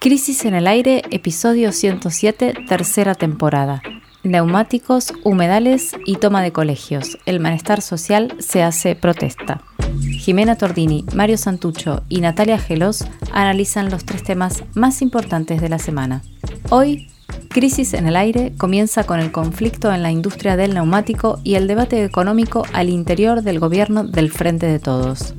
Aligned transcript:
Crisis 0.00 0.44
en 0.44 0.54
el 0.54 0.68
aire, 0.68 1.02
episodio 1.10 1.72
107, 1.72 2.54
tercera 2.68 3.16
temporada. 3.16 3.82
Neumáticos, 4.22 5.12
humedales 5.24 5.96
y 6.06 6.14
toma 6.18 6.40
de 6.40 6.52
colegios. 6.52 7.18
El 7.26 7.40
malestar 7.40 7.82
social 7.82 8.32
se 8.38 8.62
hace 8.62 8.94
protesta. 8.94 9.60
Jimena 10.00 10.54
Tordini, 10.54 11.04
Mario 11.16 11.36
Santucho 11.36 12.04
y 12.08 12.20
Natalia 12.20 12.58
Gelos 12.58 13.06
analizan 13.32 13.90
los 13.90 14.04
tres 14.04 14.22
temas 14.22 14.62
más 14.74 15.02
importantes 15.02 15.60
de 15.60 15.68
la 15.68 15.80
semana. 15.80 16.22
Hoy, 16.70 17.08
Crisis 17.48 17.92
en 17.94 18.06
el 18.06 18.14
aire 18.14 18.52
comienza 18.56 19.02
con 19.02 19.18
el 19.18 19.32
conflicto 19.32 19.92
en 19.92 20.04
la 20.04 20.12
industria 20.12 20.56
del 20.56 20.74
neumático 20.74 21.40
y 21.42 21.56
el 21.56 21.66
debate 21.66 22.04
económico 22.04 22.64
al 22.72 22.88
interior 22.88 23.42
del 23.42 23.58
gobierno 23.58 24.04
del 24.04 24.30
Frente 24.30 24.66
de 24.66 24.78
Todos. 24.78 25.34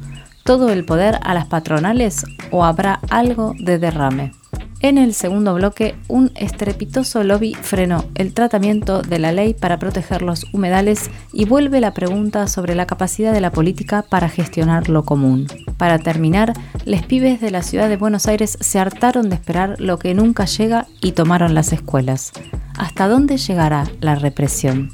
¿Todo 0.49 0.71
el 0.71 0.83
poder 0.83 1.19
a 1.21 1.35
las 1.35 1.45
patronales 1.45 2.25
o 2.49 2.65
habrá 2.65 3.01
algo 3.11 3.53
de 3.59 3.77
derrame? 3.77 4.31
En 4.79 4.97
el 4.97 5.13
segundo 5.13 5.53
bloque, 5.53 5.95
un 6.07 6.31
estrepitoso 6.33 7.23
lobby 7.23 7.53
frenó 7.53 8.05
el 8.15 8.33
tratamiento 8.33 9.03
de 9.03 9.19
la 9.19 9.31
ley 9.31 9.53
para 9.53 9.77
proteger 9.77 10.23
los 10.23 10.51
humedales 10.51 11.11
y 11.33 11.45
vuelve 11.45 11.79
la 11.79 11.93
pregunta 11.93 12.47
sobre 12.47 12.73
la 12.73 12.87
capacidad 12.87 13.31
de 13.31 13.41
la 13.41 13.51
política 13.51 14.01
para 14.01 14.27
gestionar 14.27 14.89
lo 14.89 15.05
común. 15.05 15.45
Para 15.77 15.99
terminar, 15.99 16.53
les 16.83 17.05
pibes 17.05 17.39
de 17.41 17.51
la 17.51 17.61
ciudad 17.61 17.87
de 17.87 17.97
Buenos 17.97 18.25
Aires 18.25 18.57
se 18.59 18.79
hartaron 18.79 19.29
de 19.29 19.35
esperar 19.35 19.79
lo 19.79 19.99
que 19.99 20.15
nunca 20.15 20.45
llega 20.45 20.87
y 20.99 21.11
tomaron 21.11 21.53
las 21.53 21.73
escuelas. 21.73 22.31
¿Hasta 22.75 23.07
dónde 23.07 23.37
llegará 23.37 23.83
la 24.01 24.15
represión? 24.15 24.93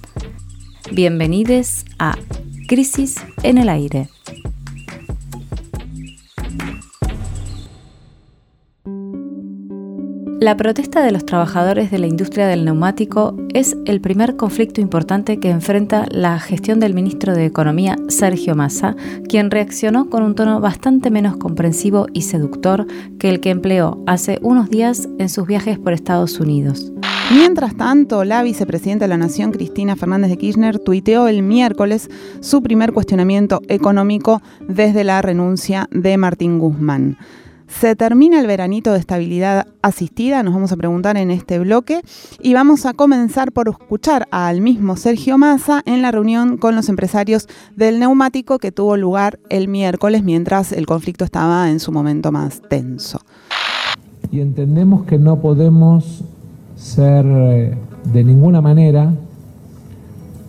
Bienvenidos 0.92 1.86
a 1.98 2.17
Crisis 2.67 3.16
en 3.42 3.58
el 3.58 3.70
Aire. 3.70 4.09
La 10.41 10.57
protesta 10.57 11.02
de 11.02 11.13
los 11.13 11.25
trabajadores 11.25 11.91
de 11.91 11.98
la 11.98 12.08
industria 12.08 12.45
del 12.47 12.66
neumático 12.66 13.38
es 13.53 13.78
el 13.86 14.02
primer 14.02 14.36
conflicto 14.36 14.81
importante 14.81 15.39
que 15.39 15.50
enfrenta 15.50 16.08
la 16.11 16.39
gestión 16.39 16.81
del 16.81 16.94
ministro 16.94 17.33
de 17.33 17.45
Economía, 17.45 17.95
Sergio 18.09 18.53
Massa, 18.53 18.97
quien 19.30 19.50
reaccionó 19.50 20.09
con 20.09 20.23
un 20.23 20.36
tono 20.36 20.59
bastante 20.59 21.09
menos 21.09 21.38
comprensivo 21.38 22.08
y 22.11 22.23
seductor 22.23 22.86
que 23.17 23.30
el 23.30 23.39
que 23.39 23.50
empleó 23.50 24.03
hace 24.08 24.39
unos 24.42 24.69
días 24.69 25.08
en 25.19 25.30
sus 25.30 25.47
viajes 25.47 25.80
por 25.80 25.94
Estados 25.94 26.38
Unidos. 26.42 26.92
Mientras 27.31 27.75
tanto, 27.77 28.25
la 28.25 28.44
vicepresidenta 28.44 29.05
de 29.05 29.09
la 29.09 29.17
Nación, 29.17 29.53
Cristina 29.53 29.95
Fernández 29.95 30.30
de 30.30 30.38
Kirchner, 30.38 30.80
tuiteó 30.80 31.30
el 31.30 31.44
miércoles 31.44 32.09
su 32.42 32.61
primer 32.61 32.92
cuestionamiento 32.92 33.61
económico 33.70 34.42
desde 34.67 35.05
la 35.05 35.22
renuncia 35.22 35.88
de 35.92 36.17
Martín 36.17 36.59
Guzmán. 36.59 37.17
Se 37.80 37.94
termina 37.94 38.40
el 38.40 38.48
veranito 38.48 38.94
de 38.94 39.00
estabilidad 39.00 39.68
asistida, 39.81 40.44
nos 40.44 40.54
vamos 40.54 40.72
a 40.72 40.78
preguntar 40.78 41.18
en 41.18 41.30
este 41.30 41.59
bloque, 41.59 42.02
y 42.42 42.54
vamos 42.54 42.86
a 42.86 42.94
comenzar 42.94 43.52
por 43.52 43.67
escuchar 43.67 44.30
al 44.32 44.62
mismo 44.62 44.95
Sergio 44.95 45.38
Massa 45.38 45.82
en 45.86 46.02
la 46.02 46.12
reunión 46.12 46.58
con 46.58 46.76
los 46.76 46.88
empresarios 46.88 47.48
del 47.76 48.00
neumático 48.00 48.59
que 48.59 48.72
tuvo 48.72 48.95
lugar 48.95 49.40
el 49.50 49.67
miércoles 49.67 50.23
mientras 50.23 50.72
el 50.72 50.86
conflicto 50.86 51.26
estaba 51.26 51.70
en 51.70 51.82
su 51.82 51.92
momento 51.92 52.32
más 52.32 52.62
tenso. 52.70 53.20
Y 54.32 54.39
entendemos 54.39 55.04
que 55.04 55.20
no 55.20 55.42
podemos 55.42 56.23
ser 56.78 57.26
eh, 57.28 57.78
de 58.14 58.23
ninguna 58.23 58.62
manera 58.62 59.14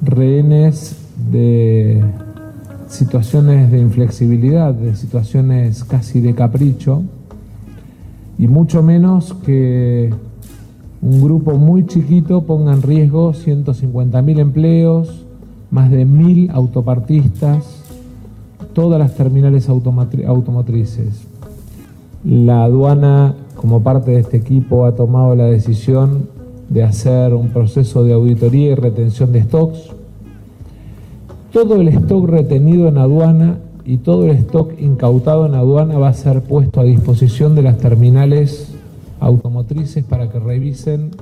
rehenes 0.01 0.97
de 1.33 2.05
situaciones 2.89 3.73
de 3.73 3.81
inflexibilidad, 3.81 4.73
de 4.73 4.95
situaciones 4.95 5.83
casi 5.83 6.21
de 6.21 6.33
capricho, 6.35 7.03
y 8.39 8.47
mucho 8.47 8.83
menos 8.83 9.35
que 9.45 10.13
un 11.03 11.23
grupo 11.23 11.55
muy 11.57 11.87
chiquito 11.87 12.43
ponga 12.43 12.73
en 12.73 12.83
riesgo 12.83 13.33
150.000 13.33 14.39
empleos, 14.39 15.25
más 15.71 15.91
de 15.91 16.07
1.000 16.07 16.51
autopartistas, 16.53 17.83
todas 18.73 18.99
las 18.99 19.15
terminales 19.15 19.69
automotrices. 19.69 21.27
La 22.25 22.65
aduana, 22.65 23.35
como 23.55 23.83
parte 23.83 24.13
de 24.13 24.21
este 24.21 24.37
equipo, 24.37 24.85
ha 24.85 24.95
tomado 24.95 25.35
la 25.35 25.45
decisión 25.45 26.29
de 26.69 26.83
hacer 26.83 27.35
un 27.35 27.49
proceso 27.49 28.05
de 28.05 28.13
auditoría 28.13 28.73
y 28.73 28.75
retención 28.75 29.33
de 29.33 29.43
stocks 29.43 29.97
todo 31.57 31.81
el 31.81 31.89
stock 31.89 32.29
retenido 32.29 32.87
en 32.87 32.99
aduana 32.99 33.57
y 33.87 33.99
todo 33.99 34.27
el 34.27 34.33
stock 34.33 34.73
incautado 34.81 35.47
en 35.47 35.55
aduana 35.55 35.97
va 35.97 36.09
a 36.09 36.15
ser 36.15 36.43
puesto 36.43 36.81
a 36.81 36.85
disposición 36.85 37.55
de 37.55 37.63
las 37.63 37.79
terminales 37.79 38.73
automotrices 39.21 40.05
para 40.05 40.29
que 40.29 40.41
revisen 40.41 41.13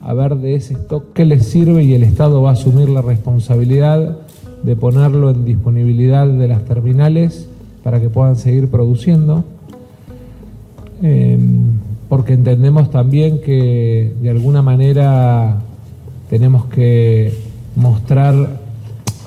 a 0.00 0.14
ver 0.14 0.36
de 0.36 0.54
ese 0.54 0.74
stock 0.74 1.12
qué 1.12 1.26
les 1.26 1.44
sirve 1.44 1.84
y 1.84 1.92
el 1.92 2.02
Estado 2.02 2.40
va 2.40 2.50
a 2.50 2.52
asumir 2.54 2.88
la 2.88 3.02
responsabilidad 3.02 4.16
de 4.62 4.76
ponerlo 4.76 5.30
en 5.30 5.44
disponibilidad 5.44 6.26
de 6.26 6.48
las 6.48 6.64
terminales 6.64 7.48
para 7.84 8.00
que 8.00 8.08
puedan 8.08 8.36
seguir 8.36 8.68
produciendo. 8.68 9.44
Em, 11.02 11.72
porque 12.08 12.32
entendemos 12.32 12.90
también 12.90 13.42
que 13.42 14.14
de 14.22 14.30
alguna 14.30 14.62
manera 14.62 15.60
tenemos 16.30 16.64
que 16.66 17.34
mostrar 17.74 18.65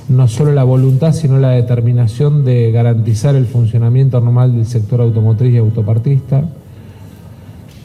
no 0.10 0.28
solo 0.28 0.52
la 0.54 0.64
voluntad, 0.64 1.14
sino 1.14 1.38
la 1.38 1.52
determinación 1.52 2.44
de 2.44 2.72
garantizar 2.72 3.36
el 3.36 3.46
funcionamiento 3.46 4.20
normal 4.20 4.56
del 4.56 4.66
sector 4.66 5.02
automotriz 5.02 5.54
y 5.54 5.58
autopartista. 5.58 6.44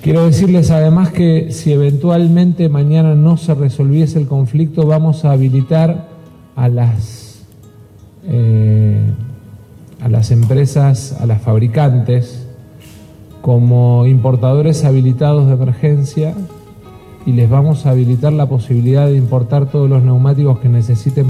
Quiero 0.03 0.27
decirles 0.27 0.71
además 0.71 1.11
que 1.11 1.53
si 1.53 1.73
eventualmente 1.73 2.69
mañana 2.69 3.15
no 3.15 3.37
se 3.37 3.55
resolviese 3.55 4.19
el 4.19 4.27
conflicto, 4.27 4.87
vamos 4.87 5.25
a 5.25 5.33
habilitar 5.33 6.09
a 6.57 6.69
las, 6.69 7.43
eh, 8.27 9.01
a 10.03 10.09
las 10.09 10.31
empresas, 10.31 11.17
a 11.21 11.27
las 11.27 11.41
fabricantes, 11.43 12.47
como 13.41 14.07
importadores 14.07 14.85
habilitados 14.85 15.47
de 15.47 15.53
emergencia 15.55 16.35
y 17.27 17.33
les 17.33 17.49
vamos 17.49 17.85
a 17.85 17.91
habilitar 17.91 18.33
la 18.33 18.47
posibilidad 18.47 19.07
de 19.07 19.17
importar 19.17 19.71
todos 19.71 19.89
los 19.89 20.03
neumáticos 20.03 20.59
que 20.61 20.69
necesiten. 20.69 21.29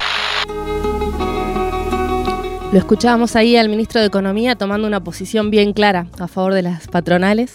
Lo 2.71 2.79
escuchábamos 2.79 3.35
ahí 3.35 3.55
al 3.55 3.69
ministro 3.69 4.01
de 4.01 4.07
Economía 4.07 4.55
tomando 4.55 4.87
una 4.87 5.03
posición 5.03 5.49
bien 5.49 5.71
clara 5.71 6.07
a 6.19 6.27
favor 6.27 6.53
de 6.53 6.63
las 6.63 6.87
patronales. 6.87 7.53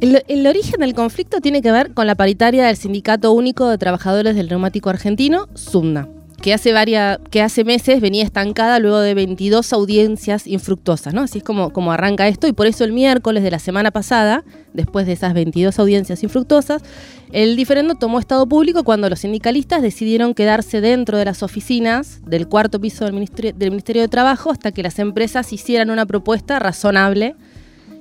El, 0.00 0.46
origen 0.46 0.80
del 0.80 0.94
conflicto 0.94 1.40
tiene 1.40 1.62
que 1.62 1.70
ver 1.70 1.94
con 1.94 2.06
la 2.06 2.16
paritaria 2.16 2.66
del 2.66 2.76
Sindicato 2.76 3.32
Único 3.32 3.68
de 3.68 3.78
Trabajadores 3.78 4.34
del 4.34 4.48
Neumático 4.48 4.90
Argentino, 4.90 5.48
SUMNA, 5.54 6.08
que 6.42 6.52
hace, 6.52 6.72
varias, 6.72 7.20
que 7.30 7.40
hace 7.40 7.62
meses 7.62 8.00
venía 8.00 8.24
estancada 8.24 8.80
luego 8.80 8.98
de 8.98 9.14
22 9.14 9.72
audiencias 9.72 10.48
infructuosas, 10.48 11.14
¿no? 11.14 11.22
Así 11.22 11.38
es 11.38 11.44
como, 11.44 11.72
como 11.72 11.92
arranca 11.92 12.26
esto 12.26 12.48
y 12.48 12.52
por 12.52 12.66
eso 12.66 12.82
el 12.82 12.92
miércoles 12.92 13.44
de 13.44 13.52
la 13.52 13.60
semana 13.60 13.92
pasada, 13.92 14.42
después 14.72 15.06
de 15.06 15.12
esas 15.12 15.34
22 15.34 15.78
audiencias 15.78 16.20
infructuosas, 16.24 16.82
el 17.30 17.54
diferendo 17.54 17.94
tomó 17.94 18.18
estado 18.18 18.48
público 18.48 18.82
cuando 18.82 19.08
los 19.08 19.20
sindicalistas 19.20 19.82
decidieron 19.82 20.34
quedarse 20.34 20.80
dentro 20.80 21.16
de 21.16 21.26
las 21.26 21.44
oficinas 21.44 22.20
del 22.26 22.48
cuarto 22.48 22.80
piso 22.80 23.04
del 23.04 23.14
Ministerio, 23.14 23.52
del 23.56 23.70
Ministerio 23.70 24.02
de 24.02 24.08
Trabajo 24.08 24.50
hasta 24.50 24.72
que 24.72 24.82
las 24.82 24.98
empresas 24.98 25.52
hicieran 25.52 25.90
una 25.90 26.06
propuesta 26.06 26.58
razonable. 26.58 27.36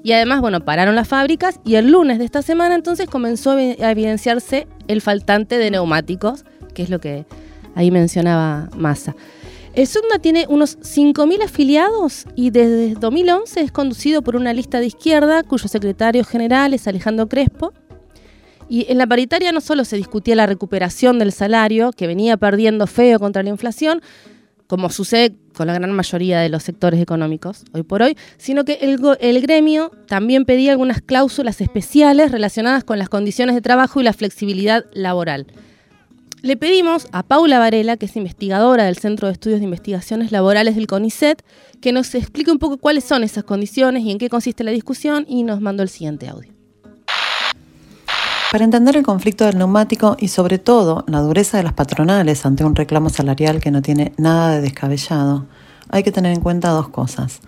Y 0.03 0.13
además, 0.13 0.41
bueno, 0.41 0.65
pararon 0.65 0.95
las 0.95 1.07
fábricas 1.07 1.59
y 1.63 1.75
el 1.75 1.91
lunes 1.91 2.17
de 2.17 2.25
esta 2.25 2.41
semana 2.41 2.73
entonces 2.73 3.07
comenzó 3.07 3.51
a 3.51 3.91
evidenciarse 3.91 4.67
el 4.87 5.01
faltante 5.01 5.59
de 5.59 5.69
neumáticos, 5.69 6.43
que 6.73 6.81
es 6.81 6.89
lo 6.89 6.99
que 6.99 7.27
ahí 7.75 7.91
mencionaba 7.91 8.69
Massa. 8.75 9.15
El 9.73 9.87
SUMNA 9.87 10.19
tiene 10.19 10.45
unos 10.49 10.77
5.000 10.79 11.43
afiliados 11.43 12.25
y 12.35 12.49
desde 12.49 12.95
2011 12.95 13.61
es 13.61 13.71
conducido 13.71 14.21
por 14.21 14.35
una 14.35 14.53
lista 14.53 14.81
de 14.81 14.87
izquierda 14.87 15.43
cuyo 15.43 15.69
secretario 15.69 16.25
general 16.25 16.73
es 16.73 16.87
Alejandro 16.87 17.29
Crespo 17.29 17.71
y 18.71 18.89
en 18.89 18.97
la 18.97 19.05
paritaria 19.05 19.51
no 19.51 19.59
solo 19.59 19.83
se 19.83 19.97
discutía 19.97 20.33
la 20.33 20.45
recuperación 20.45 21.19
del 21.19 21.33
salario, 21.33 21.91
que 21.91 22.07
venía 22.07 22.37
perdiendo 22.37 22.87
feo 22.87 23.19
contra 23.19 23.43
la 23.43 23.49
inflación, 23.49 24.01
como 24.67 24.89
sucede 24.89 25.35
con 25.53 25.67
la 25.67 25.73
gran 25.73 25.91
mayoría 25.91 26.39
de 26.39 26.47
los 26.47 26.63
sectores 26.63 27.01
económicos 27.01 27.65
hoy 27.73 27.83
por 27.83 28.01
hoy, 28.01 28.15
sino 28.37 28.63
que 28.63 28.75
el, 28.75 28.97
el, 29.19 29.41
gremio 29.41 29.91
también 30.07 30.45
pedía 30.45 30.71
algunas 30.71 31.01
cláusulas 31.01 31.59
especiales 31.59 32.31
relacionadas 32.31 32.85
con 32.85 32.97
las 32.97 33.09
condiciones 33.09 33.55
de 33.55 33.61
trabajo 33.61 33.99
y 33.99 34.05
la 34.05 34.13
flexibilidad 34.13 34.85
laboral. 34.93 35.47
Le 36.43 36.57
pedimos 36.57 37.07
a 37.11 37.21
Paula 37.21 37.59
Varela, 37.59 37.97
que 37.97 38.07
es 38.07 38.15
investigadora 38.15 38.85
del 38.85 38.97
Centro 38.97 39.27
de 39.27 39.33
Estudios 39.33 39.59
de 39.59 39.65
Investigaciones 39.65 40.31
Laborales 40.31 40.75
del 40.75 40.87
CONICET, 40.87 41.43
que 41.81 41.91
nos 41.91 42.15
explique 42.15 42.49
un 42.49 42.57
poco 42.57 42.77
cuáles 42.77 43.03
son 43.03 43.23
esas 43.23 43.43
condiciones 43.43 44.03
y 44.03 44.09
en 44.09 44.17
qué 44.17 44.27
consiste 44.27 44.63
la 44.63 44.71
discusión 44.71 45.23
y 45.27 45.43
nos 45.43 45.61
mandó 45.61 45.83
el 45.83 45.89
siguiente 45.89 46.27
audio. 46.29 46.51
Para 48.51 48.63
entender 48.63 48.97
el 48.97 49.03
conflicto 49.03 49.45
del 49.45 49.59
neumático 49.59 50.17
y 50.19 50.29
sobre 50.29 50.57
todo 50.57 51.05
la 51.07 51.19
dureza 51.19 51.57
de 51.57 51.63
las 51.63 51.73
patronales 51.73 52.43
ante 52.43 52.65
un 52.65 52.75
reclamo 52.75 53.09
salarial 53.09 53.59
que 53.59 53.69
no 53.69 53.83
tiene 53.83 54.13
nada 54.17 54.55
de 54.55 54.61
descabellado, 54.61 55.45
hay 55.89 56.01
que 56.01 56.11
tener 56.11 56.33
en 56.33 56.41
cuenta 56.41 56.69
dos 56.69 56.89
cosas. 56.89 57.39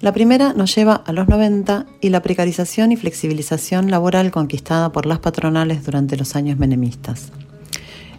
La 0.00 0.12
primera 0.12 0.52
nos 0.52 0.72
lleva 0.76 0.94
a 0.94 1.12
los 1.12 1.26
90 1.26 1.86
y 2.00 2.10
la 2.10 2.22
precarización 2.22 2.92
y 2.92 2.96
flexibilización 2.96 3.90
laboral 3.90 4.30
conquistada 4.30 4.92
por 4.92 5.06
las 5.06 5.18
patronales 5.18 5.84
durante 5.84 6.16
los 6.16 6.36
años 6.36 6.56
menemistas. 6.56 7.32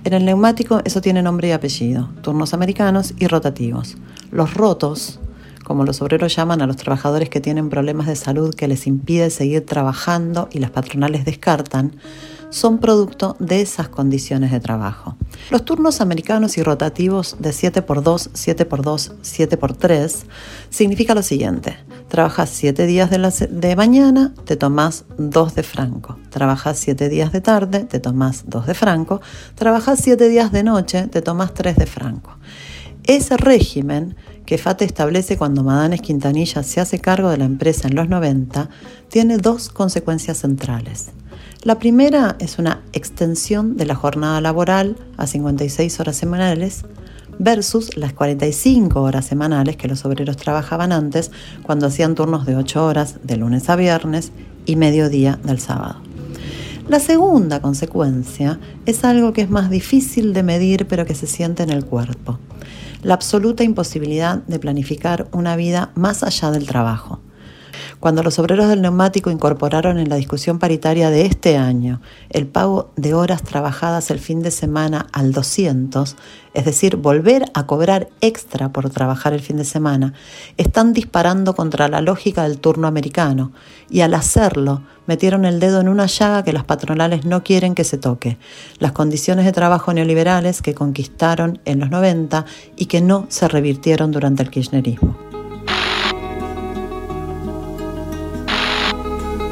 En 0.05 0.13
el 0.13 0.25
neumático 0.25 0.81
eso 0.85 1.01
tiene 1.01 1.21
nombre 1.21 1.49
y 1.49 1.51
apellido, 1.51 2.09
turnos 2.21 2.53
americanos 2.53 3.13
y 3.17 3.27
rotativos. 3.27 3.97
Los 4.31 4.53
rotos, 4.53 5.19
como 5.65 5.83
los 5.83 6.01
obreros 6.01 6.33
llaman 6.35 6.61
a 6.61 6.67
los 6.67 6.77
trabajadores 6.77 7.29
que 7.29 7.41
tienen 7.41 7.69
problemas 7.69 8.07
de 8.07 8.15
salud 8.15 8.55
que 8.55 8.67
les 8.69 8.87
impide 8.87 9.29
seguir 9.29 9.65
trabajando 9.65 10.47
y 10.51 10.59
las 10.59 10.71
patronales 10.71 11.25
descartan, 11.25 11.97
son 12.49 12.79
producto 12.79 13.35
de 13.39 13.61
esas 13.61 13.89
condiciones 13.89 14.51
de 14.51 14.59
trabajo. 14.59 15.15
Los 15.51 15.65
turnos 15.65 16.01
americanos 16.01 16.57
y 16.57 16.63
rotativos 16.63 17.35
de 17.39 17.51
7x2, 17.51 18.31
7x2, 18.31 19.13
7x3 19.21 20.23
significa 20.69 21.13
lo 21.13 21.21
siguiente. 21.21 21.77
Trabajas 22.09 22.49
7 22.49 22.87
días 22.87 23.11
de, 23.11 23.75
mañana, 23.75 24.33
te 24.45 24.55
tomas 24.55 25.05
2 25.19 25.53
de 25.53 25.61
franco. 25.61 26.17
Trabajas 26.31 26.79
7 26.79 27.07
días 27.07 27.31
de 27.31 27.39
tarde, 27.39 27.83
te 27.85 27.99
tomas 27.99 28.45
2 28.47 28.65
de 28.65 28.73
franco. 28.73 29.21
Trabajas 29.53 29.99
7 30.01 30.27
días 30.27 30.51
de 30.51 30.63
noche, 30.63 31.07
te 31.07 31.21
tomas 31.21 31.53
3 31.53 31.75
de 31.77 31.85
franco. 31.85 32.31
Ese 33.03 33.37
régimen 33.37 34.15
que 34.47 34.57
FATE 34.57 34.85
establece 34.85 35.37
cuando 35.37 35.63
Madanes 35.63 36.01
Quintanilla 36.01 36.63
se 36.63 36.81
hace 36.81 36.97
cargo 36.97 37.29
de 37.29 37.37
la 37.37 37.45
empresa 37.45 37.87
en 37.87 37.95
los 37.95 38.09
90 38.09 38.69
tiene 39.09 39.37
dos 39.37 39.69
consecuencias 39.69 40.39
centrales. 40.39 41.11
La 41.61 41.77
primera 41.77 42.35
es 42.39 42.57
una 42.57 42.81
extensión 42.91 43.77
de 43.77 43.85
la 43.85 43.93
jornada 43.93 44.41
laboral 44.41 44.95
a 45.17 45.27
56 45.27 45.99
horas 45.99 46.15
semanales 46.15 46.85
versus 47.39 47.97
las 47.97 48.13
45 48.13 49.01
horas 49.01 49.25
semanales 49.25 49.77
que 49.77 49.87
los 49.87 50.05
obreros 50.05 50.37
trabajaban 50.37 50.91
antes 50.91 51.31
cuando 51.63 51.87
hacían 51.87 52.13
turnos 52.13 52.45
de 52.45 52.55
8 52.55 52.85
horas 52.85 53.15
de 53.23 53.37
lunes 53.37 53.69
a 53.69 53.75
viernes 53.75 54.31
y 54.65 54.75
mediodía 54.75 55.39
del 55.43 55.59
sábado. 55.59 56.01
La 56.87 56.99
segunda 56.99 57.61
consecuencia 57.61 58.59
es 58.85 59.03
algo 59.03 59.31
que 59.31 59.41
es 59.41 59.49
más 59.49 59.69
difícil 59.69 60.33
de 60.33 60.43
medir 60.43 60.87
pero 60.87 61.05
que 61.05 61.15
se 61.15 61.27
siente 61.27 61.63
en 61.63 61.69
el 61.69 61.85
cuerpo. 61.85 62.39
La 63.01 63.13
absoluta 63.13 63.63
imposibilidad 63.63 64.43
de 64.43 64.59
planificar 64.59 65.27
una 65.31 65.55
vida 65.55 65.91
más 65.95 66.23
allá 66.23 66.51
del 66.51 66.67
trabajo. 66.67 67.21
Cuando 67.99 68.23
los 68.23 68.39
obreros 68.39 68.67
del 68.67 68.81
neumático 68.81 69.31
incorporaron 69.31 69.99
en 69.99 70.09
la 70.09 70.15
discusión 70.15 70.59
paritaria 70.59 71.09
de 71.09 71.25
este 71.25 71.57
año 71.57 72.01
el 72.29 72.47
pago 72.47 72.91
de 72.95 73.13
horas 73.13 73.43
trabajadas 73.43 74.11
el 74.11 74.19
fin 74.19 74.41
de 74.41 74.51
semana 74.51 75.07
al 75.11 75.31
200, 75.31 76.15
es 76.53 76.65
decir, 76.65 76.95
volver 76.95 77.45
a 77.53 77.65
cobrar 77.65 78.09
extra 78.21 78.71
por 78.71 78.89
trabajar 78.89 79.33
el 79.33 79.41
fin 79.41 79.57
de 79.57 79.65
semana, 79.65 80.13
están 80.57 80.93
disparando 80.93 81.55
contra 81.55 81.87
la 81.87 82.01
lógica 82.01 82.43
del 82.43 82.59
turno 82.59 82.87
americano 82.87 83.51
y 83.89 84.01
al 84.01 84.13
hacerlo 84.13 84.81
metieron 85.07 85.45
el 85.45 85.59
dedo 85.59 85.81
en 85.81 85.89
una 85.89 86.05
llaga 86.05 86.43
que 86.43 86.53
las 86.53 86.65
patronales 86.65 87.25
no 87.25 87.43
quieren 87.43 87.75
que 87.75 87.83
se 87.83 87.97
toque, 87.97 88.37
las 88.79 88.91
condiciones 88.91 89.45
de 89.45 89.51
trabajo 89.51 89.93
neoliberales 89.93 90.61
que 90.61 90.73
conquistaron 90.73 91.59
en 91.65 91.79
los 91.79 91.89
90 91.89 92.45
y 92.75 92.85
que 92.85 93.01
no 93.01 93.25
se 93.29 93.47
revirtieron 93.47 94.11
durante 94.11 94.43
el 94.43 94.49
kirchnerismo. 94.49 95.28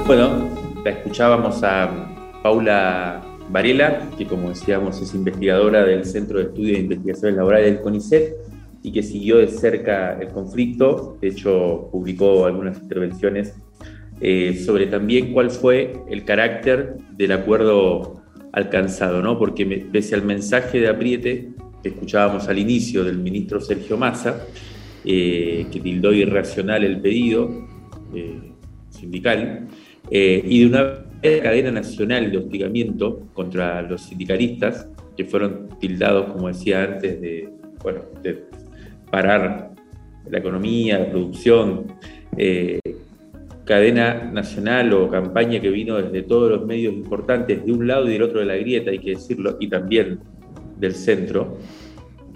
Bueno, 0.07 0.49
la 0.85 0.91
escuchábamos 0.91 1.61
a 1.63 2.39
Paula 2.41 3.21
Varela, 3.49 4.09
que 4.17 4.25
como 4.25 4.47
decíamos 4.47 5.01
es 5.01 5.13
investigadora 5.13 5.83
del 5.83 6.05
Centro 6.05 6.39
de 6.39 6.45
Estudios 6.45 6.77
e 6.77 6.81
Investigaciones 6.83 7.35
Laborales 7.35 7.73
del 7.73 7.81
CONICET 7.81 8.35
y 8.83 8.93
que 8.93 9.03
siguió 9.03 9.39
de 9.39 9.49
cerca 9.49 10.17
el 10.17 10.29
conflicto. 10.29 11.17
De 11.19 11.27
hecho, 11.27 11.89
publicó 11.91 12.45
algunas 12.45 12.81
intervenciones 12.81 13.53
eh, 14.21 14.63
sobre 14.65 14.87
también 14.87 15.33
cuál 15.33 15.51
fue 15.51 15.97
el 16.09 16.23
carácter 16.23 16.95
del 17.11 17.33
acuerdo 17.33 18.23
alcanzado, 18.53 19.21
¿no? 19.21 19.37
Porque 19.37 19.65
pese 19.91 20.15
al 20.15 20.23
mensaje 20.23 20.79
de 20.79 20.87
apriete 20.87 21.49
que 21.83 21.89
escuchábamos 21.89 22.47
al 22.47 22.57
inicio 22.57 23.03
del 23.03 23.17
ministro 23.17 23.59
Sergio 23.59 23.97
Massa, 23.97 24.39
eh, 25.03 25.67
que 25.69 25.81
tildó 25.81 26.13
irracional 26.13 26.85
el 26.85 27.01
pedido 27.01 27.67
eh, 28.15 28.53
sindical, 28.89 29.67
eh, 30.11 30.41
y 30.45 30.61
de 30.61 30.65
una 30.67 31.03
cadena 31.21 31.71
nacional 31.71 32.31
de 32.31 32.37
hostigamiento 32.37 33.27
contra 33.33 33.81
los 33.81 34.01
sindicalistas, 34.01 34.87
que 35.17 35.25
fueron 35.25 35.69
tildados, 35.79 36.31
como 36.31 36.47
decía 36.47 36.83
antes, 36.83 37.19
de, 37.19 37.49
bueno, 37.81 38.01
de 38.21 38.43
parar 39.09 39.71
la 40.29 40.37
economía, 40.37 40.99
la 40.99 41.09
producción, 41.09 41.87
eh, 42.37 42.79
cadena 43.65 44.31
nacional 44.31 44.93
o 44.93 45.09
campaña 45.09 45.59
que 45.59 45.69
vino 45.69 45.97
desde 45.97 46.21
todos 46.21 46.51
los 46.51 46.65
medios 46.65 46.93
importantes, 46.93 47.65
de 47.65 47.71
un 47.71 47.87
lado 47.87 48.07
y 48.07 48.13
del 48.13 48.21
otro 48.21 48.39
de 48.39 48.45
la 48.45 48.55
grieta, 48.55 48.91
hay 48.91 48.99
que 48.99 49.11
decirlo, 49.11 49.57
y 49.59 49.67
también 49.67 50.19
del 50.77 50.93
centro, 50.93 51.57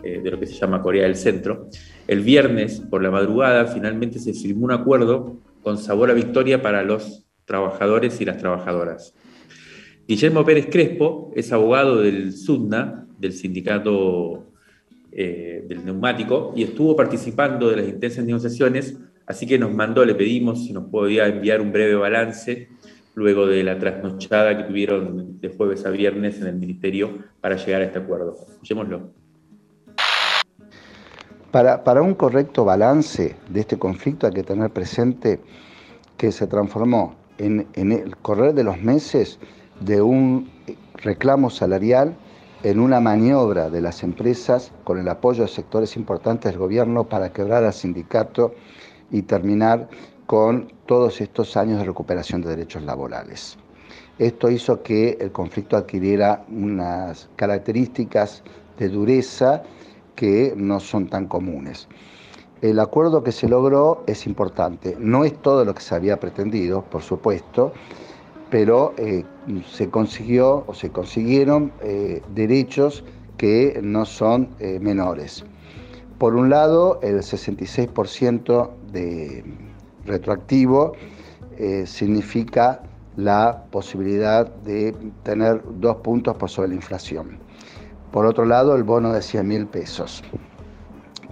eh, 0.04 0.20
de 0.22 0.32
lo 0.32 0.40
que 0.40 0.48
se 0.48 0.56
llama 0.56 0.82
Corea 0.82 1.04
del 1.04 1.16
Centro. 1.16 1.68
El 2.08 2.22
viernes, 2.22 2.82
por 2.82 3.04
la 3.04 3.12
madrugada, 3.12 3.66
finalmente 3.68 4.20
se 4.20 4.34
firmó 4.34 4.66
un 4.66 4.72
acuerdo 4.72 5.38
con 5.62 5.78
sabor 5.78 6.10
a 6.10 6.14
victoria 6.14 6.62
para 6.62 6.84
los 6.84 7.26
trabajadores 7.52 8.22
y 8.22 8.26
las 8.26 8.38
trabajadoras. 8.38 9.14
Guillermo 10.08 10.46
Pérez 10.46 10.68
Crespo 10.72 11.34
es 11.36 11.52
abogado 11.52 12.02
del 12.02 12.32
SUDNA, 12.32 13.08
del 13.20 13.34
sindicato 13.34 14.46
eh, 15.12 15.66
del 15.68 15.84
neumático, 15.84 16.54
y 16.56 16.64
estuvo 16.64 16.96
participando 16.96 17.70
de 17.70 17.76
las 17.76 17.90
intensas 17.90 18.24
negociaciones, 18.24 18.98
así 19.28 19.46
que 19.46 19.60
nos 19.60 19.74
mandó, 19.74 20.06
le 20.06 20.16
pedimos 20.16 20.64
si 20.66 20.72
nos 20.72 20.86
podía 20.86 21.28
enviar 21.28 21.60
un 21.60 21.74
breve 21.74 21.96
balance 21.96 22.70
luego 23.16 23.46
de 23.46 23.64
la 23.64 23.78
trasnochada 23.78 24.58
que 24.58 24.64
tuvieron 24.64 25.42
de 25.42 25.50
jueves 25.50 25.86
a 25.86 25.90
viernes 25.90 26.40
en 26.40 26.48
el 26.48 26.56
Ministerio 26.56 27.20
para 27.42 27.58
llegar 27.58 27.82
a 27.82 27.86
este 27.86 28.00
acuerdo. 28.00 28.38
Escuchémoslo. 28.50 29.12
Para, 31.52 31.84
para 31.84 32.02
un 32.02 32.14
correcto 32.14 32.64
balance 32.64 33.36
de 33.50 33.60
este 33.60 33.78
conflicto 33.78 34.26
hay 34.26 34.34
que 34.34 34.44
tener 34.44 34.70
presente 34.70 35.42
que 36.16 36.32
se 36.32 36.48
transformó 36.48 37.21
en, 37.42 37.92
el 37.92 38.16
correr 38.18 38.54
de 38.54 38.64
los 38.64 38.80
meses 38.82 39.40
de 39.80 40.02
un 40.02 40.50
reclamo 40.96 41.50
salarial 41.50 42.16
en 42.64 42.80
una 42.80 43.00
maniobra 43.00 43.70
de 43.70 43.82
las 43.82 44.04
empresas 44.04 44.72
con 44.84 45.00
el 45.00 45.08
apoyo 45.10 45.44
de 45.44 45.50
sectores 45.50 45.98
importantes 45.98 46.52
del 46.52 46.60
gobierno 46.60 47.06
para 47.06 47.34
quebrar 47.34 47.64
al 47.64 47.74
sindicato 47.74 48.54
y 49.10 49.24
terminar 49.24 49.90
con 50.28 50.72
todos 50.86 51.20
estos 51.20 51.58
años 51.58 51.80
de 51.80 51.86
recuperación 51.86 52.42
de 52.42 52.50
derechos 52.50 52.84
laborales. 52.84 53.58
Esto 54.20 54.52
hizo 54.52 54.84
que 54.84 55.18
el 55.20 55.32
conflicto 55.32 55.76
adquiriera 55.76 56.46
unas 56.50 57.28
características 57.36 58.44
de 58.78 58.90
dureza 58.90 59.64
que 60.16 60.54
no 60.56 60.80
son 60.80 61.08
tan 61.08 61.28
comunes. 61.28 61.88
El 62.62 62.80
acuerdo 62.80 63.24
que 63.24 63.32
se 63.32 63.50
logró 63.50 64.04
es 64.06 64.28
importante. 64.28 64.96
No 65.00 65.26
es 65.26 65.34
todo 65.42 65.66
lo 65.66 65.74
que 65.74 65.82
se 65.82 65.96
había 65.96 66.20
pretendido, 66.20 66.84
por 66.84 67.02
supuesto, 67.02 67.74
pero 68.52 68.94
eh, 68.98 69.26
se 69.68 69.90
consiguió 69.90 70.64
o 70.68 70.74
se 70.76 70.92
consiguieron 70.92 71.72
eh, 71.82 72.22
derechos 72.36 73.04
que 73.38 73.80
no 73.82 74.06
son 74.06 74.50
eh, 74.60 74.80
menores. 74.80 75.44
Por 76.20 76.36
un 76.36 76.52
lado, 76.52 77.00
el 77.02 77.16
66% 77.16 78.70
de 78.92 79.44
retroactivo 80.06 80.94
significa 81.86 82.82
la 83.18 83.66
posibilidad 83.70 84.48
de 84.48 84.96
tener 85.24 85.62
dos 85.80 85.98
puntos 85.98 86.36
por 86.38 86.50
sobre 86.50 86.70
la 86.70 86.76
inflación. 86.76 87.38
Por 88.12 88.26
otro 88.26 88.46
lado, 88.46 88.76
el 88.76 88.84
bono 88.84 89.14
de 89.14 89.22
100 89.22 89.48
mil 89.48 89.68
pesos 89.68 90.24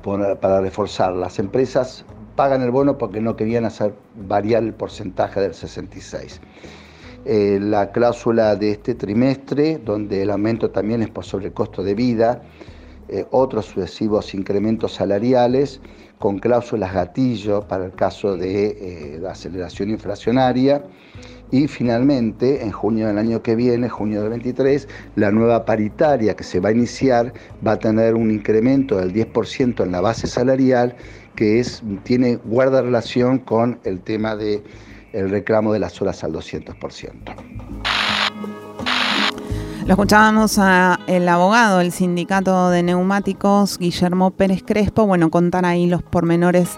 para 0.02 0.62
reforzar. 0.62 1.14
Las 1.14 1.40
empresas 1.40 2.06
pagan 2.36 2.62
el 2.62 2.72
bono 2.72 2.98
porque 2.98 3.22
no 3.22 3.36
querían 3.36 3.66
hacer 3.66 3.94
variar 4.16 4.64
el 4.64 4.74
porcentaje 4.74 5.40
del 5.42 5.54
66. 5.54 6.40
Eh, 7.26 7.60
la 7.62 7.92
cláusula 7.92 8.56
de 8.56 8.72
este 8.72 8.96
trimestre, 8.96 9.78
donde 9.78 10.24
el 10.24 10.32
aumento 10.32 10.72
también 10.72 11.02
es 11.02 11.10
por 11.10 11.26
sobrecosto 11.26 11.84
de 11.84 11.96
vida, 11.96 12.42
eh, 13.10 13.26
otros 13.32 13.66
sucesivos 13.66 14.34
incrementos 14.34 14.94
salariales, 14.94 15.82
con 16.18 16.40
cláusulas 16.40 16.94
gatillo 16.94 17.68
para 17.68 17.86
el 17.86 17.92
caso 17.94 18.38
de 18.38 18.68
eh, 18.68 19.20
la 19.20 19.32
aceleración 19.32 19.90
inflacionaria 19.90 20.84
y 21.52 21.68
finalmente, 21.68 22.64
en 22.64 22.72
junio 22.72 23.08
del 23.08 23.18
año 23.18 23.42
que 23.42 23.56
viene, 23.56 23.90
junio 23.90 24.22
del 24.22 24.30
23, 24.30 24.88
la 25.16 25.32
nueva 25.32 25.66
paritaria 25.66 26.36
que 26.36 26.44
se 26.44 26.60
va 26.60 26.70
a 26.70 26.72
iniciar 26.72 27.34
va 27.66 27.74
a 27.74 27.80
tener 27.80 28.16
un 28.16 28.32
incremento 28.32 28.98
del 28.98 29.14
10% 29.14 29.84
en 29.84 29.92
la 29.92 30.02
base 30.02 30.28
salarial 30.28 30.96
que 31.36 31.60
es, 31.60 31.82
tiene, 32.04 32.36
guarda 32.36 32.82
relación 32.82 33.40
con 33.40 33.80
el 33.84 34.02
tema 34.02 34.36
del 34.36 34.64
el 35.14 35.30
reclamo 35.30 35.74
de 35.74 35.80
las 35.80 36.02
horas 36.02 36.24
al 36.24 36.34
200%. 36.34 37.14
Lo 39.86 39.94
escuchábamos 39.94 40.60
a 40.60 41.00
el 41.08 41.28
abogado 41.28 41.80
del 41.80 41.92
sindicato 41.92 42.70
de 42.70 42.84
neumáticos, 42.84 43.80
Guillermo 43.80 44.30
Pérez 44.30 44.62
Crespo, 44.64 45.08
bueno, 45.08 45.32
contar 45.32 45.66
ahí 45.66 45.88
los 45.88 46.04
pormenores 46.04 46.78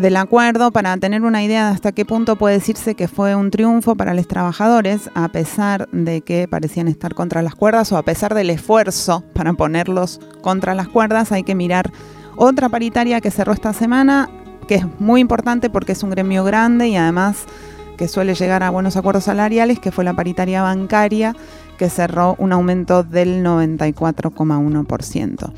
del 0.00 0.16
acuerdo 0.16 0.72
para 0.72 0.96
tener 0.96 1.22
una 1.22 1.42
idea 1.42 1.66
de 1.66 1.74
hasta 1.74 1.92
qué 1.92 2.04
punto 2.04 2.36
puede 2.36 2.56
decirse 2.56 2.94
que 2.94 3.08
fue 3.08 3.34
un 3.34 3.50
triunfo 3.50 3.94
para 3.94 4.14
los 4.14 4.26
trabajadores, 4.26 5.10
a 5.14 5.28
pesar 5.28 5.88
de 5.90 6.22
que 6.22 6.48
parecían 6.48 6.88
estar 6.88 7.14
contra 7.14 7.42
las 7.42 7.54
cuerdas 7.54 7.92
o 7.92 7.96
a 7.96 8.02
pesar 8.02 8.34
del 8.34 8.50
esfuerzo 8.50 9.22
para 9.34 9.52
ponerlos 9.52 10.20
contra 10.40 10.74
las 10.74 10.88
cuerdas, 10.88 11.32
hay 11.32 11.42
que 11.42 11.54
mirar 11.54 11.92
otra 12.36 12.68
paritaria 12.68 13.20
que 13.20 13.30
cerró 13.30 13.52
esta 13.52 13.72
semana, 13.72 14.28
que 14.66 14.76
es 14.76 14.86
muy 14.98 15.20
importante 15.20 15.70
porque 15.70 15.92
es 15.92 16.02
un 16.02 16.10
gremio 16.10 16.44
grande 16.44 16.88
y 16.88 16.96
además 16.96 17.44
que 17.96 18.08
suele 18.08 18.34
llegar 18.34 18.62
a 18.62 18.70
buenos 18.70 18.96
acuerdos 18.96 19.24
salariales, 19.24 19.78
que 19.78 19.92
fue 19.92 20.04
la 20.04 20.14
paritaria 20.14 20.62
bancaria, 20.62 21.36
que 21.78 21.90
cerró 21.90 22.34
un 22.38 22.52
aumento 22.52 23.02
del 23.02 23.44
94,1%. 23.44 25.52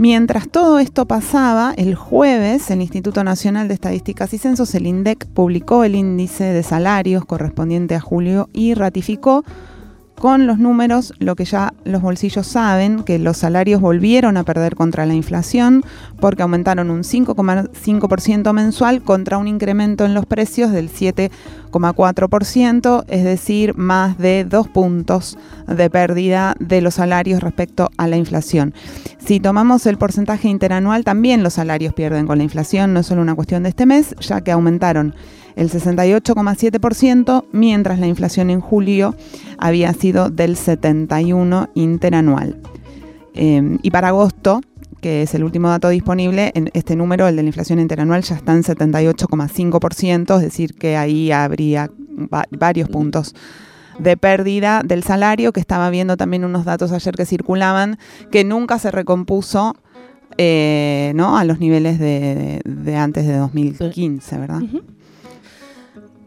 Mientras 0.00 0.48
todo 0.48 0.78
esto 0.78 1.04
pasaba, 1.04 1.74
el 1.76 1.94
jueves 1.94 2.70
el 2.70 2.80
Instituto 2.80 3.22
Nacional 3.22 3.68
de 3.68 3.74
Estadísticas 3.74 4.32
y 4.32 4.38
Censos, 4.38 4.74
el 4.74 4.86
INDEC, 4.86 5.26
publicó 5.26 5.84
el 5.84 5.94
índice 5.94 6.44
de 6.44 6.62
salarios 6.62 7.26
correspondiente 7.26 7.94
a 7.94 8.00
julio 8.00 8.48
y 8.54 8.72
ratificó 8.72 9.44
con 10.20 10.46
los 10.46 10.58
números 10.58 11.12
lo 11.18 11.34
que 11.34 11.46
ya 11.46 11.72
los 11.84 12.02
bolsillos 12.02 12.46
saben, 12.46 13.04
que 13.04 13.18
los 13.18 13.38
salarios 13.38 13.80
volvieron 13.80 14.36
a 14.36 14.44
perder 14.44 14.76
contra 14.76 15.06
la 15.06 15.14
inflación 15.14 15.82
porque 16.20 16.42
aumentaron 16.42 16.90
un 16.90 17.04
5,5% 17.04 18.52
mensual 18.52 19.00
contra 19.00 19.38
un 19.38 19.48
incremento 19.48 20.04
en 20.04 20.12
los 20.12 20.26
precios 20.26 20.72
del 20.72 20.90
7,4%, 20.90 23.04
es 23.08 23.24
decir, 23.24 23.78
más 23.78 24.18
de 24.18 24.44
dos 24.44 24.68
puntos 24.68 25.38
de 25.66 25.88
pérdida 25.88 26.54
de 26.60 26.82
los 26.82 26.96
salarios 26.96 27.42
respecto 27.42 27.88
a 27.96 28.06
la 28.06 28.18
inflación. 28.18 28.74
Si 29.24 29.40
tomamos 29.40 29.86
el 29.86 29.96
porcentaje 29.96 30.48
interanual, 30.48 31.02
también 31.02 31.42
los 31.42 31.54
salarios 31.54 31.94
pierden 31.94 32.26
con 32.26 32.36
la 32.36 32.44
inflación, 32.44 32.92
no 32.92 33.00
es 33.00 33.06
solo 33.06 33.22
una 33.22 33.34
cuestión 33.34 33.62
de 33.62 33.70
este 33.70 33.86
mes, 33.86 34.14
ya 34.20 34.42
que 34.42 34.52
aumentaron 34.52 35.14
el 35.56 35.70
68,7%, 35.70 37.44
mientras 37.52 37.98
la 37.98 38.06
inflación 38.06 38.50
en 38.50 38.60
julio 38.60 39.14
había 39.58 39.92
sido 39.92 40.30
del 40.30 40.56
71% 40.56 41.70
interanual. 41.74 42.60
Em, 43.34 43.78
y 43.82 43.90
para 43.90 44.08
agosto, 44.08 44.60
que 45.00 45.22
es 45.22 45.34
el 45.34 45.44
último 45.44 45.68
dato 45.68 45.88
disponible, 45.88 46.52
en 46.54 46.70
este 46.74 46.96
número, 46.96 47.26
el 47.28 47.36
de 47.36 47.42
la 47.42 47.48
inflación 47.48 47.80
interanual, 47.80 48.22
ya 48.22 48.36
está 48.36 48.52
en 48.52 48.62
78,5%, 48.62 50.36
es 50.36 50.42
decir, 50.42 50.74
que 50.74 50.96
ahí 50.96 51.32
habría 51.32 51.90
varios 52.50 52.88
puntos 52.88 53.34
de 53.98 54.16
pérdida 54.16 54.82
del 54.84 55.02
salario, 55.02 55.52
que 55.52 55.60
estaba 55.60 55.90
viendo 55.90 56.16
también 56.16 56.44
unos 56.44 56.64
datos 56.64 56.92
ayer 56.92 57.14
que 57.14 57.26
circulaban, 57.26 57.98
que 58.30 58.44
nunca 58.44 58.78
se 58.78 58.90
recompuso 58.90 59.76
eh, 60.38 61.12
¿no? 61.14 61.36
a 61.36 61.44
los 61.44 61.60
niveles 61.60 61.98
de, 61.98 62.60
antes 62.96 63.26
de 63.26 63.36
2015, 63.36 64.38
¿verdad? 64.38 64.62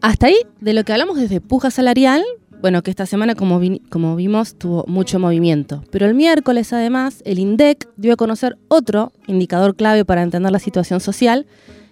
Hasta 0.04 0.26
ahí, 0.26 0.36
de 0.60 0.74
lo 0.74 0.84
que 0.84 0.92
hablamos 0.92 1.16
desde 1.16 1.40
puja 1.40 1.70
salarial, 1.70 2.22
bueno, 2.60 2.82
que 2.82 2.90
esta 2.90 3.06
semana, 3.06 3.34
como, 3.34 3.58
vimos, 3.58 4.58
tuvo 4.58 4.84
mucho 4.86 5.18
movimiento. 5.18 5.82
Pero 5.90 6.04
el 6.04 6.12
miércoles, 6.12 6.74
además, 6.74 7.22
el 7.24 7.38
INDEC 7.38 7.88
dio 7.96 8.12
a 8.12 8.16
conocer 8.16 8.58
otro 8.68 9.12
indicador 9.26 9.76
clave 9.76 10.04
para 10.04 10.20
entender 10.20 10.52
la 10.52 10.58
situación 10.58 11.00
social, 11.00 11.46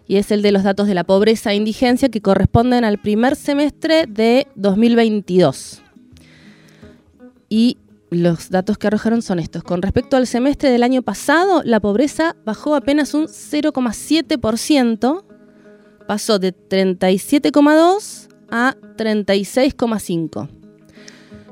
y 0.07 0.17
es 0.17 0.31
el 0.31 0.43
de 0.43 0.53
los 0.53 0.63
datos 0.63 0.89
de 0.89 0.95
la 0.95 1.05
pobreza 1.05 1.53
e 1.53 1.57
indigencia 1.57 2.11
que 2.11 2.21
corresponden 2.21 2.85
al 2.85 2.99
primer 2.99 3.35
semestre 3.35 4.05
de 4.07 4.47
2022. 4.57 5.81
Y 7.49 7.79
los 8.11 8.51
datos 8.51 8.77
que 8.77 8.89
arrojaron 8.89 9.23
son 9.23 9.39
estos. 9.39 9.65
Con 9.65 9.81
respecto 9.81 10.19
al 10.19 10.27
semestre 10.27 10.71
del 10.71 10.83
año 10.83 11.01
pasado, 11.01 11.63
la 11.65 11.81
pobreza 11.81 12.37
bajó 12.45 12.75
apenas 12.75 13.15
un 13.15 13.25
0,7%, 13.25 15.25
pasó 16.13 16.39
de 16.39 16.55
37,2 16.55 18.29
a 18.51 18.77
36,5. 18.99 20.47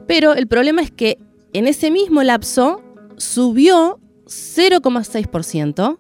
Pero 0.07 0.35
el 0.35 0.47
problema 0.49 0.83
es 0.83 0.90
que 0.90 1.17
en 1.55 1.67
ese 1.67 1.90
mismo 1.90 2.23
lapso 2.23 2.83
subió 3.17 3.99
0,6%, 4.26 5.99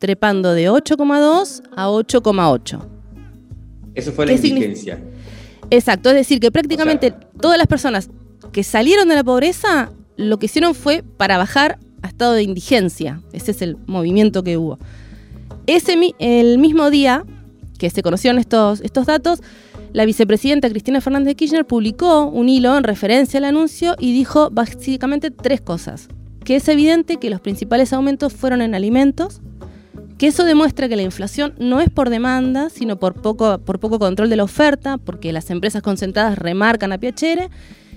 trepando 0.00 0.54
de 0.54 0.68
8,2 0.68 1.62
a 1.76 1.88
8,8. 1.88 2.80
Eso 3.94 4.10
fue 4.10 4.26
la 4.26 4.32
indigencia. 4.32 5.00
Exacto, 5.70 6.08
es 6.08 6.16
decir, 6.16 6.40
que 6.40 6.50
prácticamente 6.50 7.14
todas 7.40 7.58
las 7.58 7.68
personas 7.68 8.10
que 8.50 8.64
salieron 8.64 9.08
de 9.08 9.14
la 9.14 9.22
pobreza 9.22 9.92
lo 10.16 10.40
que 10.40 10.46
hicieron 10.46 10.74
fue 10.74 11.04
para 11.16 11.38
bajar 11.38 11.78
a 12.02 12.08
estado 12.08 12.32
de 12.32 12.42
indigencia. 12.42 13.22
Ese 13.32 13.52
es 13.52 13.62
el 13.62 13.76
movimiento 13.86 14.42
que 14.42 14.56
hubo. 14.56 14.80
Ese, 15.68 15.96
el 16.18 16.58
mismo 16.58 16.90
día, 16.90 17.24
que 17.80 17.88
se 17.88 18.02
conocieron 18.02 18.38
estos, 18.38 18.82
estos 18.82 19.06
datos, 19.06 19.40
la 19.94 20.04
vicepresidenta 20.04 20.68
Cristina 20.68 21.00
Fernández 21.00 21.28
de 21.28 21.34
Kirchner 21.34 21.66
publicó 21.66 22.26
un 22.26 22.50
hilo 22.50 22.76
en 22.76 22.84
referencia 22.84 23.38
al 23.38 23.44
anuncio 23.44 23.96
y 23.98 24.12
dijo 24.12 24.50
básicamente 24.50 25.30
tres 25.30 25.62
cosas. 25.62 26.08
Que 26.44 26.56
es 26.56 26.68
evidente 26.68 27.16
que 27.16 27.30
los 27.30 27.40
principales 27.40 27.94
aumentos 27.94 28.34
fueron 28.34 28.60
en 28.60 28.74
alimentos, 28.74 29.40
que 30.18 30.26
eso 30.26 30.44
demuestra 30.44 30.90
que 30.90 30.96
la 30.96 31.02
inflación 31.02 31.54
no 31.58 31.80
es 31.80 31.88
por 31.88 32.10
demanda, 32.10 32.68
sino 32.68 32.98
por 32.98 33.14
poco, 33.14 33.58
por 33.58 33.80
poco 33.80 33.98
control 33.98 34.28
de 34.28 34.36
la 34.36 34.44
oferta, 34.44 34.98
porque 34.98 35.32
las 35.32 35.48
empresas 35.48 35.80
concentradas 35.80 36.38
remarcan 36.38 36.92
a 36.92 36.98
Piacere, 36.98 37.48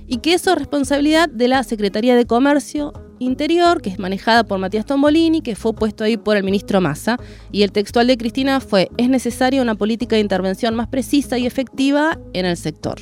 y 0.08 0.18
que 0.18 0.34
eso 0.34 0.52
es 0.52 0.58
responsabilidad 0.58 1.30
de 1.30 1.48
la 1.48 1.64
Secretaría 1.64 2.16
de 2.16 2.26
Comercio 2.26 2.94
Interior, 3.20 3.82
que 3.82 3.90
es 3.90 4.00
manejada 4.00 4.44
por 4.44 4.60
Matías 4.60 4.86
Tombolini, 4.86 5.42
que 5.42 5.56
fue 5.56 5.74
puesto 5.74 6.04
ahí 6.04 6.18
por 6.18 6.36
el 6.36 6.44
ministro 6.44 6.82
Massa. 6.82 7.18
Y 7.52 7.64
el 7.64 7.72
textual 7.72 8.08
de 8.08 8.18
Cristina 8.18 8.60
fue, 8.60 8.90
es 8.98 9.10
necesaria 9.10 9.62
una 9.62 9.76
política 9.76 10.16
de 10.16 10.22
intervención 10.22 10.76
más 10.76 10.88
precisa 10.88 11.38
y 11.38 11.46
efectiva 11.46 12.20
en 12.34 12.46
el 12.46 12.58
sector. 12.58 13.00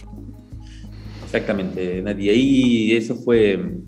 Exactamente, 1.26 2.02
Nadia. 2.02 2.34
Y 2.34 2.94
eso 2.96 3.16
fue 3.16 3.82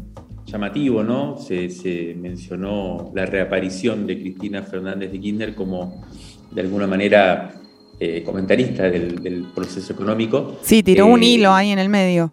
llamativo, 0.46 1.04
¿no? 1.04 1.38
Se, 1.38 2.16
mencionó 2.20 3.12
la 3.14 3.26
reaparición 3.26 4.08
de 4.08 4.20
Cristina 4.20 4.64
Fernández 4.64 5.12
de 5.12 5.20
Kirchner 5.20 5.56
como, 5.56 6.04
de 6.52 6.62
alguna 6.62 6.88
manera, 6.88 7.54
eh, 8.00 8.24
comentarista 8.24 8.90
del, 8.90 9.48
proceso 9.54 9.94
económico. 9.94 10.58
Sí, 10.62 10.84
tiró 10.84 11.08
un 11.08 11.22
eh, 11.22 11.28
hilo 11.28 11.54
ahí 11.54 11.70
en 11.70 11.80
el 11.80 11.90
medio. 11.90 12.32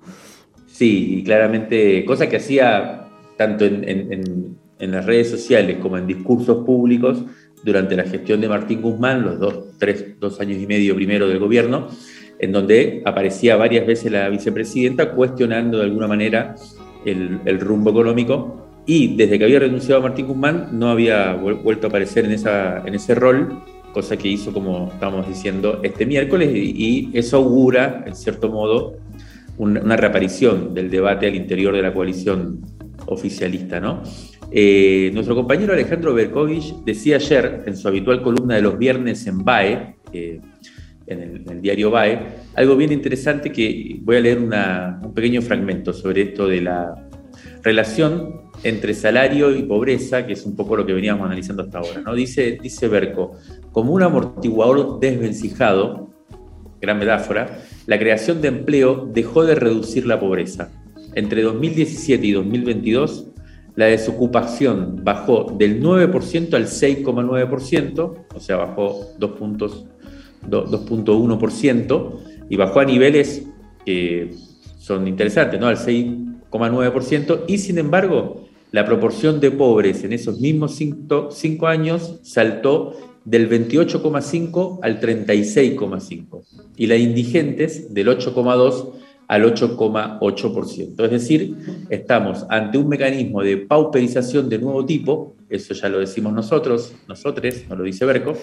Sí, 0.81 1.19
y 1.19 1.25
claramente, 1.25 2.07
cosa 2.07 2.27
que 2.27 2.39
hacía 2.39 3.05
tanto 3.37 3.67
en, 3.67 4.57
las 4.79 5.05
redes 5.05 5.29
sociales 5.29 5.77
como 5.77 5.99
en 5.99 6.07
discursos 6.07 6.65
públicos 6.65 7.23
durante 7.63 7.95
la 7.95 8.05
gestión 8.05 8.41
de 8.41 8.49
Martín 8.49 8.81
Guzmán, 8.81 9.23
los 9.23 9.39
dos, 9.39 9.77
tres, 9.79 10.19
dos 10.19 10.41
años 10.41 10.57
y 10.57 10.67
medio 10.67 10.95
primero 10.95 11.29
del 11.29 11.39
gobierno, 11.39 11.89
en 12.39 12.53
donde 12.53 13.03
aparecía 13.05 13.57
varias 13.57 13.87
veces 13.87 14.11
la 14.11 14.31
vicepresidenta 14.31 15.13
cuestionando 15.13 15.77
de 15.77 15.85
alguna 15.85 16.09
manera 16.09 16.55
el, 17.05 17.61
rumbo 17.61 17.91
económico 17.91 18.67
y 18.87 19.17
desde 19.17 19.39
que 19.39 19.45
había 19.45 19.59
renunciado 19.59 20.01
a 20.01 20.05
Martín 20.05 20.29
Guzmán 20.29 20.71
no 20.73 20.89
había 20.89 21.35
vuelto 21.35 21.89
a 21.89 21.91
aparecer 21.91 22.25
en, 22.25 22.31
esa, 22.31 22.83
en 22.87 22.95
ese 22.95 23.15
rol, 23.15 23.63
cosa 23.93 24.17
que 24.17 24.29
hizo, 24.29 24.51
como 24.51 24.89
estábamos 24.91 25.29
diciendo, 25.29 25.81
este 25.83 26.07
miércoles 26.07 26.49
y 26.55 27.11
eso 27.13 27.37
augura, 27.37 28.03
en 28.07 28.17
cierto 28.17 28.49
modo, 28.49 28.97
una 29.63 29.97
reaparición 29.97 30.73
del 30.73 30.91
debate 30.91 31.27
al 31.27 31.35
interior 31.35 31.75
de 31.75 31.83
la 31.83 31.93
coalición 31.93 32.61
oficialista. 33.07 33.81
¿no? 33.81 34.03
Eh, 34.51 35.11
nuestro 35.13 35.35
compañero 35.35 35.73
Alejandro 35.73 36.15
Berkovich 36.15 36.75
decía 36.85 37.17
ayer 37.17 37.63
en 37.67 37.77
su 37.77 37.87
habitual 37.87 38.23
columna 38.23 38.57
de 38.57 38.63
los 38.63 38.79
viernes 38.79 39.27
en 39.27 39.45
BAE, 39.45 39.97
eh, 40.13 40.41
en, 41.07 41.45
el, 41.49 41.61
diario 41.61 41.91
BAE, 41.91 42.21
algo 42.55 42.77
bien 42.77 42.93
interesante 42.93 43.53
que 43.53 43.99
voy 44.03 44.17
a 44.17 44.21
leer 44.21 44.39
un 44.39 45.15
pequeño 45.15 45.43
fragmento 45.43 45.93
sobre 45.93 46.23
esto 46.23 46.49
de 46.49 46.63
la 46.63 46.95
relación 47.63 48.51
entre 48.63 48.95
salario 48.95 49.55
y 49.55 49.63
pobreza, 49.63 50.27
que 50.27 50.35
es 50.35 50.45
un 50.45 50.55
poco 50.57 50.77
lo 50.77 50.87
que 50.87 50.93
veníamos 50.93 51.27
analizando 51.27 51.63
hasta 51.63 51.79
ahora. 51.79 52.01
¿no? 52.05 52.15
Dice, 52.15 52.59
dice 52.63 52.89
Berco, 52.89 53.33
como 53.73 53.93
un 53.93 54.03
amortiguador 54.03 55.01
desvencijado, 55.01 56.11
gran 56.81 56.99
metáfora, 56.99 57.59
la 57.91 57.99
creación 57.99 58.41
de 58.41 58.47
empleo 58.47 59.11
dejó 59.13 59.45
de 59.45 59.57
reducir 59.57 60.07
la 60.07 60.21
pobreza. 60.21 60.71
Entre 61.17 61.43
2017 61.43 62.25
y 62.25 62.31
2022, 62.31 63.27
la 63.75 63.87
desocupación 63.87 65.01
bajó 65.03 65.53
del 65.59 65.83
9% 65.83 66.55
al 66.55 66.67
6,9%, 66.67 68.15
o 68.33 68.39
sea, 68.39 68.59
bajó 68.59 69.09
2.1% 69.19 72.19
y 72.49 72.57
bajó 72.57 72.79
a 72.79 72.85
niveles 72.85 73.49
que 73.85 74.35
son 74.79 75.09
interesantes, 75.09 75.59
¿no? 75.59 75.67
Al 75.67 75.77
6,9%, 75.77 77.41
y 77.49 77.59
sin 77.59 77.79
embargo, 77.79 78.47
la 78.71 78.85
proporción 78.85 79.41
de 79.41 79.51
pobres 79.51 80.05
en 80.05 80.13
esos 80.13 80.39
mismos 80.39 80.77
cinco 80.77 81.67
años 81.67 82.21
saltó 82.23 82.93
del 83.25 83.49
28,5 83.49 84.79
al 84.83 85.01
36,5 85.01 86.43
y 86.77 86.87
la 86.87 86.97
indigentes 86.97 87.93
del 87.93 88.09
8,2 88.09 88.93
al 89.31 89.45
8,8%. 89.45 91.05
Es 91.05 91.11
decir, 91.11 91.55
estamos 91.89 92.45
ante 92.49 92.79
un 92.79 92.89
mecanismo 92.89 93.43
de 93.43 93.59
pauperización 93.59 94.49
de 94.49 94.59
nuevo 94.59 94.85
tipo, 94.85 95.37
eso 95.49 95.73
ya 95.73 95.89
lo 95.89 96.01
decimos 96.01 96.33
nosotros, 96.33 96.95
nosotros, 97.07 97.55
no 97.69 97.77
lo 97.77 97.85
dice 97.85 98.05
Berco, 98.05 98.37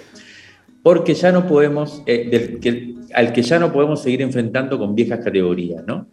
porque 0.81 1.13
ya 1.13 1.34
no 1.34 1.46
podemos, 1.46 2.01
eh, 2.05 2.96
al 3.13 3.34
que 3.34 3.41
ya 3.41 3.60
no 3.60 3.74
podemos 3.74 4.01
seguir 4.01 4.22
enfrentando 4.22 4.79
con 4.79 4.96
viejas 4.96 5.19
categorías, 5.22 5.84
¿no? 5.86 6.07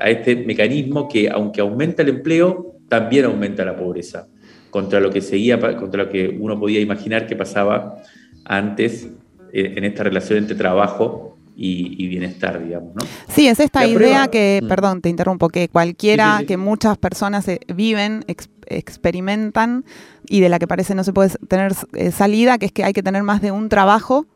a 0.00 0.08
este 0.08 0.36
mecanismo 0.36 1.06
que, 1.06 1.28
aunque 1.28 1.60
aumenta 1.60 2.00
el 2.00 2.08
empleo, 2.08 2.76
también 2.88 3.26
aumenta 3.26 3.62
la 3.64 3.76
pobreza, 3.76 4.26
contra 4.74 4.98
lo 4.98 5.10
que 5.10 5.20
seguía, 5.20 5.60
contra 5.76 6.02
lo 6.02 6.10
que 6.10 6.36
uno 6.40 6.58
podía 6.58 6.80
imaginar 6.80 7.28
que 7.28 7.36
pasaba 7.36 8.02
antes 8.44 9.06
eh, 9.52 9.74
en 9.76 9.84
esta 9.84 10.02
relación 10.02 10.36
entre 10.40 10.56
trabajo 10.56 11.38
y, 11.54 12.08
bienestar, 12.08 12.60
digamos, 12.60 12.92
¿no? 12.96 13.04
Sí, 13.28 13.46
es 13.46 13.60
esta 13.60 13.86
idea 13.86 14.26
que, 14.26 14.58
mm. 14.60 14.66
perdón, 14.66 15.00
te 15.00 15.10
interrumpo, 15.10 15.48
que 15.48 15.68
cualquiera, 15.68 16.42
que 16.44 16.56
muchas 16.56 16.98
personas 16.98 17.46
eh, 17.46 17.60
viven, 17.72 18.24
experimentan 18.66 19.84
y 20.26 20.40
de 20.40 20.48
la 20.48 20.58
que 20.58 20.66
parece 20.66 20.96
no 20.96 21.04
se 21.04 21.12
puede 21.12 21.30
tener 21.46 21.72
eh, 21.92 22.10
salida, 22.10 22.58
que 22.58 22.66
es 22.66 22.72
que 22.72 22.82
hay 22.82 22.92
que 22.92 23.04
tener 23.04 23.22
más 23.22 23.42
de 23.42 23.52
un 23.52 23.68
trabajo 23.68 24.26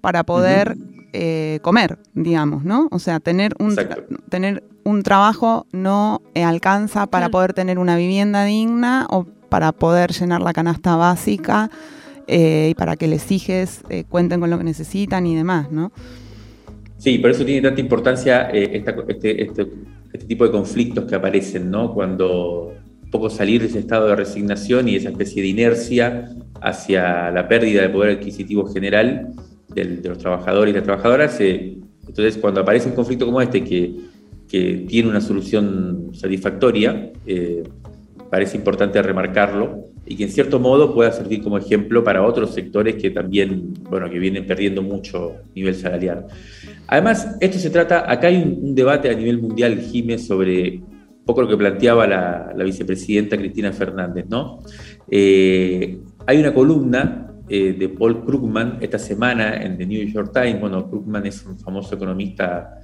para 0.00 0.24
poder 0.24 0.74
comer, 1.60 1.98
digamos, 2.14 2.64
¿no? 2.64 2.88
O 2.90 2.98
sea, 2.98 3.20
tener 3.20 3.52
un, 3.58 3.76
tener 4.30 4.64
un 4.84 5.02
trabajo 5.02 5.66
no 5.70 6.22
alcanza 6.34 7.06
para 7.06 7.28
poder 7.28 7.52
tener 7.52 7.78
una 7.78 7.98
vivienda 7.98 8.46
digna 8.46 9.06
o 9.10 9.26
para 9.52 9.70
poder 9.72 10.12
llenar 10.12 10.40
la 10.40 10.54
canasta 10.54 10.96
básica 10.96 11.70
eh, 12.26 12.68
y 12.70 12.74
para 12.74 12.96
que 12.96 13.06
les 13.06 13.30
hijes 13.30 13.82
eh, 13.90 14.04
cuenten 14.08 14.40
con 14.40 14.48
lo 14.48 14.56
que 14.56 14.64
necesitan 14.64 15.26
y 15.26 15.36
demás, 15.36 15.70
¿no? 15.70 15.92
Sí, 16.96 17.18
por 17.18 17.32
eso 17.32 17.44
tiene 17.44 17.60
tanta 17.60 17.82
importancia 17.82 18.48
eh, 18.50 18.82
este, 18.82 19.42
este, 19.42 19.68
este, 20.10 20.26
tipo 20.26 20.46
de 20.46 20.52
conflictos 20.52 21.04
que 21.04 21.16
aparecen, 21.16 21.70
¿no? 21.70 21.92
Cuando 21.92 22.72
un 23.04 23.10
poco 23.10 23.28
salir 23.28 23.60
de 23.60 23.66
ese 23.66 23.80
estado 23.80 24.08
de 24.08 24.16
resignación 24.16 24.88
y 24.88 24.96
esa 24.96 25.10
especie 25.10 25.42
de 25.42 25.48
inercia 25.48 26.30
hacia 26.62 27.30
la 27.30 27.46
pérdida 27.46 27.82
de 27.82 27.90
poder 27.90 28.16
adquisitivo 28.16 28.64
general 28.72 29.34
de 29.74 30.00
los 30.02 30.16
trabajadores 30.16 30.72
y 30.72 30.76
las 30.76 30.84
trabajadoras. 30.84 31.38
entonces, 31.38 32.38
cuando 32.38 32.62
aparece 32.62 32.88
un 32.88 32.94
conflicto 32.94 33.26
como 33.26 33.42
este 33.42 33.62
que, 33.62 33.96
que 34.48 34.86
tiene 34.88 35.10
una 35.10 35.20
solución 35.20 36.08
satisfactoria, 36.14 37.10
parece 38.32 38.56
importante 38.56 39.02
remarcarlo 39.02 39.88
y 40.06 40.16
que 40.16 40.24
en 40.24 40.30
cierto 40.30 40.58
modo 40.58 40.94
pueda 40.94 41.12
servir 41.12 41.42
como 41.42 41.58
ejemplo 41.58 42.02
para 42.02 42.22
otros 42.22 42.54
sectores 42.54 42.94
que 42.94 43.10
también, 43.10 43.74
bueno, 43.90 44.08
que 44.08 44.18
vienen 44.18 44.46
perdiendo 44.46 44.80
mucho 44.80 45.34
nivel 45.54 45.74
salarial. 45.74 46.28
Además, 46.86 47.36
esto 47.42 47.58
se 47.58 47.68
trata, 47.68 48.10
acá 48.10 48.28
hay 48.28 48.36
un, 48.36 48.74
debate 48.74 49.10
a 49.10 49.12
nivel 49.12 49.38
mundial, 49.38 49.78
Jiménez, 49.80 50.26
sobre 50.26 50.78
un 50.78 51.24
poco 51.26 51.42
lo 51.42 51.48
que 51.48 51.58
planteaba 51.58 52.06
la, 52.06 52.64
vicepresidenta 52.64 53.36
Cristina 53.36 53.70
Fernández, 53.70 54.24
¿no? 54.30 54.60
Eh, 55.10 55.98
hay 56.26 56.40
una 56.40 56.54
columna 56.54 57.34
eh, 57.50 57.74
de 57.74 57.90
Paul 57.90 58.24
Krugman 58.24 58.78
esta 58.80 58.98
semana 58.98 59.62
en 59.62 59.76
The 59.76 59.84
New 59.84 60.06
York 60.06 60.30
Times, 60.32 60.58
bueno, 60.58 60.88
Krugman 60.88 61.26
es 61.26 61.44
un 61.44 61.58
famoso 61.58 61.96
economista 61.96 62.78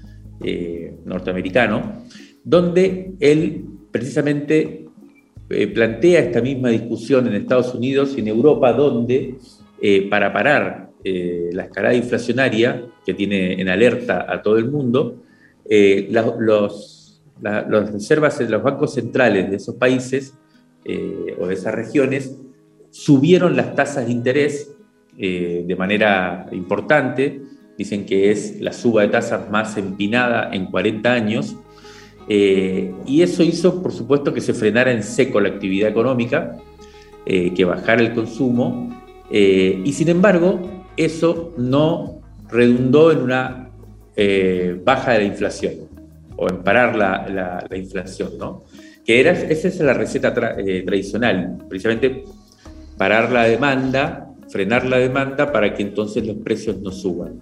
eh, 0.44 0.94
norteamericano, 1.06 2.04
donde 2.44 3.14
él 3.18 3.64
precisamente 3.90 4.88
eh, 5.50 5.66
plantea 5.66 6.20
esta 6.20 6.42
misma 6.42 6.68
discusión 6.68 7.26
en 7.26 7.34
Estados 7.34 7.74
Unidos 7.74 8.12
y 8.16 8.20
en 8.20 8.28
Europa, 8.28 8.70
donde 8.74 9.36
eh, 9.80 10.06
para 10.10 10.30
parar 10.30 10.90
eh, 11.02 11.48
la 11.52 11.64
escalada 11.64 11.94
inflacionaria 11.94 12.84
que 13.04 13.14
tiene 13.14 13.58
en 13.58 13.68
alerta 13.70 14.26
a 14.28 14.42
todo 14.42 14.58
el 14.58 14.70
mundo, 14.70 15.22
los, 16.10 17.22
las 17.40 17.92
reservas 17.92 18.38
de 18.38 18.48
los 18.48 18.62
bancos 18.62 18.94
centrales 18.94 19.50
de 19.50 19.56
esos 19.56 19.74
países 19.74 20.34
o 21.38 21.46
de 21.46 21.54
esas 21.54 21.74
regiones 21.74 22.38
subieron 22.90 23.54
las 23.54 23.74
tasas 23.74 24.06
de 24.06 24.12
interés 24.12 24.74
de 25.14 25.76
manera 25.78 26.46
importante. 26.52 27.42
Dicen 27.76 28.06
que 28.06 28.30
es 28.30 28.62
la 28.62 28.72
suba 28.72 29.02
de 29.02 29.08
tasas 29.08 29.50
más 29.50 29.76
empinada 29.76 30.48
en 30.54 30.70
40 30.70 31.12
años 31.12 31.56
eh, 32.28 32.92
y 33.06 33.23
eso 33.23 33.42
hizo, 33.42 33.82
por 33.82 33.92
supuesto, 33.92 34.35
que 34.35 34.40
se 34.40 34.52
frenara 34.52 34.92
en 34.92 35.02
seco 35.02 35.40
la 35.40 35.48
actividad 35.48 35.88
económica, 35.88 36.57
eh, 37.24 37.52
que 37.55 37.64
bajara 37.64 38.02
el 38.02 38.12
consumo, 38.12 39.05
eh, 39.31 39.81
y 39.85 39.92
sin 39.92 40.09
embargo, 40.09 40.61
eso 40.96 41.55
no 41.57 42.20
redundó 42.48 43.12
en 43.12 43.18
una 43.18 43.64
baja 44.85 45.12
de 45.12 45.18
la 45.18 45.24
inflación 45.24 45.74
o 46.37 46.48
en 46.48 46.64
parar 46.64 46.96
la, 46.96 47.64
la, 47.70 47.76
inflación, 47.76 48.33
¿no? 48.37 48.64
Que 49.07 49.20
era, 49.20 49.31
esa 49.31 49.68
es 49.68 49.79
la 49.79 49.94
receta 49.94 50.35
tradicional, 50.35 51.59
precisamente 51.68 52.24
parar 52.96 53.31
la 53.31 53.44
demanda, 53.44 54.29
frenar 54.48 54.85
la 54.87 54.98
demanda 54.98 55.52
para 55.52 55.72
que 55.72 55.85
entonces 55.85 56.26
los 56.26 56.38
precios 56.38 56.81
no 56.81 56.90
suban. 56.90 57.40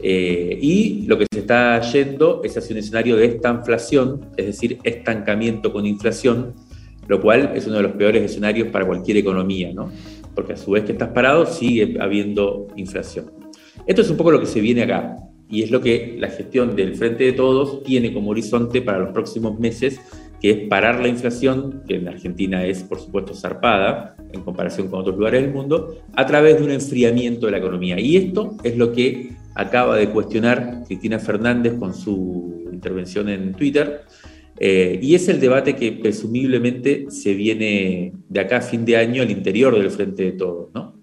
Eh, 0.00 0.58
y 0.60 1.06
lo 1.06 1.18
que 1.18 1.26
se 1.32 1.40
está 1.40 1.80
yendo 1.80 2.42
es 2.44 2.56
hacia 2.56 2.74
un 2.74 2.78
escenario 2.78 3.16
de 3.16 3.26
estanflación, 3.26 4.26
es 4.36 4.46
decir, 4.46 4.78
estancamiento 4.84 5.72
con 5.72 5.86
inflación, 5.86 6.54
lo 7.08 7.20
cual 7.20 7.52
es 7.54 7.66
uno 7.66 7.76
de 7.76 7.82
los 7.82 7.92
peores 7.92 8.22
escenarios 8.22 8.68
para 8.68 8.86
cualquier 8.86 9.16
economía, 9.16 9.72
¿no? 9.72 9.90
porque 10.38 10.52
a 10.52 10.56
su 10.56 10.70
vez 10.70 10.84
que 10.84 10.92
estás 10.92 11.08
parado 11.08 11.46
sigue 11.46 11.96
habiendo 12.00 12.68
inflación. 12.76 13.32
Esto 13.88 14.02
es 14.02 14.08
un 14.08 14.16
poco 14.16 14.30
lo 14.30 14.38
que 14.38 14.46
se 14.46 14.60
viene 14.60 14.84
acá 14.84 15.16
y 15.50 15.64
es 15.64 15.72
lo 15.72 15.80
que 15.80 16.14
la 16.16 16.28
gestión 16.28 16.76
del 16.76 16.94
Frente 16.94 17.24
de 17.24 17.32
Todos 17.32 17.82
tiene 17.82 18.12
como 18.12 18.30
horizonte 18.30 18.80
para 18.80 19.00
los 19.00 19.10
próximos 19.10 19.58
meses, 19.58 20.00
que 20.40 20.50
es 20.50 20.68
parar 20.68 21.00
la 21.00 21.08
inflación, 21.08 21.82
que 21.88 21.96
en 21.96 22.06
Argentina 22.06 22.64
es 22.64 22.84
por 22.84 23.00
supuesto 23.00 23.34
zarpada 23.34 24.14
en 24.32 24.42
comparación 24.42 24.86
con 24.86 25.00
otros 25.00 25.16
lugares 25.16 25.42
del 25.42 25.52
mundo, 25.52 25.96
a 26.14 26.24
través 26.24 26.58
de 26.58 26.62
un 26.62 26.70
enfriamiento 26.70 27.46
de 27.46 27.52
la 27.52 27.58
economía. 27.58 27.98
Y 27.98 28.16
esto 28.16 28.56
es 28.62 28.76
lo 28.76 28.92
que 28.92 29.32
acaba 29.58 29.96
de 29.96 30.08
cuestionar 30.08 30.84
Cristina 30.86 31.18
Fernández 31.18 31.74
con 31.74 31.92
su 31.92 32.68
intervención 32.72 33.28
en 33.28 33.52
Twitter. 33.52 34.02
Eh, 34.60 35.00
y 35.02 35.16
es 35.16 35.28
el 35.28 35.40
debate 35.40 35.74
que 35.74 35.92
presumiblemente 35.92 37.06
se 37.10 37.34
viene 37.34 38.12
de 38.28 38.40
acá 38.40 38.58
a 38.58 38.60
fin 38.60 38.84
de 38.84 38.96
año 38.96 39.20
al 39.22 39.30
interior 39.30 39.76
del 39.76 39.90
Frente 39.90 40.22
de 40.22 40.32
Todos, 40.32 40.68
¿no? 40.74 40.94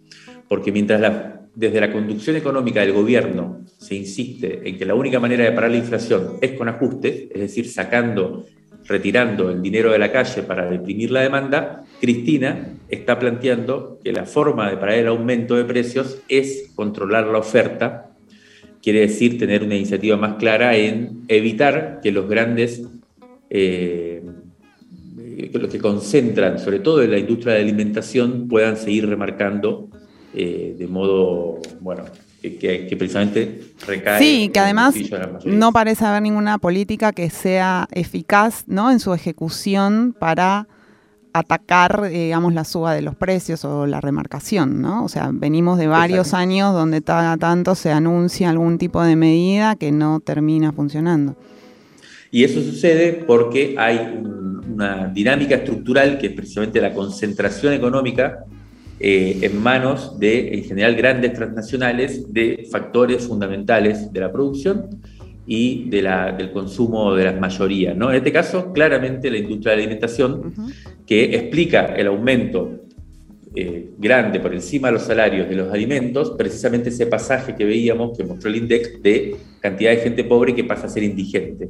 Porque 0.48 0.72
mientras 0.72 1.36
desde 1.54 1.82
la 1.82 1.91
conducción 1.91 2.38
económica 2.38 2.80
del 2.80 2.94
gobierno 2.94 3.62
se 3.78 3.96
insiste 3.96 4.62
en 4.68 4.78
que 4.78 4.86
la 4.86 4.96
única 4.96 5.20
manera 5.20 5.44
de 5.44 5.52
parar 5.52 5.72
la 5.72 5.78
inflación 5.78 6.38
es 6.41 6.54
con 6.54 6.70
ajustes, 6.70 7.28
es 7.32 7.41
decir, 7.41 7.68
sacando, 7.70 8.46
retirando 8.86 9.50
el 9.52 9.62
dinero 9.62 9.91
de 9.91 10.00
la 10.00 10.13
calle 10.13 10.44
para 10.44 10.70
deprimir 10.70 11.12
la 11.12 11.22
demanda, 11.22 11.84
Cristina 12.00 12.70
está 12.88 13.20
planteando 13.20 14.00
que 14.02 14.13
la 14.13 14.26
forma 14.26 14.70
de 14.70 14.78
parar 14.78 14.96
el 14.96 15.08
aumento 15.08 15.56
de 15.56 15.65
precios 15.65 16.22
es 16.30 16.72
controlar 16.76 17.28
la 17.28 17.39
oferta 17.39 18.14
quiere 18.86 19.00
decir 19.00 19.39
tener 19.39 19.63
una 19.63 19.74
iniciativa 19.74 20.15
más 20.15 20.36
clara 20.36 20.76
en 20.76 21.24
evitar 21.28 22.02
que 22.04 22.12
los 22.12 22.30
grandes, 22.30 22.84
eh, 23.50 24.24
los 25.52 25.71
que 25.71 25.80
concentran, 25.80 26.60
sobre 26.60 26.78
todo 26.78 27.02
en 27.02 27.10
la 27.10 27.17
industria 27.17 27.56
de 27.56 27.62
alimentación, 27.62 28.48
puedan 28.48 28.78
seguir 28.78 29.10
remarcando 29.10 29.89
eh, 30.36 30.76
de 30.78 30.86
modo, 30.86 31.60
bueno, 31.80 32.04
que, 32.43 32.95
precisamente 32.95 33.60
recae. 33.88 34.19
Sí, 34.19 34.52
que 34.54 34.60
además 34.60 34.93
no 35.45 35.74
parece 35.74 36.06
haber 36.06 36.21
ninguna 36.21 36.60
política 36.60 37.12
que 37.12 37.32
sea 37.32 37.88
eficaz 37.91 38.65
¿no? 38.67 38.91
en 38.91 39.00
su 39.00 39.15
ejecución 39.15 40.15
para 40.19 40.67
atacar, 41.38 42.08
digamos, 42.10 42.54
la 42.54 42.63
suba 42.63 42.93
de 42.93 43.02
los 43.02 43.13
precios 43.13 43.65
o 43.65 43.86
la 43.86 44.00
remarcación, 44.00 44.82
¿no? 44.82 45.04
O 45.04 45.10
sea, 45.10 45.32
venimos 45.34 45.78
de 45.78 45.88
varios 45.88 46.34
años 46.34 46.74
donde 46.74 47.02
tanto 47.02 47.76
se 47.76 47.91
anuncia 47.91 48.50
algún 48.50 48.78
tipo 48.78 49.04
de 49.04 49.17
medida 49.17 49.76
que 49.76 49.91
no 49.91 50.21
termina 50.21 50.71
funcionando. 50.71 51.36
Y 52.32 52.45
eso 52.45 52.62
sucede 52.62 53.26
porque 53.28 53.76
hay 53.78 54.17
una 54.74 55.08
dinámica 55.08 55.56
estructural 55.56 56.17
que 56.17 56.28
es 56.28 56.34
precisamente 56.34 56.80
la 56.80 56.93
concentración 56.93 57.74
económica 57.74 58.45
eh, 59.02 59.39
en 59.41 59.62
manos 59.62 60.17
de, 60.17 60.54
en 60.54 60.63
general, 60.63 60.95
grandes 60.95 61.34
transnacionales 61.34 62.32
de 62.32 62.65
factores 62.71 63.28
fundamentales 63.28 64.12
de 64.13 64.19
la 64.21 64.32
producción 64.32 65.02
y 65.47 65.89
de 65.89 66.01
la, 66.01 66.31
del 66.31 66.51
consumo 66.51 67.13
de 67.13 67.25
las 67.25 67.39
mayorías. 67.39 67.95
¿no? 67.95 68.10
En 68.10 68.17
este 68.17 68.31
caso, 68.31 68.73
claramente 68.73 69.29
la 69.29 69.38
industria 69.38 69.71
de 69.71 69.77
la 69.77 69.84
alimentación, 69.84 70.53
que 71.05 71.36
explica 71.36 71.95
el 71.95 72.08
aumento 72.08 72.86
eh, 73.58 73.91
grande 73.97 74.39
por 74.39 74.53
encima 74.53 74.89
de 74.89 74.95
los 74.95 75.03
salarios 75.03 75.47
de 75.47 75.55
los 75.55 75.71
alimentos, 75.71 76.34
precisamente 76.38 76.89
ese 76.89 77.05
pasaje 77.05 77.55
que 77.55 77.63
veíamos, 77.63 78.17
que 78.17 78.23
mostró 78.23 78.49
el 78.49 78.58
INDEX, 78.58 79.01
de 79.01 79.36
cantidad 79.62 79.91
de 79.91 79.97
gente 79.97 80.23
pobre 80.23 80.53
que 80.53 80.63
pasa 80.63 80.88
a 80.88 80.89
ser 80.89 81.03
indigente. 81.03 81.69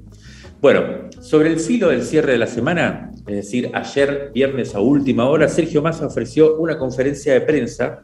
Bueno, 0.61 1.09
sobre 1.21 1.49
el 1.49 1.59
filo 1.59 1.89
del 1.89 2.01
cierre 2.01 2.31
de 2.31 2.37
la 2.39 2.47
semana, 2.47 3.11
es 3.27 3.35
decir, 3.35 3.69
ayer 3.73 4.31
viernes 4.33 4.73
a 4.73 4.79
última 4.79 5.29
hora, 5.29 5.47
Sergio 5.47 5.81
Massa 5.81 6.07
ofreció 6.07 6.57
una 6.57 6.77
conferencia 6.79 7.33
de 7.33 7.41
prensa 7.41 8.03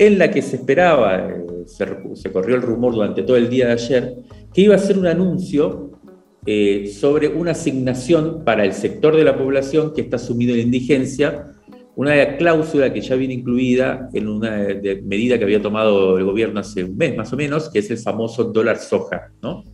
en 0.00 0.18
la 0.18 0.30
que 0.30 0.40
se 0.40 0.56
esperaba, 0.56 1.28
eh, 1.28 1.64
se, 1.66 2.32
corrió 2.32 2.56
el 2.56 2.62
rumor 2.62 2.94
durante 2.94 3.22
todo 3.22 3.36
el 3.36 3.50
día 3.50 3.66
de 3.66 3.72
ayer, 3.72 4.16
que 4.54 4.62
iba 4.62 4.74
a 4.74 4.78
ser 4.78 4.98
un 4.98 5.06
anuncio 5.06 5.90
eh, 6.46 6.86
sobre 6.86 7.28
una 7.28 7.50
asignación 7.50 8.42
para 8.42 8.64
el 8.64 8.72
sector 8.72 9.14
de 9.14 9.24
la 9.24 9.36
población 9.36 9.92
que 9.92 10.00
está 10.00 10.16
sumido 10.16 10.54
en 10.54 10.62
indigencia, 10.62 11.52
una 11.96 12.38
cláusula 12.38 12.90
que 12.94 13.02
ya 13.02 13.14
viene 13.14 13.34
incluida 13.34 14.08
en 14.14 14.26
una 14.26 14.68
medida 15.04 15.36
que 15.36 15.44
había 15.44 15.60
tomado 15.60 16.16
el 16.16 16.24
gobierno 16.24 16.60
hace 16.60 16.82
un 16.84 16.96
mes 16.96 17.14
más 17.14 17.30
o 17.34 17.36
menos, 17.36 17.68
que 17.68 17.80
es 17.80 17.90
el 17.90 17.98
famoso 17.98 18.44
dólar 18.44 18.78
soja. 18.78 19.32
¿no? 19.42 19.64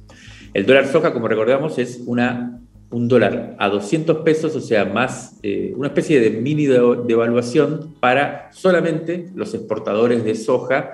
El 0.52 0.66
dólar 0.66 0.88
soja, 0.88 1.12
como 1.12 1.28
recordamos, 1.28 1.78
es 1.78 2.02
una, 2.04 2.60
un 2.90 3.08
dólar 3.08 3.56
a 3.58 3.68
200 3.68 4.18
pesos, 4.18 4.54
o 4.54 4.60
sea, 4.60 4.84
más 4.84 5.38
eh, 5.42 5.72
una 5.76 5.88
especie 5.88 6.20
de 6.20 6.30
mini 6.30 6.66
devaluación 6.66 7.94
para 8.00 8.50
solamente 8.52 9.30
los 9.34 9.54
exportadores 9.54 10.24
de 10.24 10.34
soja, 10.34 10.92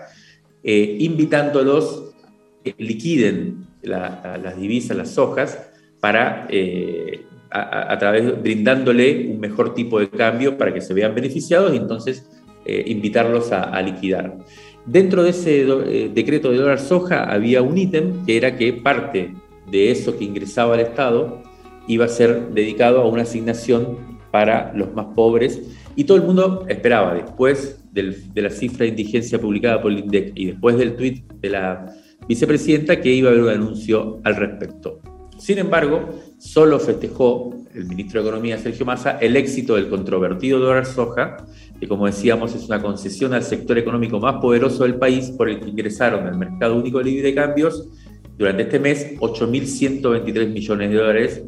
eh, 0.65 0.97
invitándolos 1.01 2.15
a 2.25 2.63
que 2.65 2.75
liquiden 2.79 3.67
las 3.83 4.57
divisas, 4.57 4.97
las 4.97 5.11
sojas, 5.11 5.59
para 6.01 6.47
eh, 6.51 7.23
a, 7.51 7.99
través, 7.99 8.41
brindándole 8.41 9.29
un 9.29 9.41
mejor 9.41 9.75
tipo 9.75 10.01
de 10.01 10.09
cambio 10.09 10.57
para 10.57 10.73
que 10.73 10.81
se 10.81 10.95
vean 10.95 11.15
beneficiados 11.15 11.75
y 11.75 11.77
entonces 11.77 12.29
eh, 12.65 12.85
invitarlos 12.87 13.53
a, 13.53 13.81
liquidar. 13.83 14.39
Dentro 14.87 15.23
de 15.23 15.31
ese 15.31 15.65
decreto 16.13 16.51
de 16.51 16.59
dólar 16.59 16.81
soja 16.81 17.25
había 17.25 17.63
un 17.63 17.77
ítem 17.77 18.25
que 18.25 18.37
era 18.37 18.57
que 18.57 18.73
parte 18.73 19.35
de 19.71 19.91
eso 19.91 20.17
que 20.17 20.25
ingresaba 20.25 20.75
al 20.75 20.81
Estado 20.81 21.43
iba 21.87 22.05
a 22.05 22.09
ser 22.09 22.49
dedicado 22.49 23.01
a 23.01 23.09
una 23.09 23.23
asignación 23.23 23.99
para 24.31 24.73
los 24.75 24.93
más 24.95 25.07
pobres 25.15 25.61
y 25.95 26.05
todo 26.05 26.17
el 26.17 26.25
mundo 26.25 26.65
esperaba 26.69 27.15
después 27.15 27.79
de 27.93 28.43
la 28.43 28.51
cifra 28.51 28.85
de 28.85 28.89
indigencia 28.89 29.41
publicada 29.41 29.83
por 29.83 29.93
el 29.93 29.99
INDEC 29.99 30.33
y 30.35 30.47
después 30.47 30.79
del 30.79 30.97
tuit 30.97 31.31
de 31.41 31.51
la 31.51 31.95
vicepresidenta 32.27 33.01
que 33.01 33.13
iba 33.13 33.29
a 33.29 33.33
haber 33.33 33.45
un 33.45 33.51
anuncio 33.51 34.21
al 34.25 34.37
respecto. 34.37 35.01
Sin 35.39 35.59
embargo, 35.59 36.09
solo 36.39 36.79
festejó 36.79 37.51
el 37.75 37.87
ministro 37.87 38.23
de 38.23 38.29
Economía, 38.29 38.59
Sergio 38.59 38.87
Massa, 38.87 39.19
el 39.19 39.37
éxito 39.37 39.75
del 39.75 39.89
controvertido 39.89 40.61
dólar 40.61 40.87
soja, 40.87 41.37
que 41.81 41.89
como 41.89 42.07
decíamos 42.07 42.55
es 42.55 42.67
una 42.67 42.81
concesión 42.81 43.35
al 43.35 43.43
sector 43.43 43.77
económico 43.77 44.21
más 44.21 44.37
poderoso 44.41 44.85
del 44.85 44.97
país 44.97 45.31
por 45.31 45.49
el 45.49 45.59
que 45.59 45.69
ingresaron 45.69 46.27
al 46.27 46.39
mercado 46.39 46.77
único 46.77 47.03
libre 47.03 47.29
de 47.29 47.35
cambios 47.35 47.89
durante 48.37 48.63
este 48.63 48.79
mes 48.79 49.15
8.123 49.19 50.49
millones 50.49 50.91
de 50.91 50.97
dólares. 50.97 51.43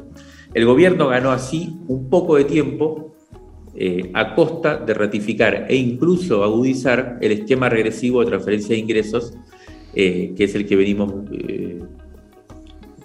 El 0.53 0.67
gobierno 0.67 1.09
ganó 1.09 1.33
así 1.33 1.77
un 1.89 2.09
poco 2.09 2.37
de 2.37 2.45
tiempo 2.45 3.15
eh, 3.75 4.11
a 4.15 4.35
costa 4.37 4.77
de 4.77 4.95
ratificar 4.95 5.67
e 5.69 5.75
incluso 5.75 6.45
agudizar 6.45 7.19
el 7.21 7.33
esquema 7.33 7.69
regresivo 7.69 8.21
de 8.21 8.27
transferencia 8.27 8.75
de 8.75 8.81
ingresos, 8.81 9.35
eh, 9.95 10.33
que 10.37 10.45
es 10.45 10.55
el 10.55 10.65
que 10.65 10.77
venimos 10.77 11.13
eh, 11.33 11.81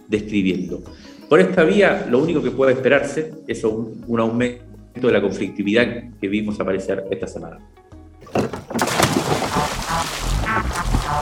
describiendo. 0.07 0.83
Por 1.27 1.39
esta 1.39 1.63
vía, 1.63 2.07
lo 2.09 2.19
único 2.21 2.41
que 2.43 2.51
puede 2.51 2.73
esperarse 2.73 3.31
es 3.47 3.63
un, 3.63 4.03
un 4.07 4.19
aumento 4.19 4.63
de 4.93 5.11
la 5.11 5.21
conflictividad 5.21 6.11
que 6.19 6.27
vimos 6.27 6.59
aparecer 6.59 7.05
esta 7.09 7.27
semana. 7.27 7.59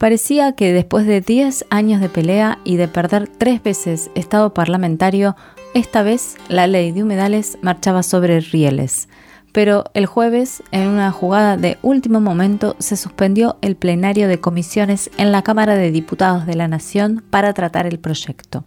Parecía 0.00 0.52
que 0.52 0.72
después 0.72 1.06
de 1.06 1.20
10 1.20 1.66
años 1.68 2.00
de 2.00 2.08
pelea 2.08 2.58
y 2.64 2.76
de 2.76 2.88
perder 2.88 3.28
tres 3.28 3.62
veces 3.62 4.10
estado 4.14 4.54
parlamentario, 4.54 5.36
esta 5.74 6.02
vez 6.02 6.38
la 6.48 6.66
ley 6.66 6.90
de 6.90 7.02
humedales 7.02 7.58
marchaba 7.60 8.02
sobre 8.02 8.40
rieles. 8.40 9.10
Pero 9.52 9.84
el 9.92 10.06
jueves, 10.06 10.62
en 10.70 10.88
una 10.88 11.12
jugada 11.12 11.58
de 11.58 11.76
último 11.82 12.22
momento, 12.22 12.76
se 12.78 12.96
suspendió 12.96 13.58
el 13.60 13.76
plenario 13.76 14.26
de 14.26 14.40
comisiones 14.40 15.10
en 15.18 15.32
la 15.32 15.42
Cámara 15.42 15.74
de 15.74 15.90
Diputados 15.90 16.46
de 16.46 16.54
la 16.54 16.66
Nación 16.66 17.22
para 17.28 17.52
tratar 17.52 17.86
el 17.86 17.98
proyecto 17.98 18.64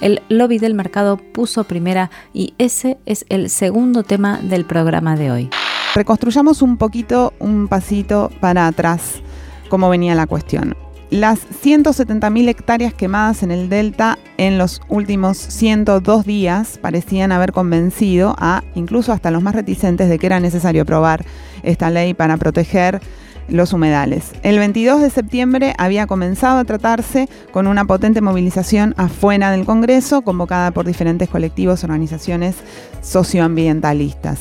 el 0.00 0.22
lobby 0.28 0.58
del 0.58 0.74
mercado 0.74 1.16
puso 1.16 1.64
primera 1.64 2.10
y 2.32 2.54
ese 2.58 2.98
es 3.06 3.26
el 3.28 3.50
segundo 3.50 4.02
tema 4.02 4.40
del 4.42 4.64
programa 4.64 5.16
de 5.16 5.30
hoy. 5.30 5.50
Reconstruyamos 5.94 6.62
un 6.62 6.76
poquito, 6.76 7.34
un 7.38 7.68
pasito 7.68 8.30
para 8.40 8.66
atrás, 8.66 9.22
cómo 9.70 9.88
venía 9.88 10.14
la 10.14 10.26
cuestión. 10.26 10.76
Las 11.10 11.40
170.000 11.64 12.48
hectáreas 12.48 12.94
quemadas 12.94 13.42
en 13.42 13.50
el 13.50 13.68
delta 13.68 14.16
en 14.36 14.58
los 14.58 14.80
últimos 14.88 15.38
102 15.38 16.24
días 16.24 16.78
parecían 16.80 17.32
haber 17.32 17.50
convencido 17.52 18.36
a 18.38 18.62
incluso 18.76 19.12
hasta 19.12 19.32
los 19.32 19.42
más 19.42 19.56
reticentes 19.56 20.08
de 20.08 20.18
que 20.20 20.26
era 20.26 20.38
necesario 20.38 20.82
aprobar 20.82 21.24
esta 21.64 21.90
ley 21.90 22.14
para 22.14 22.36
proteger 22.36 23.00
los 23.48 23.72
humedales. 23.72 24.30
El 24.44 24.58
22 24.58 25.02
de 25.02 25.10
septiembre 25.10 25.74
había 25.78 26.06
comenzado 26.06 26.60
a 26.60 26.64
tratarse 26.64 27.28
con 27.50 27.66
una 27.66 27.84
potente 27.84 28.20
movilización 28.20 28.94
afuera 28.96 29.50
del 29.50 29.64
Congreso, 29.64 30.22
convocada 30.22 30.70
por 30.70 30.86
diferentes 30.86 31.28
colectivos, 31.28 31.82
organizaciones 31.82 32.54
socioambientalistas. 33.02 34.40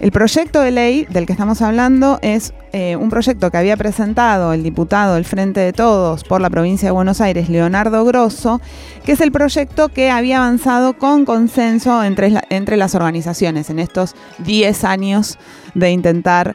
El 0.00 0.12
proyecto 0.12 0.60
de 0.60 0.70
ley 0.70 1.06
del 1.10 1.26
que 1.26 1.32
estamos 1.32 1.60
hablando 1.60 2.20
es 2.22 2.54
eh, 2.72 2.94
un 2.94 3.10
proyecto 3.10 3.50
que 3.50 3.56
había 3.56 3.76
presentado 3.76 4.52
el 4.52 4.62
diputado 4.62 5.16
del 5.16 5.24
Frente 5.24 5.58
de 5.58 5.72
Todos 5.72 6.22
por 6.22 6.40
la 6.40 6.50
provincia 6.50 6.86
de 6.86 6.92
Buenos 6.92 7.20
Aires, 7.20 7.48
Leonardo 7.48 8.04
Grosso, 8.04 8.60
que 9.04 9.12
es 9.12 9.20
el 9.20 9.32
proyecto 9.32 9.88
que 9.88 10.10
había 10.10 10.36
avanzado 10.36 10.96
con 10.96 11.24
consenso 11.24 12.04
entre, 12.04 12.32
entre 12.48 12.76
las 12.76 12.94
organizaciones 12.94 13.70
en 13.70 13.80
estos 13.80 14.14
10 14.38 14.84
años 14.84 15.36
de 15.74 15.90
intentar 15.90 16.54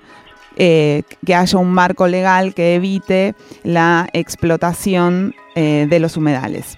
eh, 0.55 1.03
que 1.25 1.35
haya 1.35 1.59
un 1.59 1.71
marco 1.71 2.07
legal 2.07 2.53
que 2.53 2.75
evite 2.75 3.35
la 3.63 4.07
explotación 4.13 5.35
eh, 5.55 5.85
de 5.89 5.99
los 5.99 6.15
humedales. 6.15 6.77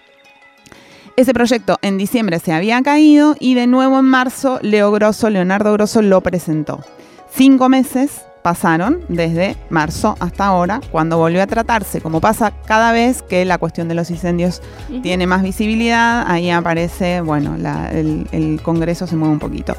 Ese 1.17 1.34
proyecto 1.34 1.78
en 1.82 1.97
diciembre 1.97 2.39
se 2.39 2.51
había 2.51 2.82
caído 2.82 3.38
y 3.39 3.56
de 3.56 3.67
nuevo 3.67 3.99
en 3.99 4.06
marzo 4.06 4.60
Leo 4.62 4.91
Grosso, 4.91 5.30
Leonardo 5.30 5.71
Grosso 5.71 6.01
lo 6.01 6.19
presentó. 6.19 6.82
Cinco 7.32 7.69
meses 7.69 8.23
pasaron 8.41 8.99
desde 9.08 9.56
marzo 9.69 10.17
hasta 10.19 10.45
ahora, 10.45 10.82
cuando 10.91 11.17
volvió 11.17 11.41
a 11.41 11.47
tratarse, 11.47 12.01
como 12.01 12.19
pasa 12.19 12.51
cada 12.65 12.91
vez 12.91 13.21
que 13.21 13.45
la 13.45 13.58
cuestión 13.58 13.88
de 13.88 13.95
los 13.95 14.12
incendios 14.12 14.62
tiene 15.04 15.25
más 15.25 15.41
visibilidad, 15.41 16.25
ahí 16.28 16.49
aparece, 16.49 17.21
bueno, 17.21 17.56
el 18.34 18.60
Congreso 18.62 19.08
se 19.08 19.15
mueve 19.15 19.34
un 19.34 19.39
poquito. 19.39 19.73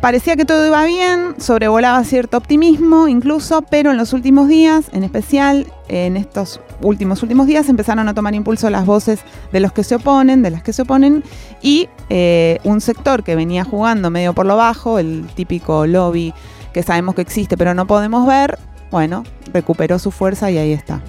Parecía 0.00 0.34
que 0.34 0.44
todo 0.44 0.66
iba 0.66 0.84
bien, 0.84 1.36
sobrevolaba 1.38 2.02
cierto 2.04 2.38
optimismo 2.38 3.06
incluso, 3.06 3.62
pero 3.62 3.92
en 3.92 3.98
los 3.98 4.12
últimos 4.12 4.48
días, 4.48 4.86
en 4.92 5.04
especial 5.04 5.66
en 5.88 6.16
estos 6.16 6.60
últimos 6.82 7.22
últimos 7.22 7.46
días, 7.46 7.68
empezaron 7.68 8.08
a 8.08 8.14
tomar 8.14 8.34
impulso 8.34 8.70
las 8.70 8.86
voces 8.86 9.20
de 9.52 9.60
los 9.60 9.72
que 9.72 9.84
se 9.84 9.96
oponen, 9.96 10.42
de 10.42 10.50
las 10.50 10.62
que 10.62 10.72
se 10.72 10.82
oponen, 10.82 11.22
y 11.62 11.88
eh, 12.08 12.58
un 12.64 12.80
sector 12.80 13.22
que 13.22 13.36
venía 13.36 13.64
jugando 13.64 14.10
medio 14.10 14.34
por 14.34 14.46
lo 14.46 14.56
bajo, 14.56 14.98
el 14.98 15.26
típico 15.34 15.86
lobby 15.86 16.32
que 16.72 16.82
sabemos 16.82 17.14
que 17.16 17.22
existe 17.22 17.56
pero 17.56 17.74
no 17.74 17.86
podemos 17.86 18.26
ver, 18.26 18.58
bueno, 18.90 19.24
recuperó 19.52 19.98
su 19.98 20.10
fuerza 20.10 20.50
y 20.50 20.58
ahí 20.58 20.72
está. 20.72 21.00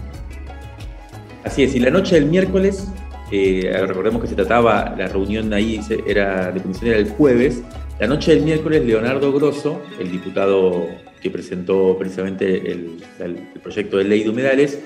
Así 1.44 1.64
es, 1.64 1.76
y 1.76 1.80
la 1.80 1.90
noche 1.90 2.16
del 2.16 2.26
miércoles, 2.26 2.88
eh, 3.32 3.72
recordemos 3.88 4.22
que 4.22 4.28
se 4.28 4.36
trataba, 4.36 4.94
la 4.98 5.08
reunión 5.08 5.54
ahí 5.54 5.80
era 6.06 6.52
de 6.52 6.62
comisión 6.62 6.90
era 6.92 7.00
el 7.00 7.10
jueves, 7.10 7.62
la 8.00 8.08
noche 8.08 8.34
del 8.34 8.44
miércoles, 8.44 8.84
Leonardo 8.84 9.32
Grosso, 9.32 9.80
el 10.00 10.12
diputado 10.12 10.88
que 11.22 11.30
presentó 11.30 11.96
precisamente 12.00 12.72
el, 12.72 12.98
proyecto 13.62 13.98
de 13.98 14.06
ley 14.06 14.24
de 14.24 14.30
humedales, 14.32 14.80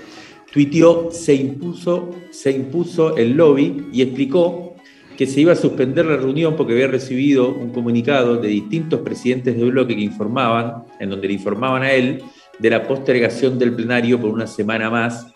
tuiteó, 0.55 1.09
se 1.11 1.33
impuso, 1.33 2.15
se 2.31 2.49
impuso 2.49 3.17
el 3.17 3.33
lobby 3.33 3.87
y 3.91 4.01
explicó 4.01 4.77
que 5.17 5.27
se 5.27 5.41
iba 5.41 5.51
a 5.51 5.55
suspender 5.57 6.05
la 6.05 6.15
reunión 6.15 6.55
porque 6.55 6.71
había 6.71 6.87
recibido 6.87 7.53
un 7.53 7.71
comunicado 7.71 8.37
de 8.37 8.47
distintos 8.47 9.01
presidentes 9.01 9.57
de 9.57 9.65
bloque 9.65 9.97
que 9.97 10.01
informaban, 10.01 10.85
en 11.01 11.09
donde 11.09 11.27
le 11.27 11.33
informaban 11.33 11.83
a 11.83 11.91
él 11.91 12.23
de 12.57 12.69
la 12.69 12.87
postergación 12.87 13.59
del 13.59 13.73
plenario 13.73 14.17
por 14.17 14.29
una 14.29 14.47
semana 14.47 14.89
más. 14.89 15.27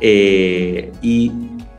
Eh, 0.00 0.92
y 1.02 1.30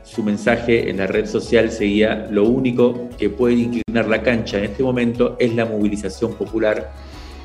su 0.04 0.22
mensaje 0.22 0.92
en 0.92 0.98
la 0.98 1.08
red 1.08 1.26
social 1.26 1.72
seguía, 1.72 2.28
lo 2.30 2.44
único 2.44 3.10
que 3.18 3.32
puede 3.32 3.56
inclinar 3.56 4.08
la 4.08 4.22
cancha 4.22 4.60
en 4.60 4.66
este 4.66 4.84
momento 4.84 5.38
es 5.40 5.56
la 5.56 5.66
movilización 5.66 6.36
popular, 6.36 6.92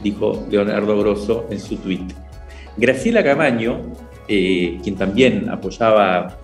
dijo 0.03 0.47
Leonardo 0.51 0.99
Grosso 0.99 1.47
en 1.51 1.61
su 1.61 1.77
tweet. 1.77 2.09
Graciela 2.77 3.25
Camaño, 3.25 3.81
eh, 4.29 4.79
quien 4.83 4.97
también 4.97 5.49
apoyaba 5.49 6.39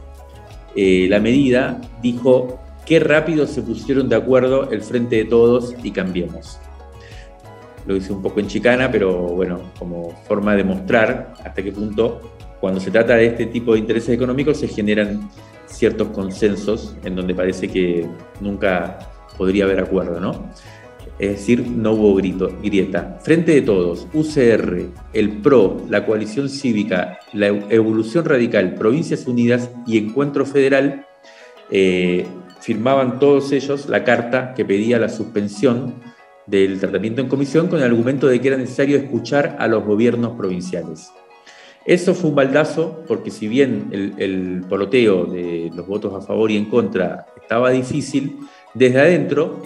eh, 0.74 1.06
la 1.08 1.20
medida, 1.20 1.80
dijo, 2.02 2.60
qué 2.86 3.00
rápido 3.00 3.46
se 3.46 3.62
pusieron 3.62 4.08
de 4.08 4.16
acuerdo 4.16 4.70
el 4.70 4.82
Frente 4.82 5.16
de 5.16 5.24
Todos 5.24 5.74
y 5.82 5.90
cambiemos. 5.90 6.58
Lo 7.86 7.96
hice 7.96 8.12
un 8.12 8.22
poco 8.22 8.40
en 8.40 8.46
chicana, 8.46 8.90
pero 8.90 9.12
bueno, 9.12 9.60
como 9.78 10.10
forma 10.28 10.54
de 10.54 10.64
mostrar 10.64 11.34
hasta 11.44 11.62
qué 11.62 11.72
punto 11.72 12.20
cuando 12.60 12.78
se 12.78 12.90
trata 12.90 13.16
de 13.16 13.26
este 13.26 13.46
tipo 13.46 13.72
de 13.72 13.78
intereses 13.78 14.10
económicos 14.10 14.58
se 14.58 14.68
generan 14.68 15.30
ciertos 15.66 16.08
consensos 16.08 16.94
en 17.04 17.16
donde 17.16 17.34
parece 17.34 17.68
que 17.68 18.06
nunca 18.40 18.98
podría 19.38 19.64
haber 19.64 19.80
acuerdo, 19.80 20.20
¿no? 20.20 20.50
Es 21.20 21.33
decir, 21.33 21.68
no 21.68 21.92
hubo 21.92 22.14
grito, 22.14 22.50
grieta. 22.62 23.18
Frente 23.20 23.52
de 23.52 23.61
todos, 23.61 24.09
UCR, 24.14 24.87
el 25.12 25.30
PRO, 25.42 25.83
la 25.90 26.06
coalición 26.06 26.48
cívica, 26.48 27.18
la 27.35 27.48
Evolución 27.48 28.24
Radical, 28.24 28.74
Provincias 28.74 29.26
Unidas 29.26 29.70
y 29.87 29.98
Encuentro 29.98 30.46
Federal 30.46 31.04
eh, 31.70 32.26
firmaban 32.62 33.18
todos 33.18 33.52
ellos 33.52 33.87
la 33.90 34.02
carta 34.02 34.54
que 34.54 34.64
pedía 34.64 34.98
la 34.98 35.11
suspensión 35.11 35.92
del 36.46 36.80
tratamiento 36.80 37.20
en 37.20 37.28
comisión 37.28 37.68
con 37.68 37.80
el 37.80 37.85
argumento 37.85 38.26
de 38.26 38.40
que 38.40 38.48
era 38.48 38.56
necesario 38.56 38.96
escuchar 38.96 39.56
a 39.59 39.68
los 39.68 39.85
gobiernos 39.85 40.38
provinciales. 40.38 41.12
Eso 41.85 42.14
fue 42.14 42.30
un 42.30 42.37
baldazo 42.37 43.04
porque 43.06 43.30
si 43.30 43.46
bien 43.46 43.90
el, 43.92 44.14
el 44.16 44.64
poloteo 44.66 45.26
de 45.26 45.70
los 45.74 45.87
votos 45.87 46.14
a 46.14 46.26
favor 46.26 46.50
y 46.50 46.56
en 46.56 46.64
contra 46.64 47.26
estaba 47.42 47.70
difícil, 47.70 48.38
desde 48.72 49.00
adentro, 49.00 49.61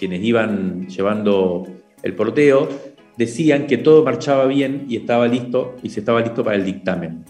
quienes 0.00 0.24
iban 0.24 0.88
llevando 0.88 1.66
el 2.02 2.14
porteo, 2.14 2.70
decían 3.18 3.66
que 3.66 3.76
todo 3.76 4.02
marchaba 4.02 4.46
bien 4.46 4.86
y 4.88 4.96
estaba 4.96 5.28
listo 5.28 5.76
y 5.82 5.90
se 5.90 6.00
estaba 6.00 6.22
listo 6.22 6.42
para 6.42 6.56
el 6.56 6.64
dictamen. 6.64 7.26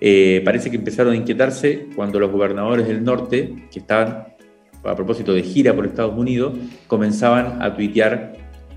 Eh, 0.00 0.42
parece 0.44 0.68
que 0.68 0.76
empezaron 0.76 1.12
a 1.12 1.16
inquietarse 1.16 1.86
cuando 1.94 2.18
los 2.18 2.32
gobernadores 2.32 2.88
del 2.88 3.04
norte, 3.04 3.54
que 3.70 3.78
estaban 3.78 4.34
a 4.82 4.96
propósito 4.96 5.32
de 5.32 5.44
gira 5.44 5.76
por 5.76 5.86
Estados 5.86 6.18
Unidos, 6.18 6.54
comenzaban 6.88 7.62
a 7.62 7.72
tuitear 7.72 8.32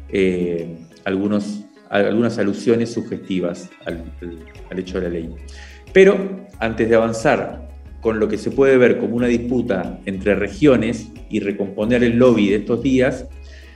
eh, 0.10 0.78
algunos, 1.04 1.66
algunas 1.90 2.38
alusiones 2.38 2.94
sugestivas 2.94 3.72
al, 3.86 4.04
al 4.70 4.80
hecho 4.80 5.00
de 5.00 5.10
la 5.10 5.10
ley. 5.10 5.34
Pero 5.94 6.46
antes 6.60 6.88
de 6.88 6.96
avanzar 6.96 7.71
con 8.02 8.20
lo 8.20 8.28
que 8.28 8.38
se 8.38 8.52
puede 8.52 8.78
ver 8.78 8.98
como 8.98 9.16
una 9.16 9.28
disputa 9.28 10.00
entre 10.06 10.36
regiones 10.36 11.08
y 11.30 11.40
recomponer 11.40 12.04
el 12.04 12.18
lobby 12.18 12.50
de 12.50 12.58
estos 12.58 12.82
días, 12.82 13.28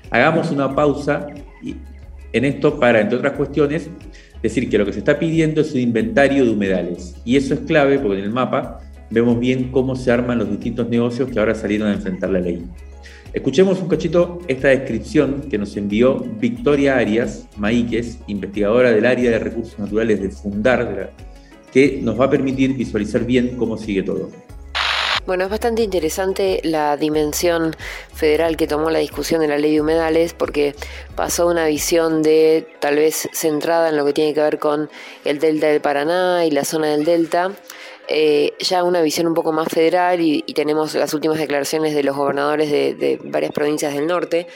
hagamos 0.09 0.51
una 0.51 0.75
pausa 0.75 1.27
en 2.33 2.45
esto 2.45 2.79
para, 2.79 2.99
entre 2.99 3.17
otras 3.17 3.33
cuestiones, 3.33 3.89
decir 4.43 4.69
que 4.69 4.77
lo 4.77 4.85
que 4.85 4.93
se 4.93 4.99
está 4.99 5.17
pidiendo 5.17 5.61
es 5.61 5.73
un 5.73 5.79
inventario 5.79 6.43
de 6.43 6.51
humedales. 6.51 7.15
Y 7.23 7.37
eso 7.37 7.53
es 7.53 7.61
clave 7.61 7.99
porque 7.99 8.19
en 8.19 8.25
el 8.25 8.31
mapa 8.31 8.81
vemos 9.09 9.39
bien 9.39 9.71
cómo 9.71 9.95
se 9.95 10.11
arman 10.11 10.39
los 10.39 10.49
distintos 10.49 10.89
negocios 10.89 11.29
que 11.29 11.39
ahora 11.39 11.55
salieron 11.55 11.87
a 11.87 11.93
enfrentar 11.93 12.29
la 12.31 12.39
ley. 12.39 12.63
Escuchemos 13.33 13.81
un 13.81 13.89
cachito 13.89 14.39
esta 14.47 14.69
descripción 14.69 15.41
que 15.49 15.57
nos 15.57 15.75
envió 15.75 16.19
Victoria 16.39 16.97
Arias 16.97 17.47
Maíquez, 17.57 18.19
investigadora 18.27 18.91
del 18.91 19.05
área 19.05 19.31
de 19.31 19.39
recursos 19.39 19.77
naturales 19.77 20.21
de 20.21 20.29
Fundar, 20.29 20.89
de 20.89 21.01
la 21.01 21.09
que 21.75 21.99
nos 22.01 22.17
va 22.17 22.23
a 22.23 22.29
permitir 22.29 22.73
visualizar 22.73 23.25
bien 23.25 23.57
cómo 23.57 23.77
sigue 23.77 24.01
todo. 24.01 24.29
Bueno, 25.25 25.43
es 25.43 25.49
bastante 25.49 25.81
interesante 25.81 26.61
la 26.63 26.95
dimensión 26.95 27.75
federal 28.13 28.55
que 28.55 28.65
tomó 28.65 28.89
la 28.91 28.99
discusión 28.99 29.41
de 29.41 29.49
la 29.49 29.57
ley 29.57 29.73
de 29.73 29.81
humedales 29.81 30.33
porque 30.33 30.73
pasó 31.17 31.47
una 31.47 31.67
visión 31.67 32.23
de 32.23 32.65
tal 32.79 32.95
vez 32.95 33.27
centrada 33.33 33.89
en 33.89 33.97
lo 33.97 34.05
que 34.05 34.13
tiene 34.13 34.33
que 34.33 34.39
ver 34.39 34.57
con 34.57 34.89
el 35.25 35.39
delta 35.39 35.67
del 35.67 35.81
Paraná 35.81 36.45
y 36.45 36.51
la 36.51 36.63
zona 36.63 36.91
del 36.91 37.03
delta, 37.03 37.51
eh, 38.07 38.53
ya 38.59 38.85
una 38.85 39.01
visión 39.01 39.27
un 39.27 39.33
poco 39.33 39.51
más 39.51 39.67
federal 39.67 40.21
y, 40.21 40.43
tenemos 40.53 40.95
las 40.95 41.13
últimas 41.13 41.39
declaraciones 41.39 41.93
de 41.93 42.03
los 42.03 42.15
gobernadores 42.15 42.71
de, 42.71 42.93
de 42.93 43.19
varias 43.21 43.51
provincias 43.51 43.93
del 43.93 44.07
norte. 44.07 44.47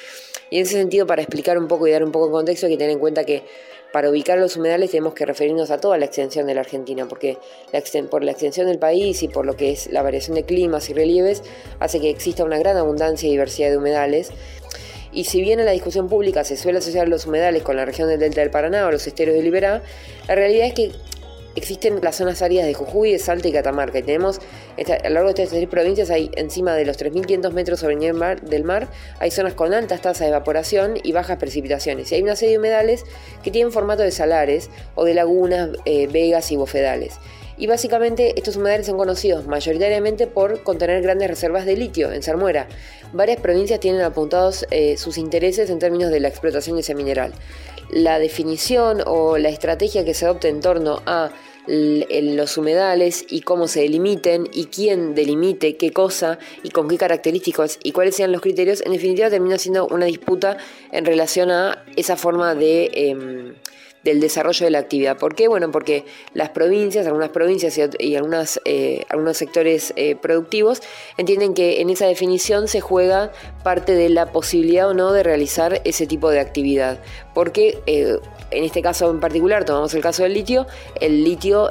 Y 0.52 0.58
en 0.60 0.64
ese 0.64 0.76
sentido, 0.76 1.06
para 1.06 1.22
explicar 1.22 1.58
un 1.58 1.68
poco 1.68 1.86
y 1.86 1.92
dar 1.92 2.04
un 2.04 2.14
poco 2.14 2.28
de 2.28 2.32
contexto, 2.32 2.68
hay 2.68 2.72
que 2.72 2.78
tener 2.78 2.94
en 2.94 3.00
cuenta 3.00 3.26
que 3.26 3.44
para 3.92 4.10
ubicar 4.10 4.38
los 4.38 4.56
humedales 4.58 4.92
tenemos 4.92 5.14
que 5.14 5.26
referirnos 5.26 5.72
a 5.72 5.80
toda 5.80 5.98
la 5.98 6.06
extensión 6.06 6.46
de 6.48 6.54
la 6.54 6.62
Argentina, 6.62 7.08
porque 7.08 7.38
por 8.10 8.24
la 8.24 8.32
extensión 8.32 8.68
del 8.68 8.80
país 8.80 9.24
y 9.24 9.28
por 9.28 9.46
lo 9.46 9.56
que 9.56 9.72
es 9.72 9.88
la 9.92 10.02
variación 10.02 10.36
de 10.36 10.44
climas 10.44 10.90
y 10.90 10.94
relieves, 10.94 11.44
hace 11.80 12.00
que 12.00 12.10
exista 12.10 12.44
una 12.44 12.60
gran 12.60 12.78
abundancia 12.78 13.28
y 13.28 13.32
diversidad 13.32 13.70
de 13.70 13.78
humedales. 13.78 14.30
Y 15.12 15.24
si 15.24 15.42
bien 15.42 15.60
en 15.60 15.66
la 15.66 15.72
discusión 15.72 16.08
pública 16.08 16.44
se 16.44 16.56
suele 16.56 16.78
asociar 16.78 17.08
los 17.08 17.26
humedales 17.26 17.64
con 17.64 17.76
la 17.76 17.86
región 17.86 18.08
del 18.10 18.20
Delta 18.20 18.42
del 18.42 18.52
Paraná 18.52 18.86
o 18.86 18.92
los 18.92 19.08
esteros 19.08 19.34
de 19.34 19.42
Liberá, 19.42 19.82
la 20.28 20.36
realidad 20.36 20.68
es 20.68 20.74
que 20.74 20.92
existen 21.56 22.00
las 22.02 22.18
zonas 22.18 22.42
áridas 22.42 22.66
de 22.66 22.74
Jujuy, 22.74 23.12
de 23.12 23.20
Salta 23.20 23.48
y 23.48 23.52
Catamarca. 23.52 24.02
Tenemos, 24.02 24.40
a 24.78 25.10
lo 25.10 25.16
largo 25.16 25.34
de 25.34 25.44
estas 25.44 25.50
tres 25.50 25.68
provincias, 25.68 26.10
hay 26.10 26.32
encima 26.36 26.76
de 26.76 26.86
los 26.86 26.98
3.500 26.98 27.52
metros 27.52 27.80
sobre 27.80 27.94
el 27.94 28.00
nivel 28.00 28.40
del 28.42 28.64
mar, 28.64 28.90
hay 29.20 29.32
zonas 29.32 29.54
con 29.54 29.74
altas 29.74 30.02
tasas 30.02 30.22
de 30.22 30.28
evaporación 30.28 30.96
y 31.02 31.12
bajas 31.12 31.38
precipitaciones. 31.38 32.12
Y 32.12 32.16
hay 32.16 32.22
una 32.24 32.36
serie 32.36 32.54
de 32.54 32.60
humedales 32.60 33.06
que 33.44 33.52
tienen 33.52 33.72
formato 33.72 34.04
de 34.04 34.12
salares 34.12 34.70
o 34.96 35.06
de 35.06 35.14
lagunas, 35.14 35.70
eh, 35.86 36.08
vegas 36.08 36.52
y 36.52 36.56
bofedales. 36.56 37.20
Y 37.60 37.68
básicamente 37.68 38.36
estos 38.38 38.56
humedales 38.56 38.88
son 38.88 38.98
conocidos 38.98 39.46
mayoritariamente 39.46 40.28
por 40.28 40.64
contener 40.64 41.02
grandes 41.02 41.28
reservas 41.28 41.66
de 41.66 41.76
litio 41.76 42.10
en 42.14 42.24
Salmuera. 42.24 42.70
Varias 43.12 43.42
provincias 43.42 43.82
tienen 43.82 44.02
apuntados 44.02 44.66
eh, 44.72 44.96
sus 44.96 45.18
intereses 45.18 45.70
en 45.70 45.78
términos 45.78 46.10
de 46.10 46.22
la 46.22 46.30
explotación 46.30 46.78
de 46.78 46.82
ese 46.82 46.96
mineral. 46.96 47.34
La 47.92 48.20
definición 48.20 49.02
o 49.06 49.38
la 49.38 49.50
estrategia 49.50 50.06
que 50.06 50.14
se 50.14 50.26
adopta 50.26 50.48
en 50.48 50.62
torno 50.62 51.02
a 51.06 51.32
los 51.68 52.58
humedales 52.58 53.26
y 53.30 53.42
cómo 53.42 53.68
se 53.68 53.82
delimiten 53.82 54.48
y 54.52 54.66
quién 54.66 55.14
delimite 55.14 55.78
qué 55.78 55.92
cosa 55.92 56.40
y 56.64 56.70
con 56.70 56.88
qué 56.88 56.98
características 56.98 57.78
y 57.84 57.92
cuáles 57.92 58.16
sean 58.16 58.32
los 58.32 58.42
criterios, 58.42 58.82
en 58.86 58.94
definitiva 58.94 59.30
termina 59.30 59.58
siendo 59.58 59.88
una 59.88 60.06
disputa 60.06 60.58
en 60.92 61.06
relación 61.06 61.52
a 61.52 61.84
esa 61.96 62.16
forma 62.16 62.56
de... 62.56 62.90
Em, 62.94 63.54
del 64.04 64.20
desarrollo 64.20 64.66
de 64.66 64.72
la 64.72 64.80
actividad. 64.80 65.18
¿Por 65.18 65.36
qué? 65.36 65.48
Bueno, 65.48 65.72
porque 65.72 66.06
las 66.34 66.50
provincias, 66.50 67.06
algunas 67.06 67.30
provincias 67.30 67.80
y, 68.00 68.16
algunas, 68.16 68.60
eh, 68.66 69.06
algunos 69.10 69.38
sectores 69.38 69.94
eh, 69.96 70.16
productivos 70.16 70.82
entienden 71.18 71.54
que 71.54 71.82
en 71.82 71.90
esa 71.90 72.08
definición 72.08 72.68
se 72.68 72.82
juega 72.82 73.32
parte 73.64 73.94
de 73.94 74.10
la 74.10 74.32
posibilidad 74.32 74.90
o 74.90 74.94
no 74.94 75.12
de 75.12 75.24
realizar 75.24 75.82
ese 75.84 76.08
tipo 76.08 76.30
de 76.30 76.40
actividad. 76.40 77.00
Porque 77.34 77.80
eh, 77.86 78.18
en 78.52 78.64
este 78.64 78.82
caso 78.82 79.12
en 79.12 79.20
particular, 79.20 79.66
tomamos 79.66 79.94
el 79.94 80.02
caso 80.02 80.24
del 80.24 80.34
litio, 80.34 80.66
el 81.00 81.24
litio, 81.24 81.70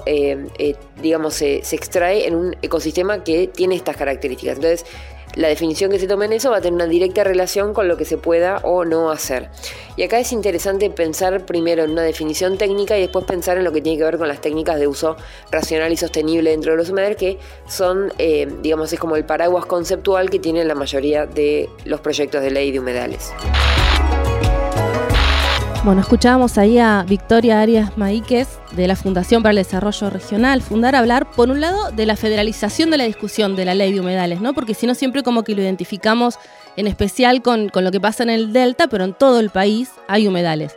digamos, 1.03 1.35
se, 1.35 1.65
se 1.65 1.75
extrae 1.75 2.27
en 2.27 2.37
un 2.37 2.57
ecosistema 2.63 3.25
que 3.25 3.49
tiene 3.49 3.75
estas 3.75 3.97
características. 3.97 4.57
Entonces, 4.57 4.87
la 5.35 5.49
definición 5.49 5.91
que 5.91 5.99
se 5.99 6.07
tome 6.07 6.27
en 6.27 6.33
eso 6.33 6.51
va 6.51 6.59
a 6.59 6.61
tener 6.61 6.75
una 6.75 6.87
directa 6.87 7.25
relación 7.25 7.75
con 7.75 7.89
lo 7.89 7.97
que 7.97 8.05
se 8.05 8.17
pueda 8.17 8.59
o 8.65 8.85
no 8.85 9.11
hacer. 9.11 9.51
Y 9.97 10.03
acá 10.03 10.19
es 10.19 10.33
interesante 10.33 10.91
pensar 10.91 11.47
primero 11.47 11.85
en 11.85 11.91
una 11.91 12.03
definición 12.03 12.59
técnica 12.59 12.97
y 12.97 13.03
después 13.03 13.25
pensar 13.25 13.59
en 13.59 13.65
lo 13.65 13.73
que 13.73 13.81
tiene 13.81 13.99
que 13.99 14.05
ver 14.05 14.19
con 14.19 14.29
las 14.29 14.41
técnicas 14.41 14.79
de 14.79 14.87
uso 14.87 15.17
racional 15.51 15.93
y 15.93 15.97
sostenible 15.97 16.51
dentro 16.51 16.73
de 16.73 16.79
los 16.79 16.91
humedales, 16.91 17.17
que 17.17 17.39
son, 17.67 18.13
eh, 18.19 18.49
digamos, 18.63 18.93
es 18.93 18.99
como 18.99 19.17
el 19.17 19.25
paraguas 19.25 19.67
conceptual 19.67 20.31
que 20.31 20.39
tienen 20.39 20.69
la 20.69 20.75
mayoría 20.75 21.27
de 21.27 21.69
los 21.85 22.01
proyectos 22.01 22.43
de 22.43 22.51
ley 22.51 22.71
de 22.71 22.81
humedales. 22.81 23.33
Bueno, 25.89 26.03
escuchábamos 26.03 26.59
ahí 26.59 26.79
a 26.79 27.03
Victoria 27.09 27.63
Arias 27.63 27.97
Maíquez 27.97 28.47
de 28.73 28.87
la 28.87 28.95
Fundación 28.95 29.43
para 29.43 29.53
el 29.53 29.57
Desarrollo 29.57 30.11
Regional, 30.11 30.61
fundar 30.61 30.95
hablar, 30.95 31.31
por 31.31 31.49
un 31.49 31.63
lado, 31.63 31.91
de 31.93 32.05
la 32.05 32.15
federalización 32.15 32.91
de 32.91 32.99
la 32.99 33.05
discusión 33.05 33.57
de 33.57 33.65
la 33.65 33.73
ley 33.73 33.95
de 33.95 34.01
humedales, 34.01 34.43
¿no? 34.43 34.53
Porque 34.53 34.75
si 34.75 34.87
no, 34.87 34.95
siempre 34.95 35.23
como 35.23 35.45
que 35.45 35.55
lo 35.55 35.63
identificamos 35.63 36.39
en 36.77 36.89
especial 36.89 37.41
con, 37.41 37.71
lo 37.73 37.91
que 37.91 38.01
pasa 38.03 38.23
en 38.23 38.29
el 38.29 38.53
Delta, 38.53 38.89
pero 38.89 39.05
en 39.05 39.15
todo 39.15 39.41
el 39.41 39.49
país 39.49 39.91
hay 40.09 40.29
humedales. 40.29 40.77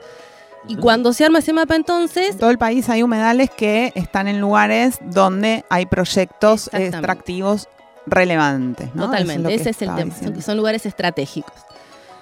Y 0.70 0.78
cuando 0.78 1.12
se 1.12 1.26
arma 1.26 1.40
ese 1.40 1.52
mapa 1.52 1.76
entonces... 1.76 2.30
En 2.30 2.38
todo 2.38 2.52
el 2.52 2.58
país 2.58 2.88
hay 2.88 3.04
humedales 3.04 3.50
que 3.50 3.92
están 3.96 4.30
en 4.30 4.40
lugares 4.40 4.98
donde 5.02 5.66
hay 5.70 5.88
proyectos 5.88 6.70
extractivos 6.72 7.68
relevantes. 8.06 8.96
¿no? 8.96 9.08
Totalmente, 9.08 9.56
ese 9.56 9.72
es 9.72 9.82
el 9.82 9.94
tema, 9.94 10.16
son 10.42 10.56
lugares 10.56 10.86
estratégicos. 10.86 11.58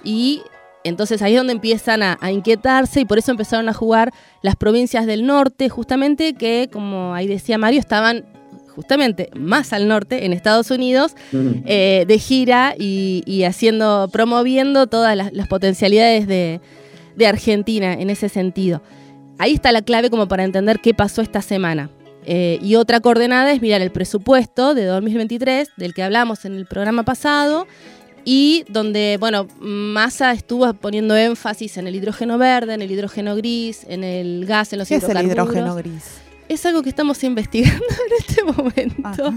Y 0.02 0.42
entonces 0.84 1.22
ahí 1.22 1.34
es 1.34 1.38
donde 1.38 1.52
empiezan 1.52 2.02
a, 2.02 2.18
inquietarse 2.30 3.00
y 3.00 3.04
por 3.04 3.18
eso 3.18 3.30
empezaron 3.30 3.68
a 3.68 3.74
jugar 3.74 4.12
las 4.42 4.56
provincias 4.56 5.06
del 5.06 5.26
norte, 5.26 5.68
justamente 5.68 6.34
que, 6.34 6.68
como 6.72 7.14
ahí 7.14 7.26
decía 7.26 7.58
Mario, 7.58 7.80
estaban 7.80 8.24
justamente 8.74 9.28
más 9.34 9.72
al 9.72 9.88
norte, 9.88 10.24
en 10.24 10.32
Estados 10.32 10.70
Unidos, 10.70 11.14
eh, 11.32 12.04
de 12.06 12.18
gira 12.18 12.74
y, 12.78 13.42
haciendo, 13.44 14.08
promoviendo 14.12 14.86
todas 14.86 15.16
las, 15.16 15.48
potencialidades 15.48 16.26
de, 16.26 16.60
Argentina 17.26 17.92
en 17.92 18.08
ese 18.08 18.30
sentido. 18.30 18.80
Ahí 19.36 19.52
está 19.52 19.72
la 19.72 19.82
clave 19.82 20.08
como 20.08 20.26
para 20.28 20.44
entender 20.44 20.80
qué 20.80 20.94
pasó 20.94 21.20
esta 21.20 21.42
semana. 21.42 21.90
Eh, 22.24 22.58
y 22.62 22.76
otra 22.76 23.00
coordenada 23.00 23.52
es 23.52 23.60
mirar 23.60 23.82
el 23.82 23.90
presupuesto 23.90 24.74
de 24.74 24.84
2023, 24.86 25.68
del 25.76 25.92
que 25.92 26.02
hablamos 26.02 26.46
en 26.46 26.54
el 26.54 26.66
programa 26.66 27.02
pasado, 27.02 27.66
y 28.24 28.64
donde, 28.68 29.16
bueno, 29.18 29.46
Massa 29.60 30.32
estuvo 30.32 30.72
poniendo 30.74 31.16
énfasis 31.16 31.76
en 31.78 31.86
el 31.86 31.94
hidrógeno 31.94 32.38
verde, 32.38 32.74
en 32.74 32.82
el 32.82 32.90
hidrógeno 32.90 33.34
gris, 33.36 33.86
en 33.88 34.04
el 34.04 34.44
gas, 34.46 34.72
en 34.72 34.80
los 34.80 34.88
¿Qué 34.88 34.96
es 34.96 35.08
el 35.08 35.24
hidrógeno 35.24 35.74
gris? 35.76 36.20
Es 36.48 36.66
algo 36.66 36.82
que 36.82 36.88
estamos 36.88 37.22
investigando 37.24 37.84
en 37.84 38.12
este 38.18 38.44
momento. 38.44 39.02
Ah. 39.04 39.32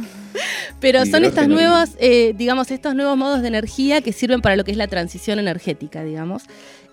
Pero 0.79 1.05
son 1.05 1.23
estas 1.23 1.47
nuevas, 1.47 1.95
eh, 1.99 2.33
digamos, 2.35 2.71
estos 2.71 2.95
nuevos 2.95 3.17
modos 3.17 3.41
de 3.41 3.47
energía 3.47 4.01
que 4.01 4.11
sirven 4.11 4.41
para 4.41 4.55
lo 4.55 4.63
que 4.63 4.71
es 4.71 4.77
la 4.77 4.87
transición 4.87 5.39
energética, 5.39 6.03
digamos. 6.03 6.43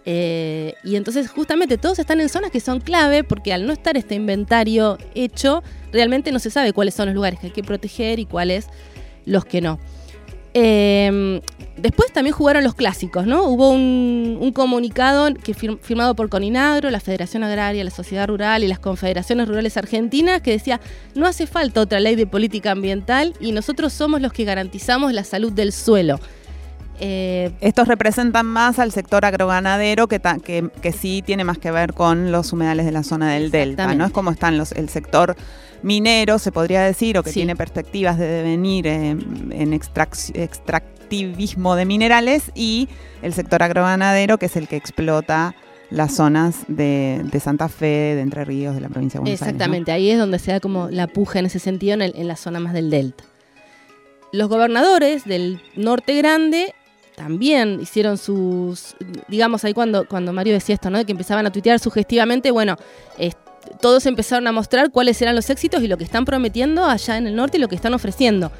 Eh, 0.07 0.75
y 0.83 0.97
entonces 0.97 1.29
justamente 1.29 1.77
todos 1.77 1.99
están 1.99 2.21
en 2.21 2.31
zonas 2.31 2.51
que 2.51 2.61
son 2.61 2.81
clave 2.81 3.23
porque 3.23 3.53
al 3.53 3.67
no 3.67 3.73
estar 3.73 3.97
este 3.99 4.15
inventario 4.15 4.97
hecho, 5.15 5.63
realmente 5.93 6.33
no 6.33 6.39
se 6.39 6.51
sabe 6.51 6.73
cuáles 6.73 6.95
son 6.95 7.07
los 7.07 7.15
lugares 7.15 7.39
que 7.39 7.49
hay 7.49 7.53
que 7.53 7.63
proteger 7.63 8.19
y 8.19 8.25
cuáles 8.25 8.67
los 9.27 9.45
que 9.45 9.61
no. 9.61 9.79
Eh, 10.53 11.41
después 11.77 12.13
también 12.13 12.35
jugaron 12.35 12.65
los 12.65 12.75
clásicos, 12.75 13.27
¿no? 13.27 13.45
Hubo 13.45 13.71
un, 13.71 14.53
comunicado 14.53 15.33
que 15.35 15.55
firmado 15.55 16.15
por 16.15 16.29
Coninagro, 16.29 16.91
la 16.91 16.99
Federación 16.99 17.45
Agraria, 17.45 17.85
la 17.85 17.91
Sociedad 17.91 18.27
Rural 18.27 18.65
y 18.65 18.69
las 18.69 18.81
Confederaciones 18.81 19.47
Rurales 19.47 19.77
Argentinas 19.77 20.43
que 20.43 20.51
decía, 20.51 20.81
no 21.15 21.27
hace 21.27 21.47
falta 21.47 21.81
otra 21.81 22.01
ley 22.01 22.17
de 22.17 22.27
política 22.27 22.73
ambiental 22.73 23.35
y 23.41 23.53
nosotros 23.53 23.93
somos 23.93 24.21
los 24.21 24.33
que 24.33 24.45
garantizamos 24.45 25.13
la 25.13 25.23
salud 25.23 25.53
del 25.53 25.73
suelo. 25.73 26.19
Eh, 26.99 27.53
Estos 27.61 27.89
representan 27.89 28.45
más 28.45 28.79
al 28.79 28.93
sector 28.93 29.25
agroganadero 29.25 30.07
que, 30.09 30.21
que, 30.21 30.93
sí 30.93 31.23
tiene 31.25 31.45
más 31.45 31.57
que 31.57 31.71
ver 31.71 31.95
con 31.95 32.31
los 32.31 32.53
humedales 32.53 32.85
de 32.85 32.93
la 32.93 33.05
zona 33.05 33.33
del 33.33 33.51
delta, 33.51 33.95
¿no? 33.95 34.05
Es 34.05 34.13
como 34.13 34.31
están 34.31 34.59
los, 34.59 34.73
el 34.73 34.91
sector 34.91 35.35
minero, 35.83 36.39
se 36.39 36.53
podría 36.53 36.83
decir, 36.83 37.19
o 37.19 37.23
que 37.23 37.33
tiene 37.33 37.57
perspectivas 37.57 38.19
de 38.19 38.27
devenir 38.27 38.87
en 38.87 39.73
extractivismo 39.73 41.77
de 41.77 41.85
minerales, 41.85 42.51
y 42.55 42.89
el 43.23 43.33
sector 43.33 43.63
agroganadero, 43.63 44.39
que 44.39 44.47
es 44.47 44.57
el 44.57 44.69
que 44.69 44.77
explota 44.77 45.55
las 45.91 46.15
zonas 46.15 46.65
de, 46.69 47.41
Santa 47.43 47.69
Fe, 47.69 48.15
de 48.15 48.21
Entre 48.21 48.45
Ríos, 48.45 48.75
de 48.75 48.81
la 48.81 48.89
provincia 48.89 49.19
de 49.19 49.23
Buenos 49.23 49.43
Aires. 49.43 49.55
Exactamente, 49.55 49.93
ahí 49.93 50.11
es 50.11 50.19
donde 50.19 50.39
se 50.39 50.53
da 50.53 50.61
como 50.61 50.89
la 50.89 51.09
puja 51.09 51.41
en 51.41 51.47
ese 51.47 51.59
sentido, 51.59 51.95
en, 51.95 52.03
en 52.03 52.29
la 52.29 52.37
zona 52.37 52.61
más 52.61 52.73
del 52.73 52.91
delta. 52.91 53.25
Los 54.33 54.49
gobernadores 54.49 55.25
del 55.25 55.61
norte 55.75 56.17
grande 56.17 56.75
también 57.17 57.81
hicieron 57.81 58.17
sus, 58.17 58.95
digamos 59.29 59.65
ahí 59.65 59.75
cuando, 59.75 60.07
cuando 60.07 60.33
Mario 60.33 60.55
decía 60.55 60.75
esto, 60.75 60.89
¿no? 60.89 60.99
De 60.99 61.05
que 61.05 61.13
empezaban 61.13 61.45
a 61.45 61.51
tuitear 61.51 61.79
sugestivamente, 61.79 62.51
bueno, 62.51 62.77
todos 63.81 64.07
empezaron 64.07 64.47
a 64.47 64.53
mostrar 64.53 64.91
cuáles 64.91 65.21
eran 65.23 65.35
los 65.35 65.51
éxitos 65.51 65.83
y 65.83 65.89
lo 65.89 65.99
que 65.99 66.05
están 66.05 66.25
prometiendo 66.25 66.85
allá 66.85 67.17
en 67.17 67.27
el 67.27 67.37
norte 67.37 67.59
y 67.59 67.61
lo 67.61 67.69
que 67.69 67.77
están 67.77 67.95
ofreciendo. 67.95 68.51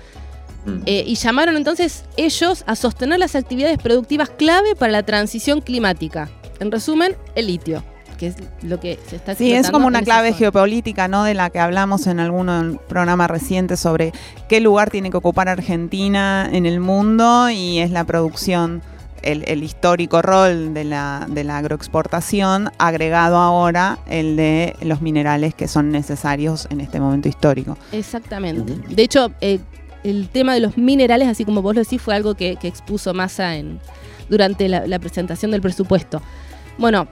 Mm. 0.67 0.83
Eh, 0.87 1.05
y 1.07 1.15
llamaron 1.15 1.57
entonces 1.57 2.05
ellos 2.17 2.65
a 2.67 2.77
sostener 2.77 3.19
las 3.19 3.35
actividades 3.35 3.79
productivas 3.79 4.31
clave 4.31 4.75
para 4.75 4.93
la 4.93 5.03
transición 5.03 5.61
climática. 5.61 6.29
En 6.59 6.71
resumen, 6.71 7.17
el 7.35 7.47
litio 7.47 7.83
que 8.21 8.27
es 8.27 8.37
lo 8.63 8.79
que 8.79 8.99
se 9.09 9.17
está 9.17 9.35
Sí, 9.35 9.51
es 9.51 9.71
como 9.71 9.87
una 9.87 10.03
clave 10.03 10.35
geopolítica, 10.35 11.09
¿no? 11.09 11.25
De 11.25 11.33
la 11.33 11.49
que 11.49 11.59
hablamos 11.59 12.07
en 12.07 12.21
algún 12.21 12.79
programa 12.87 13.27
reciente 13.27 13.79
sobre 13.79 14.13
qué 14.47 14.61
lugar 14.61 14.91
tiene 14.91 15.11
que 15.11 15.17
ocupar 15.17 15.49
Argentina 15.49 16.47
en 16.53 16.67
el 16.67 16.81
mundo 16.81 17.49
y 17.49 17.79
es 17.79 17.91
la 17.91 18.05
producción. 18.05 18.83
El, 19.23 19.63
histórico 19.63 20.23
rol 20.23 20.75
de 20.75 20.85
la, 20.85 21.27
de 21.29 21.45
la 21.45 21.59
agroexportación, 21.59 22.71
agregado 22.79 23.37
ahora 23.37 23.99
el 24.07 24.37
de 24.37 24.77
los 24.83 25.03
minerales 25.03 25.55
que 25.55 25.69
son 25.69 25.91
necesarios 25.91 26.67
en 26.71 26.81
este 26.81 27.01
momento 27.01 27.29
histórico. 27.29 27.77
Exactamente. 27.93 28.75
De 28.89 29.03
hecho, 29.03 29.33
eh, 29.41 29.61
el 30.05 30.29
tema 30.29 30.55
de 30.55 30.61
los 30.61 30.79
minerales, 30.79 31.29
así 31.29 31.45
como 31.45 31.63
vos 31.63 31.75
lo 31.75 31.83
decís, 31.83 32.01
fue 32.01 32.15
algo 32.15 32.35
que, 32.35 32.59
expuso 32.63 33.13
Massa 33.15 33.57
en, 33.57 33.81
durante 34.29 34.69
la, 34.69 34.87
la 34.87 34.99
presentación 34.99 35.51
del 35.51 35.61
presupuesto. 35.61 36.23
Bueno, 36.79 37.09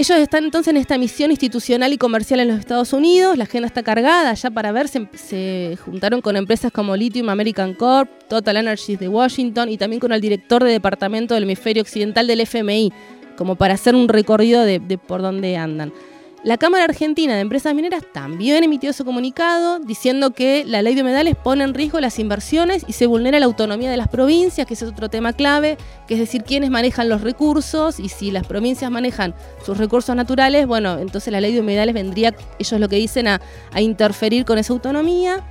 ellos 0.00 0.18
están 0.18 0.44
entonces 0.44 0.70
en 0.70 0.78
esta 0.78 0.96
misión 0.96 1.30
institucional 1.30 1.92
y 1.92 1.98
comercial 1.98 2.40
en 2.40 2.48
los 2.48 2.58
Estados 2.58 2.94
Unidos. 2.94 3.36
La 3.36 3.44
agenda 3.44 3.66
está 3.66 3.82
cargada 3.82 4.32
ya 4.32 4.50
para 4.50 4.72
ver. 4.72 4.88
Se, 4.88 5.78
juntaron 5.84 6.22
con 6.22 6.36
empresas 6.36 6.72
como 6.72 6.96
Lithium 6.96 7.28
American 7.28 7.74
Corp, 7.74 8.08
Total 8.26 8.56
Energies 8.56 8.98
de 8.98 9.08
Washington 9.08 9.68
y 9.68 9.76
también 9.76 10.00
con 10.00 10.12
el 10.12 10.22
director 10.22 10.64
de 10.64 10.70
departamento 10.70 11.34
del 11.34 11.42
hemisferio 11.42 11.82
occidental 11.82 12.26
del 12.26 12.40
FMI, 12.40 12.90
como 13.36 13.56
para 13.56 13.74
hacer 13.74 13.94
un 13.94 14.08
recorrido 14.08 14.64
de 14.64 14.98
por 15.06 15.20
dónde 15.20 15.58
andan. 15.58 15.92
La 16.42 16.56
Cámara 16.56 16.84
Argentina 16.84 17.34
de 17.34 17.40
Empresas 17.40 17.74
Mineras 17.74 18.02
también 18.14 18.64
emitió 18.64 18.94
su 18.94 19.04
comunicado 19.04 19.78
diciendo 19.78 20.30
que 20.30 20.64
la 20.64 20.80
ley 20.80 20.94
de 20.94 21.02
humedales 21.02 21.36
pone 21.36 21.64
en 21.64 21.74
riesgo 21.74 22.00
las 22.00 22.18
inversiones 22.18 22.82
y 22.88 22.94
se 22.94 23.04
vulnera 23.04 23.38
la 23.38 23.44
autonomía 23.44 23.90
de 23.90 23.98
las 23.98 24.08
provincias, 24.08 24.66
que 24.66 24.72
ese 24.72 24.86
es 24.86 24.90
otro 24.90 25.10
tema 25.10 25.34
clave, 25.34 25.76
que 26.08 26.14
es 26.14 26.20
decir, 26.20 26.42
quiénes 26.42 26.70
manejan 26.70 27.10
los 27.10 27.20
recursos 27.20 28.00
y 28.00 28.08
si 28.08 28.30
las 28.30 28.46
provincias 28.46 28.90
manejan 28.90 29.34
sus 29.66 29.76
recursos 29.76 30.16
naturales, 30.16 30.66
bueno, 30.66 30.98
entonces 30.98 31.30
la 31.30 31.42
ley 31.42 31.52
de 31.52 31.60
humedales 31.60 31.94
vendría, 31.94 32.34
ellos 32.58 32.80
lo 32.80 32.88
que 32.88 32.96
dicen, 32.96 33.28
a, 33.28 33.42
a 33.72 33.82
interferir 33.82 34.46
con 34.46 34.56
esa 34.56 34.72
autonomía. 34.72 35.44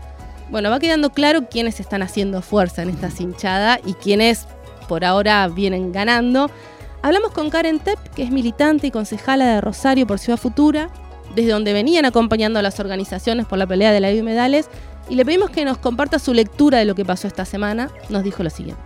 Bueno, 0.50 0.72
va 0.72 0.80
quedando 0.80 1.12
claro 1.12 1.50
quiénes 1.50 1.80
están 1.80 2.02
haciendo 2.02 2.42
fuerza 2.42 2.82
en 2.82 2.90
esta 2.90 3.12
cinchada 3.12 3.80
y 3.86 3.94
quiénes 3.94 4.48
por 4.88 5.06
ahora 5.06 5.48
vienen 5.50 5.92
ganando. 5.92 6.50
Hablamos 7.02 7.32
con 7.32 7.50
Karen 7.50 7.80
Tepp, 7.80 7.98
que 8.14 8.24
es 8.24 8.32
militante 8.32 8.88
y 8.88 8.92
concejala 8.92 9.46
de 9.46 9.62
Rosario 9.62 10.06
por 10.06 10.20
Ciudad 10.20 10.38
Futura, 10.38 10.90
desde 11.34 11.52
donde 11.52 11.72
venían 11.72 12.04
acompañando 12.04 12.60
a 12.60 12.62
las 12.62 12.80
organizaciones 12.82 13.46
por 13.46 13.58
la 13.58 13.66
pelea 13.66 13.94
de 13.94 14.02
la 14.02 14.08
ley 14.08 14.18
de 14.18 14.22
humedales, 14.22 14.70
y 15.08 15.16
le 15.16 15.24
pedimos 15.24 15.50
que 15.50 15.64
nos 15.64 15.78
comparta 15.78 16.20
su 16.20 16.34
lectura 16.34 16.78
de 16.78 16.86
lo 16.86 16.96
que 16.96 17.06
pasó 17.06 17.28
esta 17.28 17.46
semana. 17.46 17.90
Nos 18.10 18.24
dijo 18.24 18.44
lo 18.44 18.50
siguiente. 18.50 18.84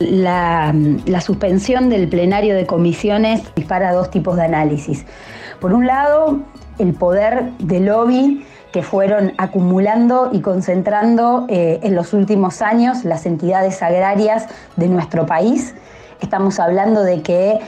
La, 0.00 0.74
la, 1.06 1.20
suspensión 1.20 1.88
del 1.88 2.08
plenario 2.08 2.56
de 2.56 2.66
comisiones 2.66 3.42
dispara 3.54 3.92
dos 3.92 4.10
tipos 4.10 4.36
de 4.36 4.44
análisis. 4.44 5.04
Por 5.60 5.72
un 5.72 5.86
lado, 5.86 6.40
el 6.78 6.94
poder 6.94 7.52
de 7.58 7.80
lobby 7.80 8.44
que 8.72 8.82
fueron 8.82 9.34
acumulando 9.38 10.30
y 10.32 10.40
concentrando 10.40 11.46
eh, 11.48 11.80
en 11.82 11.94
los 11.94 12.12
últimos 12.12 12.62
años 12.62 13.04
las 13.04 13.26
entidades 13.26 13.82
agrarias 13.82 14.46
de 14.76 14.88
nuestro 14.88 15.26
país 15.26 15.74
Estamos 16.20 16.60
hablando 16.60 17.02
de 17.02 17.22
que 17.22 17.60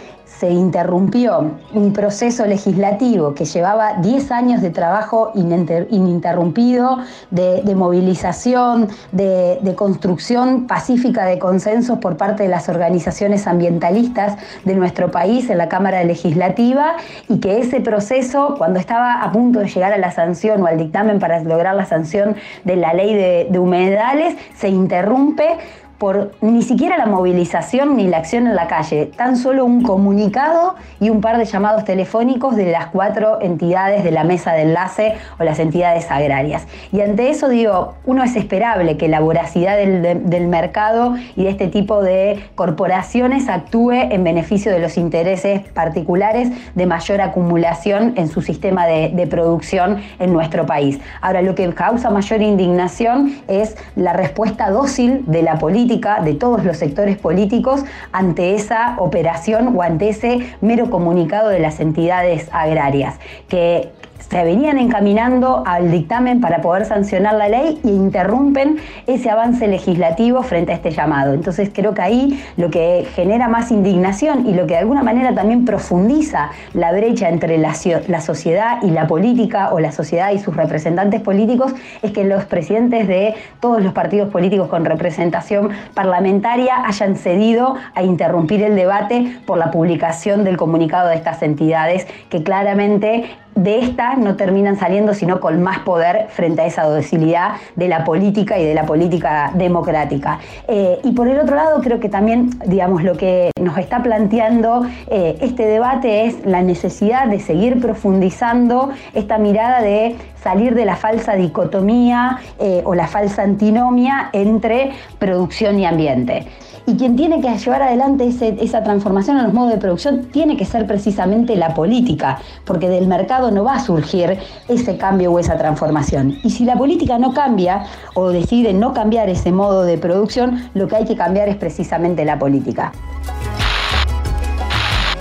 se 0.43 0.51
interrumpió 0.51 1.53
un 1.73 1.93
proceso 1.93 2.47
legislativo 2.47 3.33
que 3.33 3.45
llevaba 3.45 3.95
10 4.01 4.33
años 4.33 4.61
de 4.61 4.71
trabajo 4.71 5.31
ininterrumpido, 5.35 6.99
de, 7.31 7.75
movilización, 7.77 8.89
de, 9.13 9.75
construcción 9.77 10.67
pacífica 10.67 11.27
de 11.27 11.39
consensos 11.39 11.99
por 11.99 12.17
parte 12.17 12.43
de 12.43 12.49
las 12.49 12.69
organizaciones 12.69 13.47
ambientalistas 13.47 14.37
de 14.65 14.75
nuestro 14.75 15.13
país 15.13 15.49
en 15.49 15.59
la 15.59 15.69
Cámara 15.69 16.03
Legislativa 16.03 16.97
y 17.29 17.39
que 17.39 17.61
ese 17.61 17.81
proceso, 17.81 18.57
cuando 18.59 18.81
estaba 18.81 19.23
a 19.23 19.31
punto 19.31 19.61
de 19.61 19.69
llegar 19.69 19.93
a 19.93 19.99
la 19.99 20.11
sanción 20.11 20.61
o 20.63 20.67
al 20.67 20.77
dictamen 20.77 21.21
para 21.21 21.41
lograr 21.45 21.77
la 21.77 21.87
sanción 21.87 22.35
de 22.65 22.75
la 22.75 22.93
ley 22.95 23.15
de 23.15 23.59
humedales, 23.61 24.35
se 24.57 24.69
interrumpe 24.71 25.59
por 26.03 26.33
ni 26.41 26.63
siquiera 26.63 26.99
la 26.99 27.07
movilización 27.07 27.97
ni 27.97 28.09
la 28.09 28.17
acción 28.17 28.49
en 28.49 28.57
la 28.57 28.67
calle, 28.67 29.07
tan 29.17 29.37
solo 29.37 29.65
un 29.65 29.83
comunicado 29.83 30.75
y 30.99 31.11
un 31.11 31.21
par 31.21 31.39
de 31.39 31.45
llamados 31.45 31.85
telefónicos 31.85 32.57
de 32.57 32.73
las 32.73 32.87
cuatro 32.87 33.41
entidades 33.41 34.03
de 34.03 34.11
la 34.11 34.25
mesa 34.25 34.51
de 34.53 34.63
enlace 34.63 35.15
o 35.39 35.45
las 35.45 35.61
entidades 35.61 36.11
agrarias. 36.11 36.67
Y 36.91 37.03
ante 37.03 37.31
eso 37.31 37.49
digo, 37.49 37.95
uno 38.05 38.25
es 38.25 38.35
esperable 38.35 38.97
que 38.97 39.07
la 39.07 39.21
voracidad 39.21 39.77
del, 39.77 40.49
mercado 40.49 41.15
y 41.37 41.45
de 41.45 41.51
este 41.51 41.69
tipo 41.69 42.03
de 42.03 42.51
corporaciones 42.57 43.49
actúe 43.49 43.93
en 43.93 44.25
beneficio 44.25 44.73
de 44.73 44.81
los 44.81 44.99
intereses 44.99 45.61
particulares 45.73 46.51
de 46.75 46.85
mayor 46.85 47.21
acumulación 47.21 48.15
en 48.17 48.27
su 48.27 48.43
sistema 48.43 48.87
de, 48.87 49.11
de 49.11 49.29
producción 49.29 49.99
en 50.19 50.33
nuestro 50.33 50.67
país. 50.67 50.99
Ahora, 51.21 51.43
lo 51.43 51.55
que 51.55 51.73
causa 51.73 52.11
mayor 52.11 52.43
indignación 52.43 53.37
es 53.47 53.77
la 53.95 54.15
respuesta 54.15 54.69
dócil 54.69 55.23
de 55.29 55.43
la 55.43 55.59
política 55.59 55.92
de 55.93 56.35
todos 56.35 56.65
los 56.65 56.79
sectores 56.79 57.19
políticos 57.19 57.85
ante 58.13 58.55
esa 58.55 58.97
operación 58.99 59.77
o 59.77 59.83
ante 59.83 60.09
ese 60.09 60.55
mero 60.63 60.89
comunicado 60.89 61.51
de 61.51 61.59
las 61.59 61.81
entidades 61.81 62.49
agrarias, 62.51 63.17
que 63.49 63.91
se 64.33 64.43
venían 64.45 64.79
encaminando 64.79 65.63
al 65.67 65.91
dictamen 65.91 66.41
para 66.41 66.63
poder 66.63 66.87
sancionar 66.87 67.35
la 67.35 67.51
ley 67.51 67.79
e 67.85 67.89
interrumpen 67.89 68.79
ese 69.07 69.29
avance 69.29 69.69
legislativo 69.69 70.43
frente 70.43 70.73
a 70.73 70.77
este 70.77 70.91
llamado. 70.91 71.35
Entonces 71.35 71.71
creo 71.71 71.93
que 71.93 72.01
ahí 72.01 72.43
lo 72.57 72.71
que 72.71 73.07
genera 73.15 73.49
más 73.49 73.71
indignación 73.71 74.47
y 74.47 74.55
lo 74.55 74.67
que 74.67 74.73
de 74.73 74.79
alguna 74.79 75.03
manera 75.03 75.35
también 75.35 75.67
profundiza 75.67 76.49
la 76.73 76.93
brecha 76.93 77.29
entre 77.29 77.59
la, 77.59 77.75
sociedad 77.75 78.79
y 78.83 78.91
la 78.91 79.07
política 79.07 79.71
o 79.71 79.81
la 79.81 79.93
sociedad 79.93 80.33
y 80.33 80.39
sus 80.39 80.57
representantes 80.57 81.21
políticos 81.21 81.75
es 82.01 82.13
que 82.13 82.25
los 82.25 82.47
presidentes 82.47 83.07
de 83.09 83.35
todos 83.61 83.83
los 83.83 83.93
partidos 83.93 84.31
políticos 84.31 84.69
con 84.69 84.87
representación 84.87 85.69
parlamentaria 85.93 86.87
hayan 86.87 87.17
cedido 87.17 87.75
a 87.95 88.03
interrumpir 88.03 88.63
el 88.63 88.77
debate 88.77 89.41
por 89.45 89.59
la 89.59 89.71
publicación 89.71 90.43
del 90.43 90.57
comunicado 90.57 91.11
de 91.11 91.17
estas 91.17 91.43
entidades 91.43 92.07
que 92.31 92.43
claramente 92.43 93.27
de 93.55 93.81
esta 93.81 94.17
no 94.17 94.37
terminan 94.37 94.79
saliendo 94.79 95.15
sino 95.15 95.41
con 95.41 95.63
más 95.63 95.81
poder 95.81 96.29
frente 96.31 96.63
a 96.63 96.67
esa 96.67 96.85
docilidad 96.85 97.53
de 97.77 97.89
la 97.89 98.05
política 98.05 98.59
y 98.59 98.65
de 98.65 98.75
la 98.75 98.87
política 98.87 99.53
democrática. 99.55 100.39
Eh, 100.69 100.99
y 101.05 101.13
por 101.13 101.29
el 101.29 101.39
otro 101.39 101.57
lado, 101.57 101.81
creo 101.81 102.01
que 102.01 102.09
también, 102.09 102.51
digamos, 102.67 103.03
lo 103.03 103.17
que 103.17 103.51
nos 103.61 103.79
está 103.79 104.03
planteando 104.03 104.87
eh, 105.09 105.39
este 105.41 105.67
debate 105.67 106.27
es 106.27 106.45
la 106.45 106.63
necesidad 106.63 107.27
de 107.27 107.41
seguir 107.41 107.81
profundizando 107.81 108.91
esta 109.15 109.39
mirada 109.39 109.83
de 109.83 110.17
salir 110.43 110.75
de 110.75 110.85
la 110.85 110.97
falsa 110.97 111.35
dicotomía 111.35 112.39
eh, 112.59 112.83
o 112.85 112.95
la 112.95 113.07
falsa 113.07 113.43
antinomia 113.43 114.31
entre 114.33 114.93
producción 115.19 115.79
y 115.79 115.87
ambiente. 115.87 116.47
Y 116.85 116.97
quien 116.97 117.15
tiene 117.15 117.41
que 117.41 117.57
llevar 117.57 117.83
adelante 117.83 118.29
esa 118.61 118.83
transformación 118.83 119.39
en 119.39 119.45
los 119.45 119.53
modos 119.53 119.71
de 119.71 119.79
producción 119.79 120.25
tiene 120.33 120.57
que 120.57 120.65
ser 120.65 120.87
precisamente 120.87 121.55
la 121.55 121.75
política, 121.75 122.41
porque 122.65 122.89
del 122.89 123.07
mercado 123.07 123.53
no 123.53 123.63
va 123.63 123.77
a 123.77 123.81
surgir 123.81 124.39
ese 124.69 124.97
cambio 124.97 125.31
o 125.31 125.39
esa 125.39 125.57
transformación. 125.57 126.37
Y 126.43 126.51
si 126.51 126.65
la 126.65 126.77
política 126.77 127.19
no 127.19 127.35
cambia 127.35 127.85
o 128.15 128.31
decide 128.31 128.73
no 128.73 128.93
cambiar 128.93 129.29
ese 129.29 129.53
modo 129.53 129.85
de 129.85 129.97
producción, 129.97 130.71
lo 130.75 130.89
que 130.89 130.97
hay 130.97 131.05
que 131.05 131.15
cambiar 131.15 131.49
es 131.49 131.57
precisamente 131.57 132.25
la 132.25 132.39
política. 132.39 132.93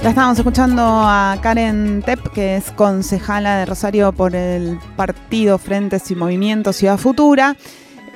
Ya 0.02 0.10
estábamos 0.10 0.40
escuchando 0.40 0.82
a 0.84 1.38
Karen 1.44 2.02
Tepp, 2.04 2.30
que 2.34 2.56
es 2.56 2.72
concejala 2.72 3.58
de 3.58 3.68
Rosario 3.68 4.12
por 4.14 4.36
el 4.36 4.80
partido 4.96 5.60
Frentes 5.60 6.10
y 6.10 6.16
Movimiento 6.16 6.74
Ciudad 6.74 6.98
Futura. 6.98 7.56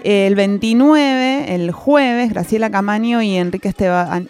El 0.07 0.35
29, 0.35 1.55
el 1.55 1.71
jueves, 1.71 2.29
Graciela 2.29 2.69
Camaño 2.69 3.23
y 3.23 3.37
Enrique 3.37 3.69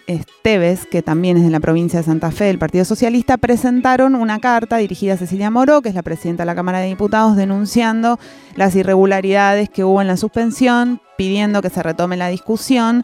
Esteves, 0.07 0.85
que 0.85 1.01
también 1.01 1.35
es 1.35 1.43
de 1.43 1.49
la 1.49 1.59
provincia 1.59 1.99
de 1.99 2.05
Santa 2.05 2.31
Fe 2.31 2.45
del 2.45 2.57
Partido 2.57 2.85
Socialista, 2.85 3.35
presentaron 3.35 4.15
una 4.15 4.39
carta 4.39 4.77
dirigida 4.77 5.15
a 5.15 5.17
Cecilia 5.17 5.51
Moró, 5.51 5.81
que 5.81 5.89
es 5.89 5.95
la 5.95 6.01
presidenta 6.01 6.43
de 6.43 6.45
la 6.45 6.55
Cámara 6.55 6.79
de 6.79 6.87
Diputados, 6.87 7.35
denunciando 7.35 8.19
las 8.55 8.73
irregularidades 8.73 9.69
que 9.69 9.83
hubo 9.83 9.99
en 9.99 10.07
la 10.07 10.15
suspensión, 10.15 11.01
pidiendo 11.17 11.61
que 11.61 11.69
se 11.69 11.83
retome 11.83 12.15
la 12.15 12.29
discusión. 12.29 13.03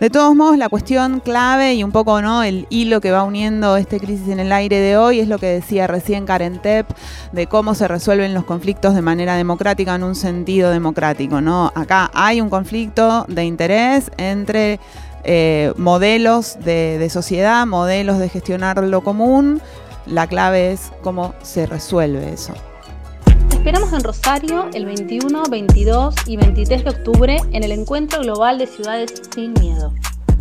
De 0.00 0.10
todos 0.10 0.34
modos, 0.34 0.58
la 0.58 0.68
cuestión 0.68 1.20
clave 1.20 1.72
y 1.72 1.82
un 1.82 1.90
poco 1.90 2.20
no 2.20 2.42
el 2.42 2.66
hilo 2.68 3.00
que 3.00 3.12
va 3.12 3.22
uniendo 3.22 3.78
este 3.78 3.98
crisis 3.98 4.28
en 4.28 4.40
el 4.40 4.52
aire 4.52 4.78
de 4.78 4.98
hoy 4.98 5.20
es 5.20 5.28
lo 5.28 5.38
que 5.38 5.46
decía 5.46 5.86
recién 5.86 6.26
Karen 6.26 6.60
Tepp 6.60 6.90
de 7.32 7.46
cómo 7.46 7.74
se 7.74 7.88
resuelven 7.88 8.34
los 8.34 8.44
conflictos 8.44 8.94
de 8.94 9.00
manera 9.00 9.36
democrática 9.36 9.94
en 9.94 10.02
un 10.02 10.14
sentido 10.14 10.70
democrático. 10.70 11.40
¿no? 11.40 11.72
Acá 11.74 12.10
hay 12.12 12.42
un 12.42 12.50
conflicto 12.50 13.24
de 13.28 13.44
interés 13.44 14.10
entre 14.18 14.80
eh, 15.24 15.72
modelos 15.78 16.58
de 16.62 17.08
sociedad, 17.10 17.66
modelos 17.66 18.18
de 18.18 18.28
gestionar 18.28 18.84
lo 18.84 19.00
común. 19.00 19.62
La 20.04 20.26
clave 20.26 20.72
es 20.72 20.92
cómo 21.00 21.34
se 21.42 21.64
resuelve 21.64 22.34
eso 22.34 22.52
esperamos 23.66 23.92
en 23.92 24.04
Rosario 24.04 24.70
el 24.74 24.86
21, 24.86 25.42
22 25.50 26.14
y 26.28 26.36
23 26.36 26.84
de 26.84 26.90
octubre 26.90 27.36
en 27.50 27.64
el 27.64 27.72
Encuentro 27.72 28.20
Global 28.20 28.58
de 28.58 28.68
Ciudades 28.68 29.20
Sin 29.34 29.54
Miedo. 29.54 29.92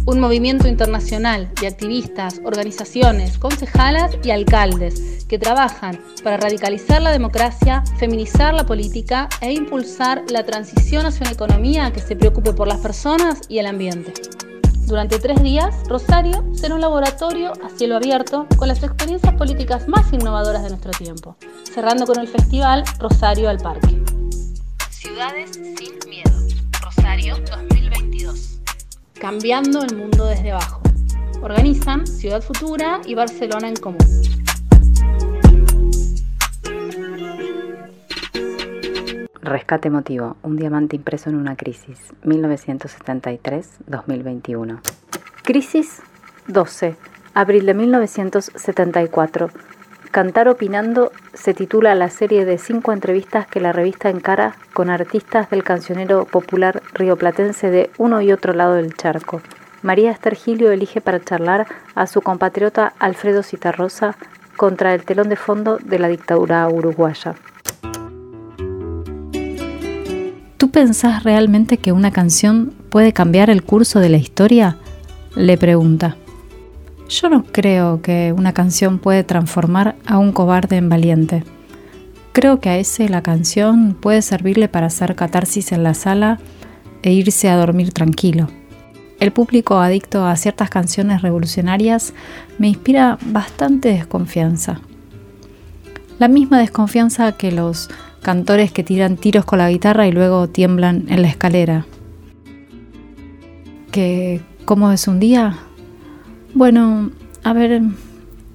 Un 0.06 0.20
movimiento 0.20 0.68
internacional 0.68 1.52
de 1.60 1.66
activistas, 1.66 2.40
organizaciones, 2.44 3.40
concejalas 3.40 4.16
y 4.24 4.30
alcaldes 4.30 5.26
que 5.28 5.40
trabajan 5.40 6.00
para 6.24 6.38
radicalizar 6.38 7.02
la 7.02 7.12
democracia, 7.12 7.84
feminizar 7.98 8.54
la 8.54 8.68
política 8.68 9.28
e 9.42 9.54
impulsar 9.54 10.24
la 10.30 10.46
transición 10.46 11.08
hacia 11.08 11.24
una 11.24 11.32
economía 11.32 11.92
que 11.92 12.02
se 12.02 12.16
preocupe 12.16 12.54
por 12.54 12.68
las 12.68 12.78
personas 12.78 13.42
y 13.50 13.58
el 13.58 13.66
ambiente. 13.66 14.14
Durante 14.86 15.18
tres 15.18 15.42
días, 15.42 15.76
Rosario 15.90 16.46
será 16.54 16.76
un 16.76 16.82
laboratorio 16.82 17.54
a 17.64 17.70
cielo 17.70 17.96
abierto 17.96 18.46
con 18.56 18.68
las 18.68 18.84
experiencias 18.84 19.34
políticas 19.34 19.88
más 19.88 20.14
innovadoras 20.14 20.62
de 20.62 20.70
nuestro 20.70 20.92
tiempo, 20.92 21.36
cerrando 21.64 22.06
con 22.06 22.20
el 22.20 22.28
festival 22.28 22.84
Rosario 23.00 23.50
al 23.50 23.58
Parque. 23.58 24.00
Ciudades 24.92 25.54
sin 25.54 25.98
miedo. 26.08 26.32
Rosario 26.84 27.36
2022. 27.50 28.60
Cambiando 29.20 29.82
el 29.82 29.96
mundo 29.96 30.26
desde 30.26 30.52
abajo. 30.52 30.82
Organizan 31.42 32.06
Ciudad 32.06 32.44
Futura 32.44 33.02
y 33.08 33.16
Barcelona 33.16 33.70
en 33.70 33.76
Común. 33.78 34.45
Rescate 39.46 39.88
emotivo, 39.90 40.38
un 40.42 40.58
diamante 40.58 40.96
impreso 40.96 41.30
en 41.30 41.36
una 41.36 41.56
crisis, 41.56 42.00
1973-2021. 42.24 44.80
Crisis 45.44 46.02
12, 46.48 46.96
abril 47.36 47.68
de 47.68 47.76
1974. 47.76 49.52
Cantar 50.10 50.48
opinando 50.48 51.12
se 51.36 51.54
titula 51.54 51.94
la 51.94 52.10
serie 52.10 52.44
de 52.44 52.58
cinco 52.58 52.92
entrevistas 52.92 53.46
que 53.46 53.60
la 53.60 53.72
revista 53.72 54.10
encara 54.10 54.56
con 54.74 54.90
artistas 54.90 55.48
del 55.52 55.64
cancionero 55.64 56.26
popular 56.26 56.82
rioplatense 56.96 57.70
de 57.70 57.92
uno 58.00 58.22
y 58.22 58.32
otro 58.32 58.54
lado 58.54 58.74
del 58.74 58.96
charco. 58.96 59.44
María 59.84 60.10
Estergilio 60.10 60.72
elige 60.72 61.02
para 61.02 61.24
charlar 61.24 61.68
a 61.94 62.08
su 62.08 62.24
compatriota 62.24 62.94
Alfredo 62.98 63.44
Citarrosa 63.44 64.16
contra 64.58 64.96
el 64.96 65.04
telón 65.04 65.30
de 65.30 65.36
fondo 65.36 65.78
de 65.78 66.00
la 66.00 66.08
dictadura 66.08 66.68
uruguaya. 66.68 67.36
¿Tú 70.58 70.72
pensás 70.72 71.24
realmente 71.24 71.78
que 71.78 71.92
una 71.92 72.12
canción 72.12 72.74
puede 72.90 73.12
cambiar 73.12 73.50
el 73.50 73.64
curso 73.64 74.00
de 74.00 74.08
la 74.08 74.18
historia? 74.18 74.78
Le 75.36 75.58
pregunta. 75.58 76.16
Yo 77.10 77.30
no 77.30 77.44
creo 77.44 78.02
que 78.02 78.34
una 78.36 78.54
canción 78.54 79.00
puede 79.00 79.26
transformar 79.26 79.96
a 80.06 80.18
un 80.18 80.32
cobarde 80.32 80.78
en 80.78 80.88
valiente. 80.88 81.44
Creo 82.32 82.62
que 82.62 82.70
a 82.70 82.78
ese 82.78 83.10
la 83.10 83.22
canción 83.22 83.98
puede 84.00 84.22
servirle 84.22 84.70
para 84.70 84.88
hacer 84.88 85.16
catarsis 85.16 85.74
en 85.74 85.84
la 85.84 85.94
sala 85.94 86.40
e 87.04 87.12
irse 87.12 87.50
a 87.50 87.58
dormir 87.58 87.92
tranquilo. 87.92 88.48
El 89.20 89.32
público 89.32 89.80
adicto 89.80 90.26
a 90.26 90.36
ciertas 90.38 90.70
canciones 90.70 91.22
revolucionarias 91.22 92.14
me 92.60 92.70
inspira 92.70 93.18
bastante 93.26 93.90
desconfianza. 93.90 94.80
La 96.18 96.30
misma 96.30 96.60
desconfianza 96.60 97.34
que 97.34 97.52
los 97.52 97.90
cantores 98.26 98.72
que 98.72 98.84
tiran 98.84 99.18
tiros 99.18 99.46
con 99.46 99.60
la 99.60 99.70
guitarra 99.70 100.08
y 100.08 100.12
luego 100.12 100.48
tiemblan 100.50 101.06
en 101.10 101.22
la 101.22 101.28
escalera. 101.28 101.86
¿Que 103.92 104.42
cómo 104.66 104.92
es 104.92 105.08
un 105.08 105.20
día? 105.20 105.60
Bueno, 106.56 107.12
a 107.44 107.54
ver, 107.54 107.84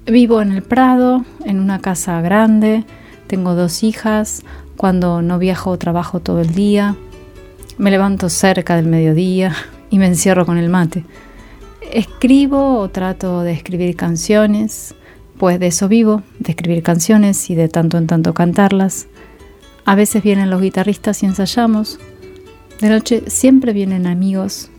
vivo 0.05 0.41
en 0.41 0.51
el 0.51 0.61
Prado, 0.61 1.23
en 1.45 1.61
una 1.61 1.79
casa 1.79 2.19
grande, 2.19 2.83
tengo 3.27 3.55
dos 3.55 3.81
hijas, 3.83 4.43
cuando 4.75 5.21
no 5.21 5.39
viajo 5.39 5.77
trabajo 5.77 6.19
todo 6.19 6.41
el 6.41 6.53
día, 6.53 6.97
me 7.77 7.91
levanto 7.91 8.27
cerca 8.27 8.75
del 8.75 8.87
mediodía 8.87 9.55
y 9.89 9.99
me 9.99 10.07
encierro 10.07 10.45
con 10.45 10.57
el 10.57 10.67
mate. 10.67 11.05
Escribo 11.93 12.77
o 12.77 12.89
trato 12.89 13.43
de 13.43 13.53
escribir 13.53 13.95
canciones, 13.95 14.95
pues 15.37 15.61
de 15.61 15.67
eso 15.67 15.87
vivo, 15.87 16.23
de 16.39 16.51
escribir 16.51 16.83
canciones 16.83 17.49
y 17.49 17.55
de 17.55 17.69
tanto 17.69 17.97
en 17.97 18.07
tanto 18.07 18.33
cantarlas. 18.33 19.07
A 19.91 19.95
veces 19.95 20.23
vienen 20.23 20.49
los 20.49 20.61
guitarristas 20.61 21.21
y 21.21 21.25
ensayamos. 21.25 21.99
De 22.79 22.87
noche 22.87 23.23
siempre 23.27 23.73
vienen 23.73 24.07
amigos. 24.07 24.69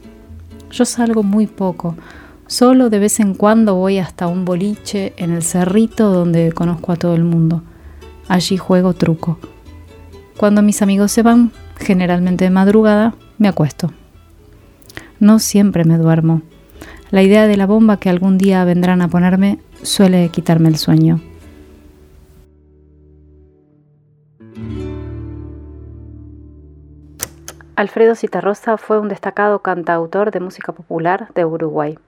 Yo 0.70 0.86
salgo 0.86 1.22
muy 1.22 1.46
poco. 1.46 1.96
Solo 2.46 2.88
de 2.88 2.98
vez 2.98 3.20
en 3.20 3.34
cuando 3.34 3.74
voy 3.74 3.98
hasta 3.98 4.26
un 4.26 4.46
boliche 4.46 5.12
en 5.18 5.30
el 5.30 5.42
cerrito 5.42 6.10
donde 6.10 6.52
conozco 6.52 6.92
a 6.92 6.96
todo 6.96 7.14
el 7.14 7.24
mundo. 7.24 7.62
Allí 8.26 8.56
juego 8.56 8.94
truco. 8.94 9.38
Cuando 10.38 10.62
mis 10.62 10.80
amigos 10.80 11.12
se 11.12 11.22
van, 11.22 11.52
generalmente 11.76 12.46
de 12.46 12.50
madrugada, 12.50 13.14
me 13.36 13.48
acuesto. 13.48 13.92
No 15.20 15.40
siempre 15.40 15.84
me 15.84 15.98
duermo. 15.98 16.40
La 17.10 17.22
idea 17.22 17.46
de 17.46 17.58
la 17.58 17.66
bomba 17.66 17.98
que 17.98 18.08
algún 18.08 18.38
día 18.38 18.64
vendrán 18.64 19.02
a 19.02 19.08
ponerme 19.08 19.58
suele 19.82 20.30
quitarme 20.30 20.70
el 20.70 20.78
sueño. 20.78 21.20
Alfredo 27.82 28.14
Citarrosa 28.14 28.76
fue 28.76 29.00
un 29.00 29.08
destacado 29.08 29.58
cantautor 29.58 30.30
de 30.30 30.38
música 30.38 30.70
popular 30.70 31.26
de 31.34 31.44
Uruguay. 31.44 31.98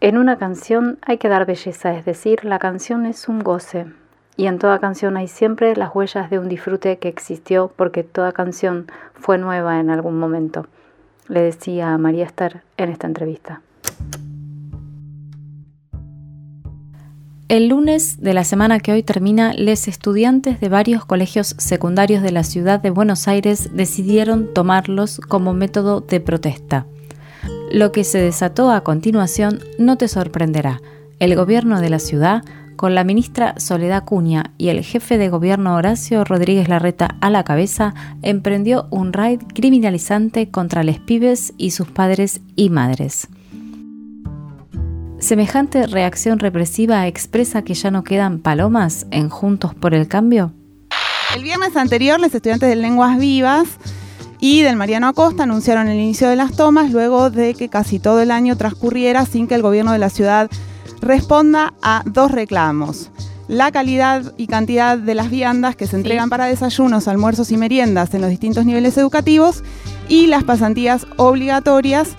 En 0.00 0.18
una 0.18 0.36
canción 0.36 0.98
hay 1.02 1.18
que 1.18 1.28
dar 1.28 1.46
belleza, 1.46 1.94
es 1.94 2.04
decir, 2.04 2.44
la 2.44 2.58
canción 2.58 3.06
es 3.06 3.28
un 3.28 3.38
goce, 3.38 3.86
y 4.36 4.48
en 4.48 4.58
toda 4.58 4.80
canción 4.80 5.16
hay 5.16 5.28
siempre 5.28 5.76
las 5.76 5.94
huellas 5.94 6.28
de 6.28 6.40
un 6.40 6.48
disfrute 6.48 6.98
que 6.98 7.06
existió 7.06 7.70
porque 7.76 8.02
toda 8.02 8.32
canción 8.32 8.88
fue 9.14 9.38
nueva 9.38 9.78
en 9.78 9.90
algún 9.90 10.18
momento, 10.18 10.66
le 11.28 11.40
decía 11.40 11.94
a 11.94 11.98
María 11.98 12.24
Esther 12.24 12.62
en 12.78 12.90
esta 12.90 13.06
entrevista. 13.06 13.62
El 17.48 17.68
lunes 17.68 18.20
de 18.20 18.34
la 18.34 18.44
semana 18.44 18.78
que 18.78 18.92
hoy 18.92 19.02
termina, 19.02 19.54
los 19.54 19.88
estudiantes 19.88 20.60
de 20.60 20.68
varios 20.68 21.06
colegios 21.06 21.54
secundarios 21.56 22.22
de 22.22 22.30
la 22.30 22.44
ciudad 22.44 22.78
de 22.78 22.90
Buenos 22.90 23.26
Aires 23.26 23.70
decidieron 23.72 24.52
tomarlos 24.52 25.18
como 25.18 25.54
método 25.54 26.02
de 26.02 26.20
protesta. 26.20 26.84
Lo 27.72 27.90
que 27.90 28.04
se 28.04 28.18
desató 28.18 28.70
a 28.70 28.82
continuación 28.82 29.60
no 29.78 29.96
te 29.96 30.08
sorprenderá. 30.08 30.82
El 31.20 31.36
gobierno 31.36 31.80
de 31.80 31.88
la 31.88 32.00
ciudad, 32.00 32.44
con 32.76 32.94
la 32.94 33.02
ministra 33.02 33.54
Soledad 33.56 34.04
Cuña 34.04 34.52
y 34.58 34.68
el 34.68 34.84
jefe 34.84 35.16
de 35.16 35.30
gobierno 35.30 35.74
Horacio 35.74 36.24
Rodríguez 36.24 36.68
Larreta 36.68 37.16
a 37.22 37.30
la 37.30 37.44
cabeza, 37.44 37.94
emprendió 38.20 38.88
un 38.90 39.14
raid 39.14 39.40
criminalizante 39.54 40.50
contra 40.50 40.84
los 40.84 40.98
pibes 40.98 41.54
y 41.56 41.70
sus 41.70 41.88
padres 41.88 42.42
y 42.56 42.68
madres. 42.68 43.26
¿Semejante 45.20 45.88
reacción 45.88 46.38
represiva 46.38 47.08
expresa 47.08 47.62
que 47.62 47.74
ya 47.74 47.90
no 47.90 48.04
quedan 48.04 48.38
palomas 48.38 49.04
en 49.10 49.28
Juntos 49.28 49.74
por 49.74 49.92
el 49.92 50.06
Cambio? 50.06 50.52
El 51.34 51.42
viernes 51.42 51.76
anterior, 51.76 52.20
los 52.20 52.32
estudiantes 52.32 52.68
de 52.68 52.76
Lenguas 52.76 53.18
Vivas 53.18 53.68
y 54.38 54.62
del 54.62 54.76
Mariano 54.76 55.08
Acosta 55.08 55.42
anunciaron 55.42 55.88
el 55.88 55.98
inicio 55.98 56.28
de 56.28 56.36
las 56.36 56.54
tomas 56.54 56.92
luego 56.92 57.30
de 57.30 57.54
que 57.54 57.68
casi 57.68 57.98
todo 57.98 58.20
el 58.22 58.30
año 58.30 58.56
transcurriera 58.56 59.26
sin 59.26 59.48
que 59.48 59.56
el 59.56 59.62
gobierno 59.62 59.90
de 59.92 59.98
la 59.98 60.08
ciudad 60.08 60.48
responda 61.00 61.74
a 61.82 62.04
dos 62.06 62.30
reclamos. 62.30 63.10
La 63.48 63.72
calidad 63.72 64.34
y 64.36 64.46
cantidad 64.46 64.96
de 64.96 65.14
las 65.16 65.30
viandas 65.30 65.74
que 65.74 65.88
se 65.88 65.96
entregan 65.96 66.30
para 66.30 66.46
desayunos, 66.46 67.08
almuerzos 67.08 67.50
y 67.50 67.56
meriendas 67.56 68.14
en 68.14 68.20
los 68.20 68.30
distintos 68.30 68.64
niveles 68.64 68.96
educativos 68.96 69.64
y 70.08 70.28
las 70.28 70.44
pasantías 70.44 71.06
obligatorias 71.16 72.14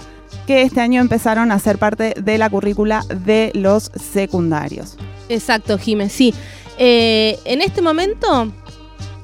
que 0.50 0.64
este 0.64 0.82
año 0.82 1.00
empezaron 1.00 1.52
a 1.52 1.60
ser 1.60 1.78
parte 1.78 2.16
de 2.20 2.40
la 2.40 2.50
currícula 2.50 3.06
de 3.14 3.52
los 3.54 3.92
secundarios. 3.94 4.98
Exacto, 5.30 5.78
Jiménez, 5.78 6.12
sí. 6.12 6.34
Eh, 6.80 7.38
en 7.46 7.62
este 7.62 7.84
momento, 7.84 8.52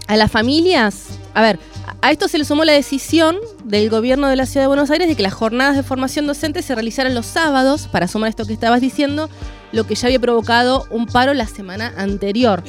a 0.05 0.17
las 0.17 0.31
familias, 0.31 1.07
a 1.33 1.41
ver, 1.41 1.57
a 2.03 2.11
esto 2.11 2.27
se 2.27 2.37
le 2.37 2.45
sumó 2.45 2.63
la 2.63 2.73
decisión 2.73 3.37
del 3.63 3.89
gobierno 3.89 4.27
de 4.27 4.35
la 4.35 4.45
Ciudad 4.45 4.65
de 4.65 4.67
Buenos 4.67 4.91
Aires 4.91 5.07
de 5.07 5.15
que 5.15 5.23
las 5.23 5.33
jornadas 5.33 5.75
de 5.75 5.81
formación 5.81 6.27
docente 6.27 6.61
se 6.61 6.75
realizaran 6.75 7.15
los 7.15 7.25
sábados, 7.25 7.87
para 7.87 8.07
sumar 8.07 8.29
esto 8.29 8.45
que 8.45 8.53
estabas 8.53 8.79
diciendo, 8.79 9.27
lo 9.71 9.87
que 9.87 9.95
ya 9.95 10.09
había 10.09 10.19
provocado 10.19 10.85
un 10.91 11.07
paro 11.07 11.33
la 11.33 11.47
semana 11.47 11.91
anterior. 11.97 12.63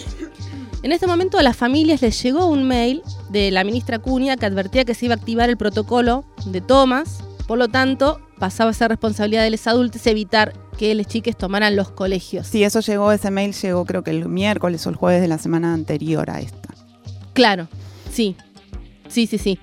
En 0.82 0.92
este 0.92 1.06
momento 1.06 1.38
a 1.38 1.42
las 1.42 1.58
familias 1.58 2.00
les 2.00 2.22
llegó 2.22 2.46
un 2.46 2.66
mail 2.66 3.02
de 3.28 3.50
la 3.50 3.64
ministra 3.64 3.98
Cunha 3.98 4.38
que 4.38 4.46
advertía 4.46 4.86
que 4.86 4.94
se 4.94 5.04
iba 5.04 5.14
a 5.14 5.18
activar 5.18 5.50
el 5.50 5.58
protocolo 5.58 6.24
de 6.46 6.62
tomas, 6.62 7.18
por 7.46 7.58
lo 7.58 7.68
tanto 7.68 8.25
pasaba 8.38 8.70
a 8.70 8.72
ser 8.74 8.88
responsabilidad 8.88 9.42
de 9.42 9.50
los 9.50 9.66
adultos 9.66 10.06
evitar 10.06 10.52
que 10.78 10.94
los 10.94 11.06
chiques 11.06 11.36
tomaran 11.36 11.76
los 11.76 11.90
colegios. 11.90 12.46
Sí, 12.46 12.62
eso 12.62 12.80
llegó, 12.80 13.12
ese 13.12 13.30
mail 13.30 13.52
llegó 13.54 13.84
creo 13.84 14.02
que 14.02 14.10
el 14.10 14.28
miércoles 14.28 14.86
o 14.86 14.90
el 14.90 14.96
jueves 14.96 15.20
de 15.20 15.28
la 15.28 15.38
semana 15.38 15.72
anterior 15.72 16.30
a 16.30 16.40
esta. 16.40 16.68
Claro, 17.32 17.68
sí, 18.10 18.36
sí, 19.08 19.26
sí, 19.26 19.38
sí. 19.38 19.58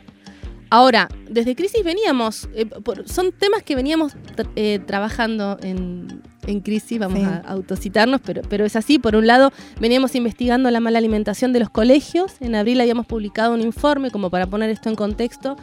Ahora, 0.69 1.07
desde 1.29 1.55
Crisis 1.55 1.83
veníamos, 1.83 2.49
eh, 2.55 2.67
son 3.05 3.31
temas 3.31 3.61
que 3.61 3.75
veníamos 3.75 4.13
eh, 4.55 4.79
trabajando 4.83 5.59
en, 5.61 6.23
Crisis, 6.63 6.97
vamos 6.97 7.23
a 7.23 7.37
autocitarnos, 7.45 8.19
pero, 8.21 8.41
pero 8.49 8.65
es 8.65 8.75
así. 8.75 8.97
Por 8.97 9.15
un 9.15 9.27
lado, 9.27 9.53
veníamos 9.79 10.15
investigando 10.15 10.69
la 10.71 10.79
mala 10.79 10.97
alimentación 10.97 11.53
de 11.53 11.59
los 11.59 11.69
colegios. 11.69 12.33
En 12.41 12.55
abril 12.55 12.81
habíamos 12.81 13.05
publicado 13.05 13.53
un 13.53 13.61
informe, 13.61 14.09
como 14.09 14.31
para 14.31 14.47
poner 14.47 14.71
esto 14.71 14.89
en 14.89 14.95
contexto, 14.95 15.57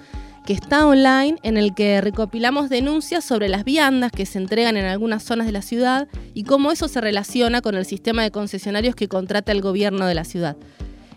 que 0.51 0.55
está 0.55 0.85
online, 0.85 1.39
en 1.45 1.57
el 1.57 1.75
que 1.77 2.01
recopilamos 2.01 2.69
denuncias 2.69 3.25
sobre 3.25 3.49
las 3.49 3.63
viandas 3.63 4.11
que 4.11 4.27
se 4.27 4.37
entregan 4.37 4.77
en 4.77 4.85
algunas 4.85 5.23
zonas 5.23 5.47
de 5.47 5.53
la 5.53 5.63
ciudad 5.63 6.09
y 6.35 6.43
cómo 6.43 6.73
eso 6.73 6.89
se 6.89 7.01
relaciona 7.01 7.61
con 7.61 7.77
el 7.77 7.85
sistema 7.85 8.25
de 8.25 8.33
concesionarios 8.33 8.97
que 8.97 9.07
contrata 9.07 9.53
el 9.53 9.61
gobierno 9.61 10.07
de 10.07 10.17
la 10.17 10.25
ciudad. 10.25 10.57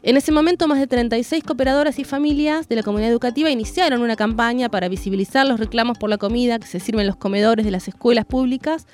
En 0.03 0.17
ese 0.17 0.31
momento, 0.31 0.67
más 0.67 0.77
de 0.77 0.85
36 0.85 1.43
cooperadoras 1.43 1.97
y 1.97 2.03
familias 2.03 2.69
de 2.69 2.75
la 2.75 2.83
comunidad 2.83 3.09
educativa 3.09 3.49
iniciaron 3.49 4.03
una 4.03 4.15
campaña 4.15 4.69
para 4.69 4.87
visibilizar 4.87 5.47
los 5.47 5.59
reclamos 5.59 5.97
por 5.97 6.11
la 6.11 6.19
comida 6.19 6.59
que 6.59 6.67
se 6.67 6.79
sirven 6.79 7.01
en 7.01 7.07
los 7.07 7.15
comedores 7.15 7.65
de 7.65 7.71
las 7.71 7.87
escuelas 7.87 8.25
públicas, 8.25 8.85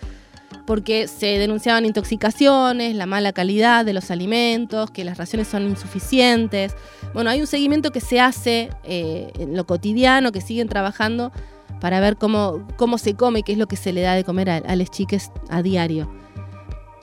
porque 0.66 1.08
se 1.08 1.38
denunciaban 1.38 1.86
intoxicaciones, 1.86 2.96
la 2.96 3.06
mala 3.06 3.34
calidad 3.34 3.86
de 3.86 3.94
los 3.94 4.12
alimentos, 4.12 4.92
que 4.92 5.04
las 5.04 5.18
raciones 5.18 5.48
son 5.48 5.64
insuficientes. 5.64 6.76
Bueno, 7.14 7.30
hay 7.30 7.42
un 7.42 7.48
seguimiento 7.48 7.92
que 7.92 8.02
se 8.02 8.20
hace 8.20 8.70
eh, 8.84 9.32
en 9.40 9.56
lo 9.56 9.66
cotidiano, 9.66 10.32
que 10.32 10.42
siguen 10.42 10.68
trabajando 10.68 11.32
para 11.82 12.00
ver 12.00 12.18
cómo, 12.18 12.68
cómo 12.78 12.98
se 12.98 13.14
come, 13.14 13.44
qué 13.44 13.54
es 13.54 13.58
lo 13.58 13.68
que 13.68 13.78
se 13.78 13.94
le 13.94 14.02
da 14.02 14.14
de 14.14 14.24
comer 14.24 14.50
a, 14.50 14.58
a 14.58 14.76
las 14.76 14.92
chiques 14.92 15.32
a 15.50 15.62
diario. 15.62 16.12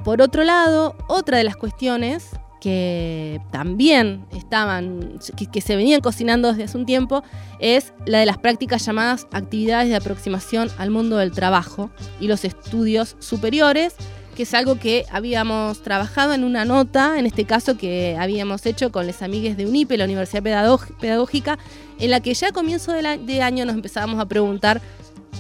Por 0.05 0.23
otro 0.23 0.45
lado, 0.45 0.95
otra 1.09 1.39
de 1.39 1.45
las 1.45 1.57
cuestiones 1.57 2.31
que 2.67 3.41
también 3.53 4.27
estaban, 4.37 5.21
que, 5.53 5.61
se 5.61 5.77
venían 5.77 6.01
cocinando 6.01 6.49
desde 6.49 6.65
hace 6.65 6.77
un 6.77 6.85
tiempo, 6.85 7.23
es 7.61 7.93
la 8.07 8.19
de 8.19 8.27
las 8.27 8.39
prácticas 8.39 8.85
llamadas 8.85 9.29
actividades 9.31 9.89
de 9.89 9.95
aproximación 9.95 10.69
al 10.77 10.91
mundo 10.91 11.17
del 11.19 11.31
trabajo 11.31 11.93
y 12.19 12.27
los 12.27 12.45
estudios 12.45 13.15
superiores, 13.21 13.95
que 14.35 14.43
es 14.43 14.53
algo 14.53 14.81
que 14.81 15.07
habíamos 15.13 15.81
trabajado 15.85 16.35
en 16.35 16.43
una 16.43 16.65
nota, 16.65 17.21
en 17.21 17.27
este 17.27 17.45
caso 17.45 17.79
que 17.79 18.17
habíamos 18.19 18.67
hecho 18.67 18.91
con 18.91 19.07
las 19.07 19.23
amigues 19.23 19.57
de 19.57 19.67
UNIPE, 19.67 19.97
la 19.97 20.07
Universidad 20.07 20.43
Pedagógica, 20.43 21.61
en 22.01 22.11
la 22.11 22.19
que 22.19 22.35
ya 22.35 22.49
a 22.49 22.53
comienzo 22.53 22.91
de 22.91 23.43
año 23.43 23.65
nos 23.65 23.77
empezábamos 23.77 24.19
a 24.19 24.27
preguntar 24.27 24.83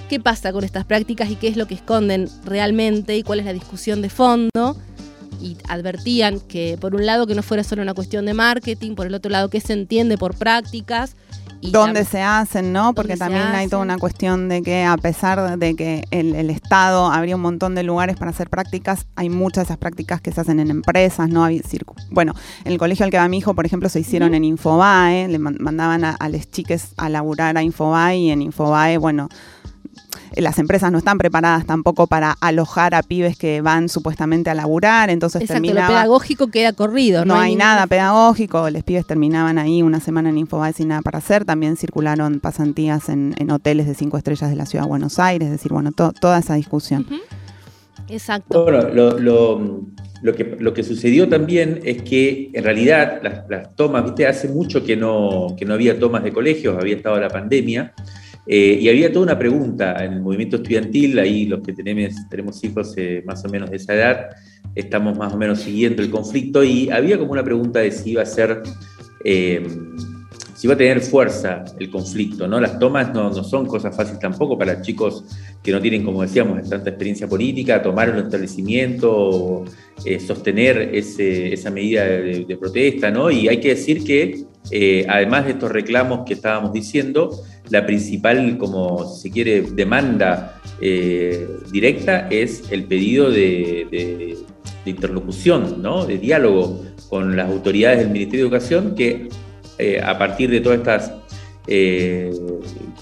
qué 0.08 0.20
pasa 0.20 0.52
con 0.52 0.62
estas 0.62 0.84
prácticas 0.84 1.28
y 1.28 1.34
qué 1.34 1.48
es 1.48 1.56
lo 1.56 1.66
que 1.66 1.74
esconden 1.74 2.28
realmente 2.44 3.16
y 3.16 3.24
cuál 3.24 3.40
es 3.40 3.46
la 3.46 3.52
discusión 3.52 4.00
de 4.00 4.10
fondo 4.10 4.76
y 5.41 5.57
advertían 5.68 6.41
que 6.41 6.76
por 6.80 6.95
un 6.95 7.07
lado 7.07 7.26
que 7.26 7.34
no 7.34 7.43
fuera 7.43 7.64
solo 7.64 7.82
una 7.82 7.95
cuestión 7.95 8.26
de 8.26 8.34
marketing, 8.34 8.95
por 8.95 9.07
el 9.07 9.14
otro 9.14 9.30
lado 9.30 9.49
que 9.49 9.61
se 9.61 9.72
entiende 9.72 10.18
por 10.18 10.34
prácticas. 10.34 11.16
Y 11.62 11.70
¿Dónde 11.70 12.05
se 12.05 12.20
hacen, 12.20 12.72
no? 12.72 12.93
Porque 12.93 13.16
también 13.16 13.47
hay 13.47 13.66
toda 13.66 13.80
una 13.82 13.97
cuestión 13.97 14.49
de 14.49 14.62
que 14.62 14.84
a 14.84 14.97
pesar 14.99 15.59
de 15.59 15.74
que 15.74 16.05
el, 16.11 16.51
Estado 16.51 17.07
habría 17.07 17.34
un 17.37 17.43
montón 17.43 17.74
de 17.74 17.82
lugares 17.82 18.16
para 18.16 18.30
hacer 18.30 18.51
prácticas, 18.51 19.07
hay 19.16 19.30
muchas 19.30 19.62
de 19.62 19.64
esas 19.64 19.78
prácticas 19.78 20.20
que 20.20 20.32
se 20.32 20.41
hacen 20.41 20.61
en 20.61 20.70
empresas, 20.70 21.28
¿no? 21.28 21.45
Hay 21.45 21.62
bueno, 22.11 22.34
en 22.64 22.72
el 22.72 22.78
colegio 22.78 23.05
al 23.05 23.11
que 23.11 23.16
va 23.16 23.26
mi 23.28 23.39
hijo, 23.39 23.55
por 23.55 23.64
ejemplo, 23.64 23.89
se 23.89 24.01
hicieron 24.01 24.34
en 24.34 24.45
Infobae, 24.45 25.28
le 25.28 25.39
mandaban 25.39 26.05
a, 26.05 26.11
a 26.12 26.28
las 26.28 26.51
chiques 26.51 26.93
a 26.99 27.09
laburar 27.09 27.57
a 27.57 27.62
Infobae 27.62 28.18
y 28.18 28.30
en 28.30 28.43
Infobae, 28.43 28.99
bueno, 28.99 29.28
las 30.34 30.59
empresas 30.59 30.92
no 30.92 30.99
están 30.99 31.18
preparadas 31.18 31.66
tampoco 31.66 32.07
para 32.07 32.36
alojar 32.40 32.94
a 32.94 33.03
pibes 33.03 33.36
que 33.38 33.61
van 33.61 33.88
supuestamente 33.88 34.51
a 34.51 34.55
laburar, 34.55 35.11
entonces 35.11 35.42
Exacto, 35.42 35.68
lo 35.68 35.86
pedagógico 35.86 36.49
queda 36.49 36.72
corrido. 36.72 37.24
No, 37.24 37.36
hay, 37.36 37.57
nada 37.57 37.86
pedagógico, 37.86 38.68
los 38.70 38.82
pibes 38.82 39.07
terminaban 39.07 39.59
ahí 39.59 39.82
una 39.82 40.01
semana 40.01 40.30
en 40.30 40.38
Infobae 40.38 40.72
sin 40.72 40.88
nada 40.88 41.03
para 41.03 41.18
hacer, 41.18 41.44
también 41.44 41.76
circularon 41.76 42.40
pasantías 42.40 43.09
en, 43.09 43.34
hoteles 43.51 43.86
de 43.86 43.94
cinco 43.94 44.18
estrellas 44.18 44.51
de 44.51 44.57
la 44.57 44.66
ciudad 44.66 44.84
de 44.84 44.88
Buenos 44.88 45.18
Aires, 45.18 45.47
es 45.47 45.53
decir, 45.53 45.72
bueno, 45.72 45.92
toda 45.92 46.38
esa 46.38 46.55
discusión. 46.55 47.07
Exacto. 48.09 48.64
Bueno, 48.64 48.88
lo, 50.22 50.34
que, 50.34 50.57
lo 50.59 50.74
que 50.74 50.82
sucedió 50.82 51.28
también 51.28 51.80
es 51.84 52.03
que 52.03 52.51
en 52.53 52.64
realidad 52.64 53.20
las, 53.49 53.74
tomas, 53.74 54.05
viste, 54.05 54.26
hace 54.26 54.49
mucho 54.49 54.84
que 54.84 54.97
no, 54.97 55.55
que 55.57 55.64
no 55.64 55.74
había 55.74 55.99
tomas 55.99 56.22
de 56.22 56.32
colegios, 56.32 56.76
había 56.78 56.97
estado 56.97 57.20
la 57.20 57.28
pandemia. 57.28 57.94
Eh, 58.47 58.78
y 58.80 58.88
había 58.88 59.12
toda 59.12 59.24
una 59.24 59.38
pregunta 59.38 60.05
en 60.05 60.14
el 60.14 60.20
movimiento 60.20 60.57
estudiantil, 60.57 61.18
ahí 61.18 61.47
los 61.47 61.61
que 61.62 61.72
tenemos, 61.72 62.14
tenemos 62.30 62.62
hijos 62.62 62.94
eh, 62.97 63.22
más 63.26 63.44
o 63.44 63.49
menos 63.49 63.70
de 63.70 63.76
esa 63.76 63.94
edad, 63.94 64.28
estamos 64.74 65.18
más 65.18 65.32
o 65.34 65.36
menos 65.36 65.61
siguiendo 65.61 66.01
el 66.03 66.11
conflicto 66.11 66.62
y 66.62 66.88
había 66.90 67.18
como 67.18 67.32
una 67.32 67.42
pregunta 67.42 67.80
de 67.80 67.90
si 67.90 68.11
iba 68.12 68.22
a 68.22 68.26
ser, 68.26 68.62
eh, 69.24 69.66
si 70.55 70.66
iba 70.68 70.74
a 70.74 70.76
tener 70.76 71.01
fuerza 71.01 71.64
el 71.80 71.90
conflicto, 71.90 72.47
¿no? 72.47 72.61
Las 72.61 72.78
tomas 72.78 73.12
no, 73.12 73.30
no, 73.30 73.42
son 73.42 73.66
cosas 73.66 73.97
fáciles 73.97 74.20
tampoco 74.20 74.57
para 74.57 74.80
chicos 74.80 75.24
que 75.61 75.72
no 75.72 75.80
tienen, 75.80 76.05
como 76.05 76.22
decíamos, 76.22 76.68
tanta 76.68 76.90
experiencia 76.90 77.26
política, 77.26 77.82
tomar 77.82 78.11
un 78.11 78.18
establecimiento, 78.18 79.64
sostener 80.24 80.94
ese, 80.94 81.53
esa 81.53 81.72
medida 81.72 82.05
de, 82.05 82.44
de, 82.44 82.57
protesta, 82.57 83.11
¿no? 83.11 83.28
Y 83.28 83.49
hay 83.49 83.59
que 83.59 83.70
decir 83.70 84.05
que, 84.05 84.44
además 85.09 85.47
de 85.47 85.53
estos 85.53 85.72
reclamos 85.72 86.24
que 86.24 86.34
estábamos 86.34 86.72
diciendo, 86.72 87.30
la 87.70 87.86
principal, 87.86 88.58
como 88.58 89.06
se 89.06 89.30
quiere, 89.30 89.62
demanda 89.62 90.60
eh, 90.80 91.48
directa 91.70 92.28
es 92.30 92.70
el 92.70 92.84
pedido 92.84 93.30
de, 93.30 94.36
interlocución, 94.84 95.82
¿no? 95.82 96.06
de 96.06 96.18
diálogo 96.18 96.84
con 97.08 97.36
las 97.36 97.50
autoridades 97.50 97.98
del 97.98 98.10
Ministerio 98.10 98.44
de 98.44 98.48
Educación, 98.48 98.94
que 98.94 99.28
eh, 99.78 100.00
a 100.00 100.16
partir 100.16 100.48
de 100.48 100.60
todas 100.60 100.78
estas 100.78 101.12
eh, 101.66 102.30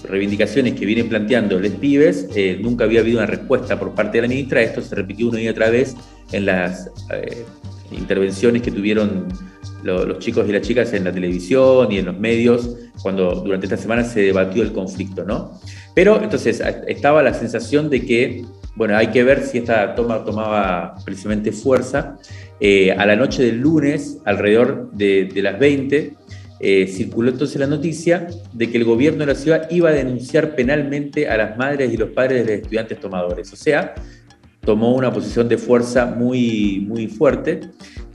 reivindicaciones 0.03 0.73
que 0.73 0.85
vienen 0.85 1.09
planteando 1.09 1.59
los 1.59 1.71
pibes, 1.73 2.27
nunca 2.59 2.85
había 2.85 3.01
habido 3.01 3.19
una 3.19 3.27
respuesta 3.27 3.79
por 3.79 3.93
parte 3.93 4.17
de 4.17 4.23
la 4.23 4.27
ministra. 4.27 4.61
Esto 4.61 4.81
se 4.81 4.95
repitió 4.95 5.29
una 5.29 5.39
y 5.39 5.47
otra 5.47 5.69
vez 5.69 5.95
en 6.31 6.47
las 6.47 6.89
intervenciones 7.91 8.61
que 8.61 8.71
tuvieron 8.71 9.27
los 9.83 10.19
chicos 10.19 10.47
y 10.49 10.51
las 10.51 10.61
chicas 10.61 10.93
en 10.93 11.03
la 11.03 11.11
televisión 11.11 11.91
y 11.91 11.99
en 11.99 12.05
los 12.05 12.17
medios 12.17 12.75
cuando 13.01 13.35
durante 13.35 13.67
esta 13.67 13.77
semana 13.77 14.03
se 14.03 14.21
debatió 14.21 14.63
el 14.63 14.71
conflicto, 14.71 15.23
¿no? 15.23 15.59
Pero 15.93 16.21
entonces 16.21 16.61
estaba 16.87 17.21
la 17.21 17.33
sensación 17.33 17.89
de 17.89 18.05
que, 18.05 18.45
bueno, 18.75 18.97
hay 18.97 19.07
que 19.07 19.23
ver 19.23 19.43
si 19.43 19.59
esta 19.59 19.95
toma 19.95 20.23
tomaba 20.23 20.95
precisamente 21.05 21.51
fuerza. 21.51 22.17
Eh, 22.59 22.91
a 22.91 23.05
la 23.05 23.15
noche 23.15 23.43
del 23.43 23.59
lunes, 23.59 24.17
alrededor 24.25 24.91
de, 24.91 25.29
las 25.35 25.59
20, 25.59 26.13
eh, 26.59 26.87
circuló 26.87 27.29
entonces 27.29 27.59
la 27.59 27.67
noticia 27.67 28.27
de 28.53 28.71
que 28.71 28.77
el 28.77 28.85
gobierno 28.85 29.19
de 29.19 29.27
la 29.27 29.35
ciudad 29.35 29.69
iba 29.69 29.89
a 29.89 29.93
denunciar 29.93 30.55
penalmente 30.55 31.27
a 31.27 31.37
las 31.37 31.57
madres 31.57 31.93
y 31.93 31.97
los 31.97 32.09
padres 32.09 32.45
de 32.45 32.53
los 32.53 32.61
estudiantes 32.61 32.99
tomadores. 32.99 33.53
O 33.53 33.55
sea, 33.55 33.93
tomó 34.65 34.93
una 34.95 35.11
posición 35.13 35.47
de 35.47 35.57
fuerza 35.57 36.05
muy, 36.05 36.85
muy 36.87 37.07
fuerte 37.07 37.61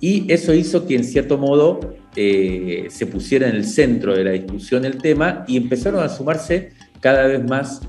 y 0.01 0.31
eso 0.33 0.53
hizo 0.53 0.87
que 0.87 0.97
en 0.97 1.05
cierto 1.05 1.39
modo 1.39 1.81
eh, 2.17 2.87
se 2.91 3.07
pusiera 3.07 3.49
en 3.49 3.57
el 3.57 3.65
centro 3.65 4.17
de 4.17 4.25
la 4.25 4.31
discusión 4.33 4.85
el 4.85 4.99
tema 4.99 5.45
y 5.47 5.57
empezaron 5.57 6.03
a 6.03 6.09
sumarse 6.09 6.71
cada 7.01 7.27
vez 7.27 7.45
más 7.45 7.81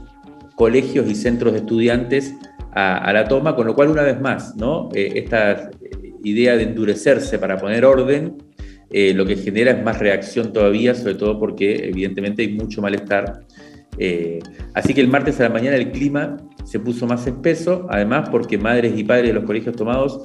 colegios 0.55 1.09
y 1.09 1.15
centros 1.15 1.53
de 1.53 1.59
estudiantes 1.59 2.35
a, 2.73 3.11
la 3.11 3.27
toma, 3.27 3.55
con 3.55 3.67
lo 3.67 3.75
cual 3.75 3.89
una 3.89 4.03
vez 4.03 4.21
más, 4.21 4.55
¿no? 4.55 4.89
Eh, 4.93 5.11
esta 5.15 5.71
idea 6.23 6.55
de 6.55 6.63
endurecerse 6.63 7.37
para 7.37 7.57
poner 7.57 7.83
orden 7.83 8.37
eh, 8.93 9.13
lo 9.13 9.25
que 9.25 9.37
genera 9.37 9.71
es 9.71 9.83
más 9.83 9.99
reacción 9.99 10.51
todavía, 10.51 10.93
sobre 10.93 11.15
todo 11.15 11.39
porque 11.39 11.87
evidentemente 11.87 12.41
hay 12.41 12.49
mucho 12.49 12.81
malestar. 12.81 13.45
Eh, 13.97 14.39
así 14.73 14.93
que 14.93 15.01
el 15.01 15.07
martes 15.07 15.39
a 15.39 15.43
la 15.43 15.49
mañana 15.49 15.75
el 15.75 15.91
clima 15.91 16.37
se 16.63 16.79
puso 16.79 17.05
más 17.07 17.25
espeso, 17.27 17.87
además 17.89 18.29
porque 18.29 18.57
madres 18.57 18.93
y 18.97 19.03
padres 19.03 19.27
de 19.27 19.33
los 19.33 19.43
colegios 19.43 19.75
tomados, 19.75 20.21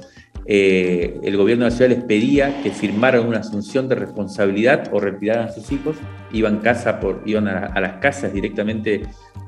eh, 0.49 1.19
el 1.23 1.35
gobierno 1.35 1.69
ciudad 1.69 1.89
les 1.89 2.03
pedía 2.05 2.61
que 2.63 2.71
firmaran 2.71 3.27
una 3.27 3.39
asunción 3.39 3.89
de 3.89 3.95
responsabilidad 3.95 4.89
o 4.93 4.99
retiraran 5.01 5.49
a 5.49 5.51
sus 5.51 5.69
hijos, 5.73 5.97
iban, 6.31 6.59
casa 6.59 7.01
por, 7.01 7.21
iban 7.25 7.49
a, 7.49 7.79
las 7.81 7.97
casas 7.97 8.31
directamente 8.31 9.01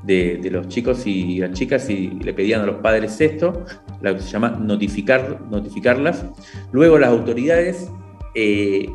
de, 0.04 0.50
los 0.52 0.68
chicos 0.68 1.08
y 1.08 1.40
las 1.40 1.54
chicas 1.54 1.90
y 1.90 2.10
le 2.10 2.34
pedían 2.34 2.62
a 2.62 2.66
los 2.66 2.78
padres 2.78 3.22
esto, 3.22 3.66
lo 4.02 4.14
que 4.14 4.22
se 4.22 4.30
llama 4.30 4.50
notificar, 4.50 5.42
notificarlas. 5.50 6.26
Luego 6.74 7.00
las 7.00 7.12
autoridades 7.12 7.90
eh, 8.36 8.90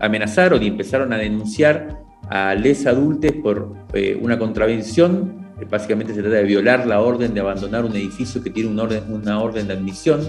amenazaron 0.00 0.62
y 0.62 0.66
empezaron 0.66 1.14
a 1.14 1.16
denunciar 1.16 2.07
a 2.30 2.54
les 2.54 2.86
adultos 2.86 3.32
por 3.42 3.74
eh, 3.92 4.18
una 4.20 4.38
contravención. 4.38 5.48
básicamente 5.70 6.14
se 6.14 6.20
trata 6.22 6.36
de 6.36 6.44
violar 6.44 6.86
la 6.86 7.00
orden 7.00 7.34
de 7.34 7.40
abandonar 7.40 7.84
un 7.84 7.94
edificio 7.96 8.42
que 8.42 8.50
tiene 8.50 8.70
una 8.70 8.84
orden, 8.84 9.04
una 9.08 9.40
orden 9.40 9.66
de 9.66 9.74
admisión, 9.74 10.20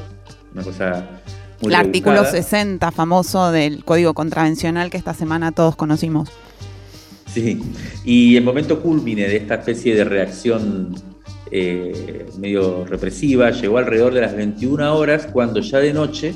una 0.53 0.63
cosa 0.63 1.07
muy 1.61 1.73
El 1.73 1.79
artículo 1.79 2.23
60 2.23 2.91
famoso 2.91 3.51
del 3.51 3.83
Código 3.83 4.13
Contravencional 4.13 4.89
que 4.89 4.97
esta 4.97 5.13
semana 5.13 5.51
todos 5.51 5.75
conocimos. 5.75 6.29
Sí, 7.27 7.61
y 8.05 8.37
el 8.37 8.43
momento 8.43 8.81
culmine 8.81 9.27
de 9.27 9.35
esta 9.37 9.55
especie 9.55 9.93
de 9.93 10.03
reacción 10.03 10.95
eh, 11.51 12.25
medio 12.39 12.85
represiva 12.85 13.51
llegó 13.51 13.77
alrededor 13.77 14.13
de 14.13 14.21
las 14.21 14.35
21 14.35 14.95
horas, 14.95 15.27
cuando 15.31 15.59
ya 15.59 15.79
de 15.79 15.93
noche 15.93 16.33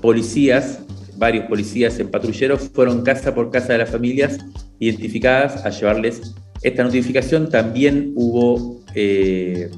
policías 0.00 0.80
varios 1.16 1.46
policías 1.46 1.98
en 2.00 2.10
patrulleros 2.10 2.70
fueron 2.72 3.02
casa 3.02 3.34
por 3.34 3.50
casa 3.50 3.72
de 3.72 3.78
las 3.78 3.90
familias 3.90 4.38
identificadas 4.86 5.64
a 5.64 5.70
llevarles 5.70 6.34
esta 6.62 6.84
notificación. 6.84 7.48
También 7.48 8.12
hubo 8.16 8.80
eh, 8.94 9.70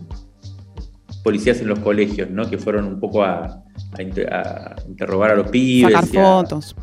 policías 1.23 1.61
en 1.61 1.69
los 1.69 1.79
colegios, 1.81 2.31
¿no? 2.31 2.49
Que 2.49 2.59
fueron 2.59 2.87
un 2.87 3.01
poco 3.01 3.23
a, 3.23 3.63
interrogar 4.87 5.33
a 5.33 5.35
los 5.35 5.49
pibes. 5.49 5.93
Sacar 5.93 6.09
fotos. 6.09 6.77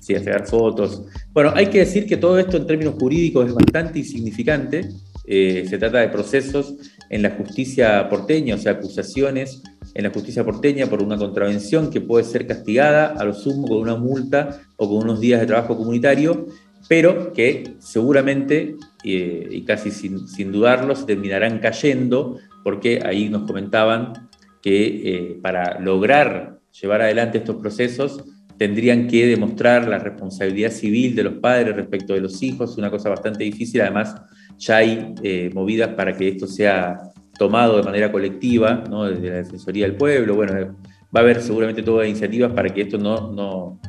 Sí, 0.00 0.14
a 0.14 0.18
sacar 0.18 0.46
fotos. 0.46 1.02
Bueno, 1.32 1.52
hay 1.54 1.66
que 1.66 1.78
decir 1.78 2.06
que 2.06 2.16
todo 2.16 2.38
esto 2.38 2.56
en 2.56 2.66
términos 2.66 2.94
jurídicos 2.98 3.48
es 3.48 3.54
bastante 3.54 4.00
insignificante. 4.00 4.88
Eh, 5.26 5.64
se 5.68 5.78
trata 5.78 6.00
de 6.00 6.08
procesos 6.08 6.74
en 7.08 7.22
la 7.22 7.30
justicia 7.30 8.06
porteña, 8.10 8.56
o 8.56 8.58
sea, 8.58 8.72
acusaciones 8.72 9.62
en 9.94 10.02
la 10.02 10.10
justicia 10.10 10.44
porteña 10.44 10.86
por 10.86 11.02
una 11.02 11.16
contravención 11.16 11.90
que 11.90 12.00
puede 12.00 12.24
ser 12.24 12.46
castigada 12.46 13.06
a 13.06 13.24
lo 13.24 13.32
sumo 13.32 13.66
con 13.66 13.78
una 13.78 13.96
multa 13.96 14.60
o 14.76 14.88
con 14.88 15.04
unos 15.04 15.20
días 15.20 15.40
de 15.40 15.46
trabajo 15.46 15.76
comunitario, 15.76 16.46
pero 16.88 17.32
que 17.32 17.76
seguramente, 17.78 18.76
eh, 19.04 19.48
y 19.50 19.62
casi 19.62 19.90
sin, 19.90 20.52
dudarlo, 20.52 20.94
se 20.94 21.06
terminarán 21.06 21.58
cayendo, 21.58 22.38
porque 22.62 23.00
ahí 23.04 23.28
nos 23.28 23.42
comentaban 23.42 24.28
que 24.62 24.86
eh, 24.86 25.38
para 25.42 25.80
lograr 25.80 26.58
llevar 26.80 27.02
adelante 27.02 27.38
estos 27.38 27.56
procesos 27.56 28.24
tendrían 28.56 29.08
que 29.08 29.26
demostrar 29.26 29.88
la 29.88 29.98
responsabilidad 29.98 30.70
civil 30.70 31.14
de 31.14 31.24
los 31.24 31.34
padres 31.34 31.74
respecto 31.74 32.14
de 32.14 32.20
los 32.20 32.42
hijos, 32.42 32.78
una 32.78 32.90
cosa 32.90 33.08
bastante 33.08 33.44
difícil, 33.44 33.80
además 33.80 34.14
ya 34.58 34.76
hay 34.76 35.14
eh, 35.22 35.50
movidas 35.52 35.90
para 35.90 36.16
que 36.16 36.28
esto 36.28 36.46
sea 36.46 36.98
tomado 37.38 37.78
de 37.78 37.82
manera 37.82 38.12
colectiva, 38.12 38.84
¿no? 38.88 39.04
desde 39.04 39.28
la 39.28 39.36
Defensoría 39.36 39.86
del 39.86 39.96
Pueblo. 39.96 40.36
Bueno, 40.36 40.76
va 41.14 41.20
a 41.20 41.22
haber 41.22 41.42
seguramente 41.42 41.82
todas 41.82 42.06
iniciativas 42.06 42.52
para 42.52 42.68
que 42.68 42.82
esto 42.82 42.96
no, 42.96 43.32
no, 43.32 43.80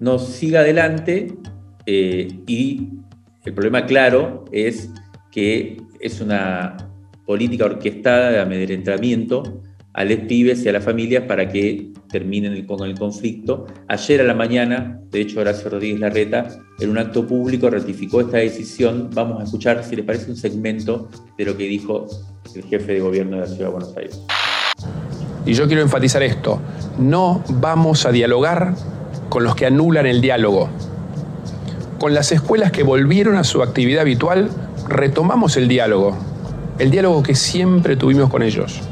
no 0.00 0.18
siga 0.18 0.60
adelante 0.60 1.36
eh, 1.86 2.28
y 2.46 2.88
el 3.44 3.54
problema 3.54 3.86
claro 3.86 4.44
es 4.52 4.90
que 5.30 5.80
es 6.00 6.20
una 6.20 6.76
política 7.24 7.64
orquestada 7.64 8.30
de 8.30 8.40
amedrentamiento 8.40 9.62
a 9.92 10.04
los 10.04 10.18
pibes 10.20 10.64
y 10.64 10.68
a 10.68 10.72
las 10.72 10.84
familias 10.84 11.24
para 11.24 11.48
que 11.48 11.92
terminen 12.08 12.66
con 12.66 12.86
el 12.86 12.98
conflicto. 12.98 13.66
Ayer 13.88 14.20
a 14.20 14.24
la 14.24 14.34
mañana, 14.34 15.00
de 15.10 15.22
hecho 15.22 15.40
Horacio 15.40 15.70
Rodríguez 15.70 16.00
Larreta, 16.00 16.48
en 16.78 16.90
un 16.90 16.98
acto 16.98 17.26
público 17.26 17.70
ratificó 17.70 18.20
esta 18.20 18.38
decisión. 18.38 19.10
Vamos 19.14 19.40
a 19.40 19.44
escuchar, 19.44 19.82
si 19.84 19.96
le 19.96 20.02
parece, 20.02 20.30
un 20.30 20.36
segmento 20.36 21.08
de 21.38 21.44
lo 21.44 21.56
que 21.56 21.64
dijo 21.64 22.06
el 22.54 22.62
jefe 22.64 22.94
de 22.94 23.00
gobierno 23.00 23.36
de 23.36 23.42
la 23.42 23.46
Ciudad 23.46 23.66
de 23.66 23.72
Buenos 23.72 23.96
Aires. 23.96 24.20
Y 25.46 25.54
yo 25.54 25.66
quiero 25.66 25.82
enfatizar 25.82 26.22
esto, 26.22 26.60
no 26.98 27.42
vamos 27.48 28.04
a 28.04 28.12
dialogar 28.12 28.74
con 29.28 29.44
los 29.44 29.54
que 29.54 29.66
anulan 29.66 30.06
el 30.06 30.20
diálogo. 30.20 30.68
Con 31.98 32.14
las 32.14 32.32
escuelas 32.32 32.72
que 32.72 32.82
volvieron 32.82 33.36
a 33.36 33.44
su 33.44 33.62
actividad 33.62 34.02
habitual, 34.02 34.50
retomamos 34.88 35.56
el 35.56 35.68
diálogo, 35.68 36.16
el 36.78 36.90
diálogo 36.90 37.22
que 37.22 37.34
siempre 37.34 37.96
tuvimos 37.96 38.30
con 38.30 38.42
ellos 38.42 38.82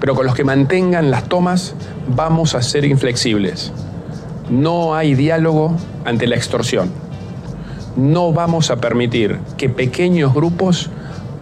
pero 0.00 0.14
con 0.14 0.26
los 0.26 0.34
que 0.34 0.44
mantengan 0.44 1.10
las 1.10 1.28
tomas 1.28 1.74
vamos 2.08 2.54
a 2.54 2.62
ser 2.62 2.86
inflexibles. 2.86 3.70
No 4.48 4.94
hay 4.94 5.14
diálogo 5.14 5.76
ante 6.04 6.26
la 6.26 6.36
extorsión. 6.36 6.90
No 7.96 8.32
vamos 8.32 8.70
a 8.70 8.76
permitir 8.76 9.38
que 9.58 9.68
pequeños 9.68 10.32
grupos 10.32 10.90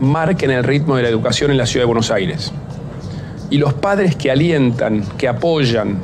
marquen 0.01 0.51
el 0.51 0.64
ritmo 0.64 0.97
de 0.97 1.05
la 1.05 1.09
educación 1.09 1.51
en 1.53 1.57
la 1.57 1.66
ciudad 1.66 1.82
de 1.82 1.86
Buenos 1.86 2.11
Aires. 2.11 2.53
Y 3.49 3.59
los 3.59 3.74
padres 3.74 4.16
que 4.16 4.30
alientan, 4.30 5.05
que 5.16 5.28
apoyan 5.28 5.99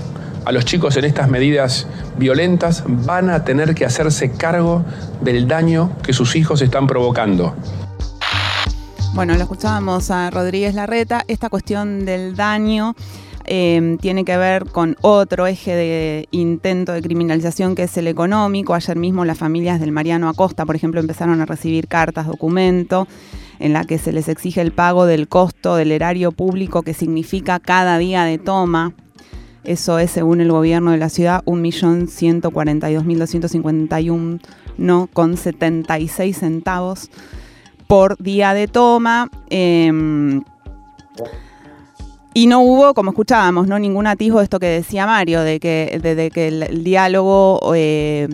a 0.44 0.52
los 0.52 0.64
chicos 0.64 0.96
en 0.96 1.04
estas 1.04 1.28
medidas 1.28 1.86
violentas 2.16 2.84
van 2.86 3.30
a 3.30 3.44
tener 3.44 3.74
que 3.74 3.84
hacerse 3.84 4.32
cargo 4.32 4.84
del 5.20 5.48
daño 5.48 5.92
que 6.02 6.12
sus 6.12 6.36
hijos 6.36 6.62
están 6.62 6.86
provocando. 6.86 7.54
Bueno, 9.14 9.34
lo 9.34 9.42
escuchábamos 9.42 10.10
a 10.10 10.30
Rodríguez 10.30 10.74
Larreta. 10.74 11.24
Esta 11.28 11.48
cuestión 11.48 12.04
del 12.04 12.34
daño 12.34 12.96
eh, 13.46 13.96
tiene 14.00 14.24
que 14.24 14.36
ver 14.36 14.64
con 14.66 14.96
otro 15.02 15.46
eje 15.46 15.74
de 15.74 16.28
intento 16.30 16.92
de 16.92 17.02
criminalización 17.02 17.74
que 17.74 17.84
es 17.84 17.96
el 17.96 18.08
económico. 18.08 18.74
Ayer 18.74 18.96
mismo 18.96 19.24
las 19.24 19.38
familias 19.38 19.80
del 19.80 19.92
Mariano 19.92 20.28
Acosta, 20.28 20.64
por 20.64 20.76
ejemplo, 20.76 21.00
empezaron 21.00 21.40
a 21.40 21.46
recibir 21.46 21.86
cartas, 21.86 22.26
documento, 22.26 23.06
en 23.58 23.72
la 23.72 23.84
que 23.84 23.98
se 23.98 24.12
les 24.12 24.28
exige 24.28 24.60
el 24.60 24.72
pago 24.72 25.06
del 25.06 25.28
costo 25.28 25.76
del 25.76 25.92
erario 25.92 26.32
público 26.32 26.82
que 26.82 26.94
significa 26.94 27.60
cada 27.60 27.98
día 27.98 28.24
de 28.24 28.38
toma. 28.38 28.94
Eso 29.64 29.98
es, 29.98 30.10
según 30.10 30.40
el 30.40 30.52
gobierno 30.52 30.90
de 30.90 30.98
la 30.98 31.08
ciudad, 31.08 31.42
1.142.251, 31.46 34.40
no 34.76 35.08
con 35.12 35.36
76 35.36 36.36
centavos 36.36 37.10
por 37.86 38.20
día 38.22 38.54
de 38.54 38.68
toma. 38.68 39.30
Em, 39.48 40.42
y 42.34 42.46
no 42.46 42.60
hubo, 42.60 42.94
como 42.94 43.12
escuchábamos, 43.12 43.68
¿no? 43.68 43.78
ningún 43.78 44.06
atisbo 44.06 44.38
de 44.38 44.44
esto 44.44 44.58
que 44.58 44.66
decía 44.66 45.06
Mario, 45.06 45.42
de 45.42 45.60
que, 45.60 46.30
que 46.34 46.48
el, 46.48 46.84
diálogo 46.84 47.72
eh, 47.74 48.28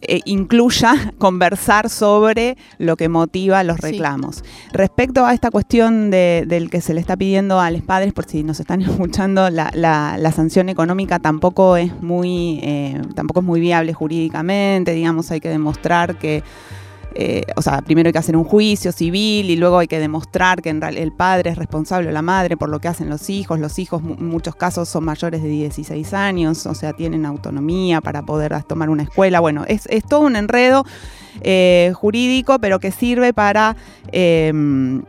eh, 0.00 0.20
incluya 0.26 1.12
conversar 1.18 1.90
sobre 1.90 2.56
lo 2.78 2.96
que 2.96 3.08
motiva 3.08 3.64
los 3.64 3.78
reclamos. 3.78 4.44
Respecto 4.72 5.26
a 5.26 5.34
esta 5.34 5.50
cuestión 5.50 6.10
del 6.10 6.70
que 6.70 6.80
se 6.80 6.94
le 6.94 7.00
está 7.00 7.16
pidiendo 7.16 7.58
a 7.60 7.70
los 7.70 7.82
padres, 7.82 8.12
por 8.12 8.24
si 8.26 8.44
nos 8.44 8.60
están 8.60 8.82
escuchando, 8.82 9.50
la, 9.50 10.32
sanción 10.34 10.68
económica 10.68 11.18
tampoco 11.18 11.76
es 11.76 12.00
muy, 12.00 12.60
eh, 12.62 13.00
tampoco 13.14 13.40
es 13.40 13.46
muy 13.46 13.60
viable 13.60 13.92
jurídicamente, 13.92 14.92
digamos, 14.92 15.30
hay 15.30 15.40
que 15.40 15.48
demostrar 15.48 16.16
que 16.18 16.44
eh, 17.14 17.42
o 17.56 17.62
sea, 17.62 17.80
primero 17.82 18.08
hay 18.08 18.12
que 18.12 18.18
hacer 18.18 18.36
un 18.36 18.44
juicio 18.44 18.92
civil 18.92 19.50
y 19.50 19.56
luego 19.56 19.78
hay 19.78 19.88
que 19.88 19.98
demostrar 19.98 20.62
que 20.62 20.70
en 20.70 20.82
el 20.82 21.12
padre 21.12 21.50
es 21.50 21.58
responsable 21.58 22.08
o 22.08 22.12
la 22.12 22.22
madre 22.22 22.56
por 22.56 22.68
lo 22.68 22.80
que 22.80 22.88
hacen 22.88 23.08
los 23.08 23.30
hijos. 23.30 23.58
Los 23.58 23.78
hijos 23.78 24.02
en 24.02 24.28
muchos 24.28 24.54
casos 24.54 24.88
son 24.88 25.04
mayores 25.04 25.42
de 25.42 25.48
16 25.48 26.14
años, 26.14 26.66
o 26.66 26.74
sea, 26.74 26.92
tienen 26.92 27.26
autonomía 27.26 28.00
para 28.00 28.22
poder 28.22 28.62
tomar 28.64 28.90
una 28.90 29.04
escuela. 29.04 29.40
Bueno, 29.40 29.64
es, 29.66 29.88
todo 30.08 30.20
un 30.20 30.36
enredo 30.36 30.84
eh, 31.40 31.92
jurídico, 31.94 32.58
pero 32.58 32.78
que 32.78 32.90
sirve 32.90 33.32
para, 33.32 33.76
em, 34.12 35.02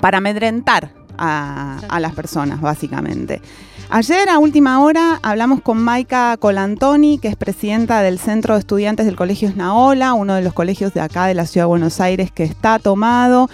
para 0.00 0.18
amedrentar 0.18 0.97
a 1.18 1.98
las 2.00 2.14
personas, 2.14 2.60
básicamente. 2.60 3.42
Ayer 3.90 4.28
a 4.28 4.38
última 4.38 4.82
hora 4.82 5.18
hablamos 5.22 5.62
con 5.62 5.78
Maika 5.78 6.36
Colantoni, 6.36 7.18
que 7.18 7.28
es 7.28 7.36
presidenta 7.36 8.02
del 8.02 8.18
Centro 8.18 8.52
de 8.52 8.60
Estudiantes 8.60 9.06
del 9.06 9.16
Colegio 9.16 9.48
Esnaola, 9.48 10.12
uno 10.12 10.34
de 10.34 10.42
los 10.42 10.52
colegios 10.52 10.92
de 10.92 11.00
acá 11.00 11.24
de 11.24 11.32
la 11.32 11.46
Ciudad 11.46 11.64
de 11.64 11.68
Buenos 11.68 11.98
Aires 11.98 12.30
que 12.30 12.44
está 12.44 12.78
tomado. 12.78 13.48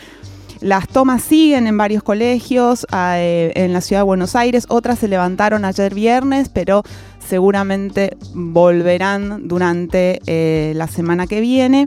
Las 0.61 0.89
tomas 0.89 1.23
siguen 1.23 1.69
en 1.69 1.77
varios 1.77 2.03
colegios 2.03 2.85
eh, 2.93 3.53
en 3.55 3.73
la 3.73 3.81
ciudad 3.81 4.01
de 4.01 4.07
Buenos 4.07 4.35
Aires, 4.35 4.67
otras 4.69 4.99
se 4.99 5.07
levantaron 5.07 5.65
ayer 5.65 5.95
viernes, 5.95 6.49
pero 6.49 6.83
seguramente 7.25 8.17
volverán 8.35 9.47
durante 9.47 10.21
eh, 10.27 10.73
la 10.75 10.89
semana 10.89 11.29
que 11.29 11.41
viene. 11.41 11.87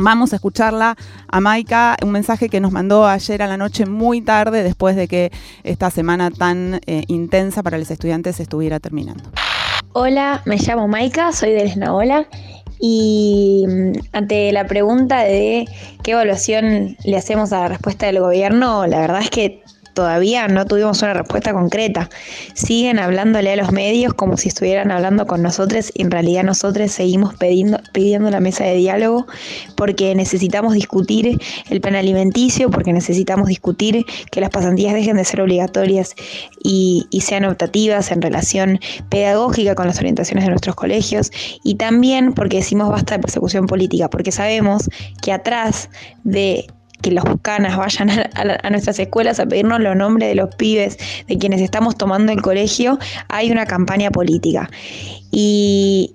Vamos 0.00 0.32
a 0.32 0.36
escucharla 0.36 0.96
a 1.26 1.40
Maika, 1.40 1.96
un 2.04 2.12
mensaje 2.12 2.48
que 2.48 2.60
nos 2.60 2.70
mandó 2.70 3.04
ayer 3.04 3.42
a 3.42 3.48
la 3.48 3.56
noche 3.56 3.84
muy 3.84 4.20
tarde, 4.20 4.62
después 4.62 4.94
de 4.94 5.08
que 5.08 5.32
esta 5.64 5.90
semana 5.90 6.30
tan 6.30 6.80
eh, 6.86 7.02
intensa 7.08 7.64
para 7.64 7.78
los 7.78 7.90
estudiantes 7.90 8.38
estuviera 8.38 8.78
terminando. 8.78 9.24
Hola, 9.94 10.40
me 10.44 10.56
llamo 10.56 10.86
Maika, 10.86 11.32
soy 11.32 11.50
de 11.50 11.64
Esnaola 11.64 12.28
y 12.78 13.66
mm, 13.66 13.92
ante 14.12 14.52
la 14.52 14.68
pregunta 14.68 15.18
de 15.24 15.66
qué 16.04 16.12
evaluación 16.12 16.96
le 17.04 17.16
hacemos 17.16 17.52
a 17.52 17.62
la 17.62 17.68
respuesta 17.68 18.06
del 18.06 18.20
gobierno, 18.20 18.86
la 18.86 19.00
verdad 19.00 19.20
es 19.20 19.30
que 19.30 19.64
todavía 19.98 20.46
no 20.46 20.64
tuvimos 20.64 21.02
una 21.02 21.12
respuesta 21.12 21.52
concreta. 21.52 22.08
Siguen 22.54 23.00
hablándole 23.00 23.50
a 23.50 23.56
los 23.56 23.72
medios 23.72 24.14
como 24.14 24.36
si 24.36 24.46
estuvieran 24.46 24.92
hablando 24.92 25.26
con 25.26 25.42
nosotros 25.42 25.90
y 25.92 26.02
en 26.02 26.12
realidad 26.12 26.44
nosotros 26.44 26.92
seguimos 26.92 27.34
pidiendo, 27.34 27.80
pidiendo 27.92 28.30
la 28.30 28.38
mesa 28.38 28.62
de 28.62 28.76
diálogo 28.76 29.26
porque 29.74 30.14
necesitamos 30.14 30.74
discutir 30.74 31.40
el 31.68 31.80
plan 31.80 31.96
alimenticio, 31.96 32.70
porque 32.70 32.92
necesitamos 32.92 33.48
discutir 33.48 34.06
que 34.30 34.40
las 34.40 34.50
pasantías 34.50 34.94
dejen 34.94 35.16
de 35.16 35.24
ser 35.24 35.40
obligatorias 35.40 36.14
y, 36.62 37.08
y 37.10 37.22
sean 37.22 37.44
optativas 37.44 38.12
en 38.12 38.22
relación 38.22 38.78
pedagógica 39.08 39.74
con 39.74 39.88
las 39.88 39.98
orientaciones 39.98 40.44
de 40.44 40.50
nuestros 40.50 40.76
colegios 40.76 41.32
y 41.64 41.74
también 41.74 42.34
porque 42.34 42.58
decimos 42.58 42.88
basta 42.88 43.16
de 43.16 43.22
persecución 43.22 43.66
política, 43.66 44.08
porque 44.08 44.30
sabemos 44.30 44.88
que 45.22 45.32
atrás 45.32 45.90
de 46.22 46.68
que 47.02 47.10
los 47.10 47.24
canas 47.42 47.76
vayan 47.76 48.10
a, 48.10 48.70
nuestras 48.70 48.98
escuelas 48.98 49.40
a 49.40 49.46
pedirnos 49.46 49.80
los 49.80 49.96
nombres 49.96 50.28
de 50.28 50.34
los 50.34 50.54
pibes 50.56 50.98
de 51.26 51.38
quienes 51.38 51.60
estamos 51.60 51.96
tomando 51.96 52.32
el 52.32 52.42
colegio, 52.42 52.98
hay 53.28 53.50
una 53.50 53.66
campaña 53.66 54.10
política. 54.10 54.70
Y, 55.30 56.14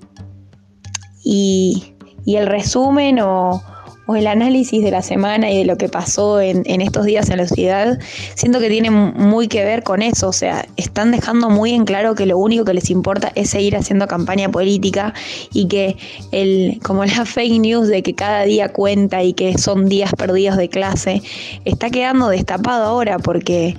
y, 1.24 1.96
y 2.26 2.36
el 2.36 2.48
resumen 2.48 3.20
o, 3.20 3.62
o 4.06 4.16
el 4.16 4.28
análisis 4.28 4.84
de 4.84 4.92
la 4.92 5.02
semana 5.02 5.50
y 5.50 5.60
de 5.60 5.66
lo 5.66 5.78
que 5.78 5.90
pasó 5.90 6.42
en, 6.42 6.64
estos 6.82 7.06
días 7.06 7.30
en 7.30 7.38
la 7.38 7.48
ciudad, 7.48 8.00
siento 8.36 8.60
que 8.60 8.70
tiene 8.70 8.92
muy 8.92 9.48
que 9.48 9.64
ver 9.64 9.84
con 9.84 10.02
eso. 10.02 10.30
O 10.30 10.34
sea, 10.34 10.66
están 10.76 11.12
dejando 11.12 11.50
muy 11.50 11.72
en 11.74 11.86
claro 11.86 12.16
que 12.16 12.26
lo 12.26 12.38
único 12.38 12.66
que 12.66 12.74
les 12.74 12.90
importa 12.90 13.32
es 13.36 13.50
seguir 13.50 13.78
haciendo 13.78 14.08
campaña 14.08 14.50
política 14.50 15.14
y 15.54 15.68
que 15.68 15.98
el, 16.32 16.80
como 16.84 17.06
la 17.06 17.26
fake 17.26 17.62
news 17.62 17.88
de 17.88 18.04
que 18.04 18.14
cada 18.14 18.44
día 18.44 18.70
cuenta 18.70 19.24
y 19.24 19.34
que 19.34 19.58
son 19.58 19.88
días 19.88 20.12
perdidos 20.18 20.58
de 20.58 20.70
clase, 20.70 21.22
está 21.66 21.90
quedando 21.90 22.28
destapado 22.28 22.84
ahora 22.84 23.20
porque 23.20 23.76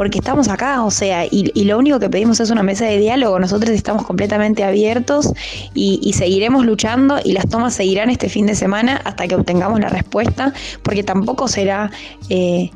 porque 0.00 0.16
estamos 0.16 0.48
acá, 0.48 0.82
o 0.82 0.90
sea, 0.90 1.26
y, 1.30 1.52
lo 1.64 1.76
único 1.76 2.00
que 2.00 2.08
pedimos 2.08 2.40
es 2.40 2.48
una 2.48 2.62
mesa 2.62 2.86
de 2.86 2.96
diálogo, 2.96 3.38
nosotros 3.38 3.68
estamos 3.68 4.06
completamente 4.06 4.64
abiertos 4.64 5.30
y, 5.74 6.14
seguiremos 6.14 6.64
luchando 6.64 7.18
y 7.22 7.32
las 7.34 7.46
tomas 7.50 7.74
seguirán 7.74 8.08
este 8.08 8.30
fin 8.30 8.46
de 8.46 8.54
semana 8.54 9.02
hasta 9.04 9.28
que 9.28 9.34
obtengamos 9.34 9.78
la 9.78 9.90
respuesta, 9.90 10.54
porque 10.82 11.02
tampoco 11.02 11.48
será... 11.48 11.90
Eh, 12.30 12.70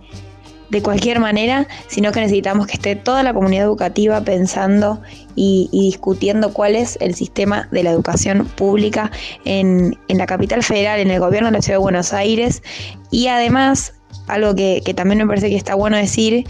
de 0.71 0.83
cualquier 0.83 1.21
manera, 1.21 1.69
sino 1.87 2.11
que 2.11 2.21
necesitamos 2.21 2.67
que 2.67 2.73
esté 2.73 2.97
toda 2.97 3.23
la 3.23 3.33
comunidad 3.33 3.65
educativa 3.65 4.21
pensando 4.23 5.01
y, 5.37 5.69
discutiendo 5.73 6.53
cuál 6.53 6.75
es 6.75 6.99
el 7.01 7.15
sistema 7.15 7.69
de 7.71 7.85
la 7.85 7.91
educación 7.91 8.47
pública 8.57 9.11
en, 9.45 9.97
en, 10.09 10.19
la 10.19 10.27
capital 10.27 10.63
federal, 10.63 10.99
en 10.99 11.11
el 11.11 11.21
gobierno 11.21 11.49
de 11.49 11.59
la 11.59 11.63
ciudad 11.63 11.79
de 11.79 11.83
Buenos 11.83 12.13
Aires. 12.13 12.63
Y 13.11 13.29
además 13.29 13.95
algo 14.27 14.55
que, 14.55 14.81
también 14.97 15.19
me 15.19 15.27
parece 15.27 15.51
que 15.51 15.57
está 15.57 15.75
bueno 15.75 15.97
decir, 15.97 16.47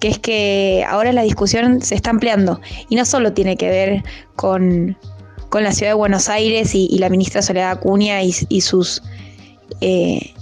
que 0.00 0.08
es 0.08 0.18
que 0.18 0.84
ahora 0.88 1.12
la 1.12 1.22
discusión 1.22 1.80
se 1.82 1.94
está 1.94 2.10
ampliando. 2.10 2.60
Y 2.88 2.96
no 2.96 3.04
solo 3.04 3.32
tiene 3.32 3.56
que 3.56 3.68
ver 3.68 4.04
con, 4.34 4.96
la 5.52 5.72
ciudad 5.72 5.92
de 5.92 5.94
Buenos 5.94 6.28
Aires 6.28 6.74
y, 6.74 6.98
la 6.98 7.08
ministra 7.08 7.40
Soledad 7.42 7.70
Acuña 7.70 8.22
y, 8.22 8.32
sus... 8.60 9.02
Eh, 9.80 10.32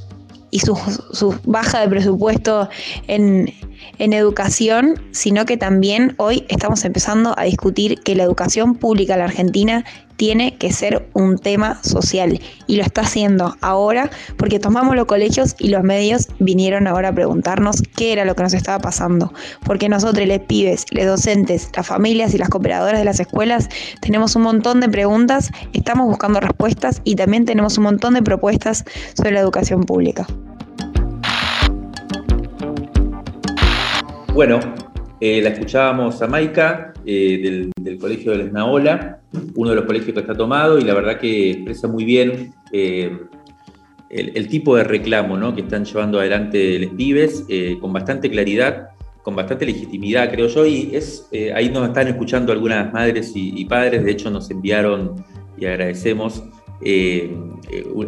y 0.50 0.60
su, 0.60 1.36
baja 1.44 1.80
de 1.80 1.88
presupuesto 1.88 2.68
en, 3.08 3.52
en 3.98 4.12
educación, 4.12 5.02
sino 5.10 5.46
que 5.46 5.56
también 5.56 6.14
hoy 6.16 6.44
estamos 6.48 6.84
empezando 6.84 7.34
a 7.36 7.44
discutir 7.44 8.00
que 8.00 8.14
la 8.14 8.22
educación 8.22 8.76
pública 8.76 9.14
en 9.14 9.18
la 9.18 9.24
Argentina 9.24 9.84
tiene 10.16 10.56
que 10.56 10.72
ser 10.72 11.08
un 11.12 11.38
tema 11.38 11.80
social 11.82 12.40
y 12.66 12.76
lo 12.76 12.82
está 12.82 13.02
haciendo 13.02 13.56
ahora 13.60 14.10
porque 14.36 14.58
tomamos 14.58 14.96
los 14.96 15.06
colegios 15.06 15.54
y 15.58 15.68
los 15.68 15.82
medios 15.82 16.28
vinieron 16.38 16.86
ahora 16.86 17.08
a 17.08 17.14
preguntarnos 17.14 17.82
qué 17.96 18.12
era 18.12 18.24
lo 18.24 18.34
que 18.34 18.42
nos 18.42 18.54
estaba 18.54 18.78
pasando, 18.78 19.32
porque 19.64 19.88
nosotros, 19.88 20.26
les 20.26 20.40
pibes, 20.40 20.84
los 20.90 21.06
docentes, 21.06 21.70
las 21.76 21.86
familias 21.86 22.34
y 22.34 22.38
las 22.38 22.48
cooperadoras 22.48 22.98
de 22.98 23.04
las 23.04 23.20
escuelas 23.20 23.68
tenemos 24.00 24.36
un 24.36 24.42
montón 24.42 24.80
de 24.80 24.88
preguntas, 24.88 25.50
estamos 25.72 26.06
buscando 26.06 26.40
respuestas 26.40 27.00
y 27.04 27.16
también 27.16 27.44
tenemos 27.44 27.76
un 27.78 27.84
montón 27.84 28.14
de 28.14 28.22
propuestas 28.22 28.84
sobre 29.14 29.32
la 29.32 29.40
educación 29.40 29.84
pública. 29.84 30.26
Bueno, 34.34 34.58
eh, 35.20 35.40
la 35.42 35.50
escuchábamos 35.50 36.20
a 36.22 36.26
Maika 36.26 36.92
eh, 37.06 37.70
del, 37.76 37.98
Colegio 37.98 38.32
de 38.32 38.38
la 38.38 38.44
Esnaola, 38.44 39.20
uno 39.54 39.70
de 39.70 39.76
los 39.76 39.84
colegios 39.84 40.12
que 40.14 40.20
está 40.20 40.34
tomado, 40.34 40.78
y 40.78 40.82
la 40.82 40.94
verdad 40.94 41.18
que 41.18 41.52
expresa 41.52 41.88
muy 41.88 42.04
bien 42.04 42.52
eh, 42.72 43.18
el, 44.10 44.48
tipo 44.48 44.76
de 44.76 44.84
reclamo 44.84 45.36
¿no? 45.36 45.54
que 45.54 45.62
están 45.62 45.84
llevando 45.84 46.18
adelante 46.18 46.78
los 46.78 46.94
pibes, 46.94 47.44
con 47.80 47.92
bastante 47.92 48.30
claridad, 48.30 48.88
con 49.22 49.34
bastante 49.34 49.66
legitimidad, 49.66 50.30
creo 50.30 50.48
yo, 50.48 50.66
y 50.66 50.90
es, 50.94 51.28
ahí 51.54 51.70
nos 51.70 51.88
están 51.88 52.08
escuchando 52.08 52.52
algunas 52.52 52.92
madres 52.92 53.32
y 53.34 53.64
padres, 53.64 54.04
de 54.04 54.10
hecho 54.10 54.30
nos 54.30 54.50
enviaron, 54.50 55.24
y 55.56 55.66
agradecemos, 55.66 56.44
eh, 56.80 57.34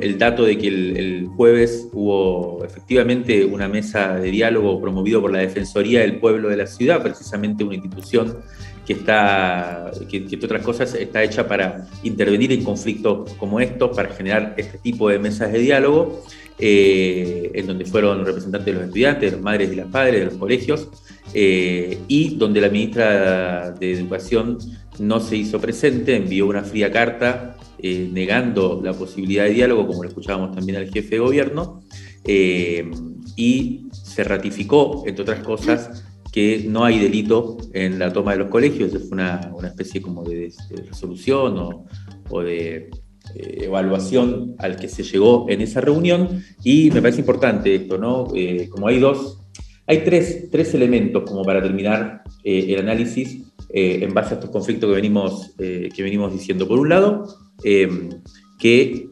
el 0.00 0.18
dato 0.18 0.44
de 0.44 0.58
que 0.58 0.68
el, 0.68 1.28
jueves 1.36 1.88
hubo 1.92 2.64
efectivamente 2.64 3.44
una 3.44 3.68
mesa 3.68 4.16
de 4.16 4.30
diálogo 4.30 4.80
promovido 4.80 5.20
por 5.20 5.32
la 5.32 5.40
Defensoría 5.40 6.00
del 6.00 6.18
Pueblo 6.18 6.48
de 6.48 6.56
la 6.56 6.66
Ciudad, 6.66 7.02
precisamente 7.02 7.64
una 7.64 7.74
institución 7.74 8.38
que 8.86 8.94
está, 8.94 9.90
que, 10.08 10.18
entre 10.18 10.44
otras 10.44 10.62
cosas, 10.62 10.94
está 10.94 11.22
hecha 11.22 11.46
para 11.46 11.86
intervenir 12.04 12.52
en 12.52 12.62
conflictos 12.62 13.34
como 13.34 13.60
estos, 13.60 13.94
para 13.94 14.10
generar 14.10 14.54
este 14.56 14.78
tipo 14.78 15.08
de 15.08 15.18
mesas 15.18 15.52
de 15.52 15.58
diálogo, 15.58 16.22
eh, 16.58 17.50
en 17.54 17.66
donde 17.66 17.84
fueron 17.84 18.24
representantes 18.24 18.66
de 18.66 18.72
los 18.72 18.84
estudiantes, 18.84 19.30
de 19.30 19.36
los 19.36 19.44
madres 19.44 19.72
y 19.72 19.76
las 19.76 19.88
padres, 19.88 20.20
de 20.20 20.26
los 20.26 20.34
colegios, 20.34 20.88
eh, 21.34 21.98
y 22.06 22.36
donde 22.36 22.60
la 22.60 22.68
ministra 22.68 23.72
de 23.72 23.92
Educación 23.92 24.58
no 24.98 25.20
se 25.20 25.36
hizo 25.36 25.60
presente, 25.60 26.14
envió 26.14 26.46
una 26.46 26.62
fría 26.62 26.90
carta 26.90 27.55
eh, 27.78 28.08
negando 28.12 28.80
la 28.82 28.92
posibilidad 28.92 29.44
de 29.44 29.50
diálogo, 29.50 29.86
como 29.86 30.02
lo 30.02 30.08
escuchábamos 30.08 30.54
también 30.54 30.78
al 30.78 30.90
jefe 30.90 31.16
de 31.16 31.18
gobierno, 31.18 31.82
eh, 32.24 32.90
y 33.36 33.88
se 33.92 34.24
ratificó, 34.24 35.04
entre 35.06 35.22
otras 35.22 35.40
cosas, 35.40 36.04
que 36.32 36.64
no 36.68 36.84
hay 36.84 36.98
delito 36.98 37.56
en 37.72 37.98
la 37.98 38.12
toma 38.12 38.32
de 38.32 38.38
los 38.38 38.48
colegios, 38.48 38.92
fue 38.92 39.12
una, 39.12 39.50
especie 39.64 40.00
como 40.02 40.22
de, 40.24 40.52
resolución 40.88 41.84
o, 42.30 42.42
de 42.42 42.90
eh, 43.34 43.58
evaluación 43.64 44.54
al 44.58 44.76
que 44.76 44.88
se 44.88 45.02
llegó 45.02 45.46
en 45.48 45.60
esa 45.60 45.80
reunión, 45.80 46.42
y 46.64 46.90
me 46.90 47.02
parece 47.02 47.20
importante 47.20 47.74
esto, 47.74 47.98
¿no? 47.98 48.26
como 48.70 48.88
hay 48.88 48.98
dos, 48.98 49.45
hay 49.86 50.04
tres, 50.04 50.50
tres 50.50 50.74
elementos 50.74 51.22
como 51.28 51.44
para 51.44 51.62
terminar 51.62 52.22
el 52.42 52.78
análisis 52.78 53.42
en 53.68 54.14
base 54.14 54.34
a 54.34 54.34
estos 54.34 54.50
conflictos 54.50 54.88
que 54.88 54.94
venimos, 54.94 55.54
que 55.56 56.02
venimos 56.02 56.32
diciendo. 56.32 56.66
Por 56.66 56.78
un 56.78 56.88
lado, 56.88 57.26
Em, 57.62 58.10
que 58.58 59.08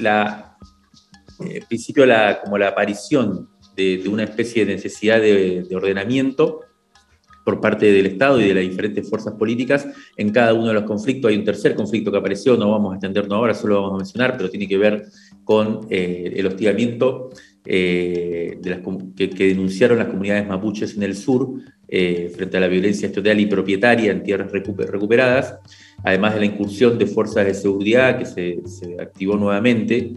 la, 0.00 0.56
eh, 1.40 1.58
en 1.58 1.66
principio 1.66 2.06
la, 2.06 2.40
como 2.42 2.58
la 2.58 2.68
aparición 2.68 3.48
de, 3.76 4.02
una 4.08 4.24
especie 4.24 4.64
de 4.64 4.74
necesidad 4.74 5.20
de, 5.20 5.66
ordenamiento 5.74 6.60
por 7.44 7.60
parte 7.60 7.90
del 7.90 8.06
Estado 8.06 8.40
y 8.40 8.48
de 8.48 8.54
las 8.54 8.62
diferentes 8.62 9.08
fuerzas 9.08 9.34
políticas 9.34 9.86
en 10.16 10.30
cada 10.30 10.54
uno 10.54 10.68
de 10.68 10.74
los 10.74 10.84
conflictos. 10.84 11.30
Hay 11.30 11.36
un 11.36 11.44
tercer 11.44 11.74
conflicto 11.74 12.12
que 12.12 12.18
apareció, 12.18 12.56
no 12.56 12.70
vamos 12.70 12.92
a 12.92 12.96
extendernos 12.96 13.36
ahora, 13.36 13.54
solo 13.54 13.74
lo 13.74 13.82
vamos 13.82 13.96
a 13.96 13.98
mencionar, 13.98 14.36
pero 14.36 14.48
tiene 14.48 14.68
que 14.68 14.78
ver 14.78 15.04
con 15.44 15.86
eh, 15.90 16.32
el 16.36 16.46
hostigamiento 16.46 17.30
eh, 17.64 18.58
que, 19.16 19.28
denunciaron 19.28 19.98
las 19.98 20.08
comunidades 20.08 20.46
mapuches 20.46 20.96
en 20.96 21.02
el 21.02 21.16
sur 21.16 21.60
frente 21.88 22.56
a 22.56 22.60
la 22.60 22.68
violencia 22.68 23.06
estatal 23.06 23.38
y 23.38 23.44
propietaria 23.44 24.12
en 24.12 24.22
tierras 24.22 24.50
recuperadas 24.50 25.58
además 26.04 26.34
de 26.34 26.40
la 26.40 26.46
incursión 26.46 26.98
de 26.98 27.06
fuerzas 27.06 27.46
de 27.46 27.54
seguridad 27.54 28.18
que 28.18 28.26
se, 28.26 28.96
activó 29.00 29.36
nuevamente, 29.36 30.12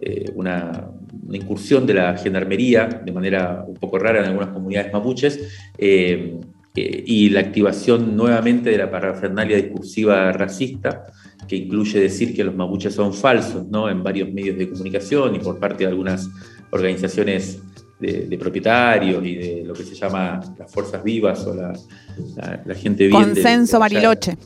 eh, 0.00 0.32
una, 0.34 0.90
incursión 1.30 1.86
de 1.86 1.94
la 1.94 2.16
gendarmería 2.16 2.86
de 2.86 3.12
manera 3.12 3.64
un 3.66 3.74
poco 3.74 3.98
rara 3.98 4.20
en 4.20 4.26
algunas 4.26 4.48
comunidades 4.50 4.92
mapuches, 4.92 5.40
eh, 5.76 6.38
eh, 6.74 7.04
y 7.06 7.28
la 7.30 7.40
activación 7.40 8.16
nuevamente 8.16 8.70
de 8.70 8.78
la 8.78 8.90
parafernalia 8.90 9.56
discursiva 9.56 10.32
racista, 10.32 11.06
que 11.48 11.56
incluye 11.56 12.00
decir 12.00 12.34
que 12.34 12.44
los 12.44 12.54
mapuches 12.54 12.94
son 12.94 13.12
falsos 13.14 13.66
¿no? 13.68 13.88
en 13.88 14.02
varios 14.02 14.30
medios 14.32 14.58
de 14.58 14.68
comunicación 14.68 15.34
y 15.34 15.38
por 15.38 15.58
parte 15.58 15.84
de 15.84 15.90
algunas 15.90 16.28
organizaciones 16.70 17.60
de, 17.98 18.38
propietarios 18.38 19.24
y 19.24 19.34
de 19.34 19.64
lo 19.64 19.74
que 19.74 19.82
se 19.82 19.94
llama 19.94 20.40
las 20.56 20.70
fuerzas 20.70 21.02
vivas 21.02 21.44
o 21.46 21.54
la, 21.54 22.74
gente 22.74 23.08
bien. 23.08 23.22
Consenso 23.22 23.80
Bariloche 23.80 24.36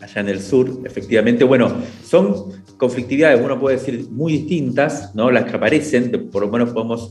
allá 0.00 0.20
en 0.20 0.28
el 0.28 0.40
sur, 0.40 0.80
efectivamente, 0.84 1.44
bueno, 1.44 1.72
son 2.04 2.46
conflictividades, 2.76 3.40
uno 3.42 3.60
puede 3.60 3.76
decir, 3.76 4.08
muy 4.10 4.32
distintas, 4.32 5.14
¿no? 5.14 5.30
Las 5.30 5.44
que 5.44 5.56
aparecen, 5.56 6.30
por 6.32 6.42
lo 6.42 6.50
menos 6.50 6.70
podemos 6.70 7.10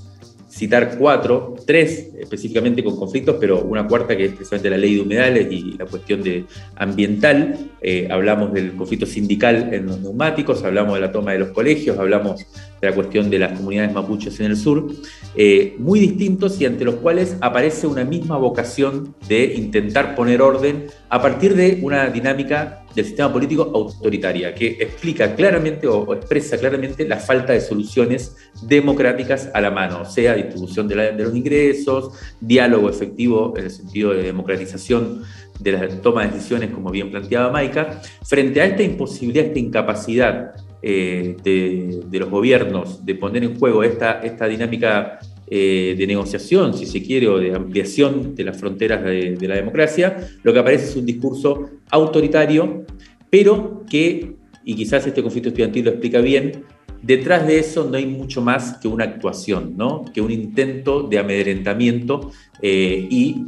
citar 0.50 0.98
cuatro, 0.98 1.56
tres 1.66 2.10
específicamente 2.20 2.84
con 2.84 2.98
conflictos, 2.98 3.38
pero 3.40 3.62
una 3.62 3.88
cuarta 3.88 4.18
que 4.18 4.26
es 4.26 4.32
precisamente 4.32 4.70
la 4.70 4.78
ley 4.78 4.96
de 4.96 5.02
humedales 5.02 5.48
y 5.52 5.78
la 5.78 5.86
cuestión 5.86 6.24
de 6.24 6.46
ambiental. 6.76 7.70
Eh, 7.82 8.08
hablamos 8.12 8.52
del 8.52 8.74
conflicto 8.76 9.06
sindical 9.06 9.74
en 9.74 9.86
los 9.86 10.00
neumáticos, 10.02 10.64
hablamos 10.64 10.96
de 10.96 11.02
la 11.02 11.12
toma 11.12 11.34
de 11.34 11.40
los 11.40 11.50
colegios, 11.50 11.98
hablamos 11.98 12.46
de 12.82 12.90
la 12.90 12.96
cuestión 12.96 13.30
de 13.30 13.40
las 13.40 13.54
comunidades 13.54 13.94
mapuches 13.94 14.40
en 14.40 14.48
el 14.48 14.58
sur, 14.58 14.88
eh, 15.36 15.76
muy 15.78 16.00
distintos 16.00 16.60
y 16.60 16.66
ante 16.66 16.84
los 16.84 16.96
cuales 16.96 17.38
aparece 17.42 17.88
una 17.88 18.04
misma 18.04 18.38
vocación 18.38 19.16
de 19.28 19.54
intentar 19.56 20.16
poner 20.16 20.42
orden 20.42 20.88
a 21.10 21.22
partir 21.22 21.56
de 21.56 21.80
una 21.82 22.08
dinámica 22.08 22.84
del 22.96 23.06
sistema 23.06 23.32
político 23.32 23.72
autoritaria, 23.74 24.54
que 24.54 24.78
explica 24.80 25.36
claramente 25.36 25.88
o, 25.88 26.14
expresa 26.14 26.58
claramente 26.58 27.08
la 27.08 27.18
falta 27.18 27.54
de 27.54 27.62
soluciones 27.62 28.36
democráticas 28.62 29.50
a 29.54 29.62
la 29.62 29.72
mano, 29.72 30.06
sea 30.06 30.36
distribución 30.36 30.88
de, 30.88 31.14
de 31.14 31.24
los 31.24 31.36
ingresos, 31.36 32.14
diálogo 32.40 32.90
efectivo 32.90 33.54
en 33.58 33.66
el 33.66 33.72
sentido 33.72 34.14
de 34.14 34.24
democratización 34.24 35.24
de 35.60 35.72
la 35.72 35.88
toma 36.02 36.26
de 36.26 36.32
decisiones, 36.32 36.72
como 36.72 36.90
bien 36.90 37.12
planteaba 37.12 37.52
Maika, 37.52 38.02
frente 38.24 38.62
a 38.62 38.66
esta 38.66 38.84
imposibilidad, 38.84 39.46
esta 39.46 39.60
incapacidad 39.60 40.56
eh, 40.82 41.36
de, 41.44 42.20
los 42.20 42.30
gobiernos 42.30 43.06
de 43.06 43.14
poner 43.16 43.44
en 43.44 43.60
juego 43.60 43.84
esta, 43.84 44.22
esta 44.22 44.46
dinámica 44.46 45.20
eh, 45.52 45.96
de 45.98 46.08
negociación, 46.08 46.74
si 46.74 46.86
se 46.86 47.02
quiere, 47.02 47.28
o 47.28 47.40
de 47.40 47.56
ampliación 47.56 48.36
de 48.36 48.44
las 48.44 48.58
fronteras 48.58 49.04
de, 49.04 49.38
la 49.48 49.56
democracia, 49.56 50.30
lo 50.44 50.54
que 50.54 50.60
aparece 50.60 50.86
es 50.86 50.96
un 50.96 51.06
discurso 51.06 51.70
autoritario, 51.90 52.86
pero 53.30 53.84
que, 53.90 54.36
y 54.64 54.76
quizás 54.76 55.08
este 55.08 55.22
conflicto 55.22 55.50
estudiantil 55.50 55.86
lo 55.86 55.92
explica 55.92 56.22
bien, 56.22 56.64
detrás 57.02 57.48
de 57.48 57.60
eso 57.60 57.88
no 57.90 57.98
hay 57.98 58.06
mucho 58.06 58.42
más 58.42 58.78
que 58.78 58.88
una 58.88 59.06
actuación, 59.06 59.76
¿no? 59.78 60.06
que 60.14 60.22
un 60.22 60.32
intento 60.32 61.04
de 61.04 61.20
amedrentamiento 61.20 62.32
eh, 62.62 63.08
y 63.10 63.46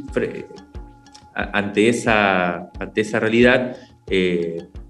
ante 1.34 1.88
esa, 1.88 2.70
ante 2.78 3.00
esa 3.00 3.20
realidad 3.20 3.76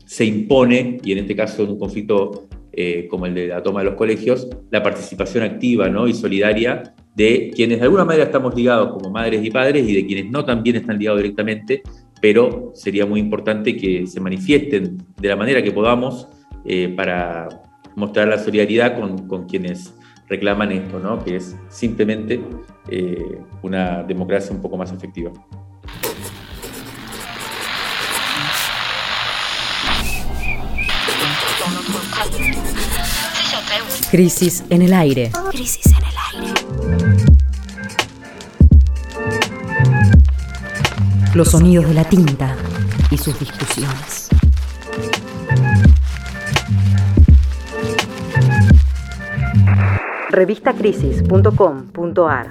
se 0.05 0.25
impone, 0.25 0.99
y 1.05 1.13
en 1.13 1.19
este 1.19 1.37
caso 1.37 1.63
en 1.63 1.71
un 1.71 1.79
conflicto 1.79 2.49
eh, 2.75 3.07
como 3.11 3.27
el 3.27 3.35
de 3.35 3.49
la 3.49 3.63
toma 3.63 3.81
de 3.81 3.87
los 3.87 3.97
colegios, 3.97 4.49
la 4.71 4.83
participación 4.83 5.45
activa 5.45 5.91
¿no? 5.91 6.09
y 6.09 6.15
solidaria 6.15 6.95
de 7.15 7.53
quienes 7.55 7.79
de 7.79 7.85
alguna 7.85 8.05
manera 8.05 8.25
estamos 8.25 8.55
ligados 8.55 8.93
como 8.93 9.11
madres 9.11 9.45
y 9.45 9.51
padres 9.51 9.89
y 9.89 9.95
de 9.95 10.07
quienes 10.07 10.31
no 10.31 10.45
también 10.45 10.77
están 10.77 10.99
ligados 10.99 11.21
directamente, 11.21 11.83
pero 12.21 12.71
sería 12.75 13.05
muy 13.05 13.21
importante 13.21 13.77
que 13.77 14.07
se 14.07 14.21
manifiesten 14.21 14.99
de 15.21 15.29
la 15.29 15.37
manera 15.37 15.63
que 15.63 15.73
podamos 15.73 16.29
eh, 16.65 16.89
para 16.97 17.49
mostrar 17.97 18.29
la 18.29 18.39
solidaridad 18.39 18.99
con, 18.99 19.27
con, 19.27 19.47
quienes 19.47 19.95
reclaman 20.29 20.73
esto, 20.73 20.99
¿no? 20.99 21.23
que 21.23 21.37
es 21.37 21.57
simplemente 21.69 22.41
eh, 22.89 23.39
una 23.63 24.03
democracia 24.03 24.55
un 24.55 24.63
poco 24.63 24.77
más 24.77 24.93
efectiva. 24.93 25.31
Crisis 34.11 34.63
en 34.69 34.83
el 34.83 34.93
aire. 34.93 35.31
Crisis 35.51 35.87
en 35.87 35.97
el 35.97 36.05
aire. 36.05 36.12
Los 41.35 41.51
sonidos 41.51 41.89
de 41.89 41.95
la 41.95 42.05
tinta 42.05 42.55
y 43.11 43.19
sus 43.19 43.39
discusiones. 43.39 44.31
Revistacrisis.com.ar 50.31 52.51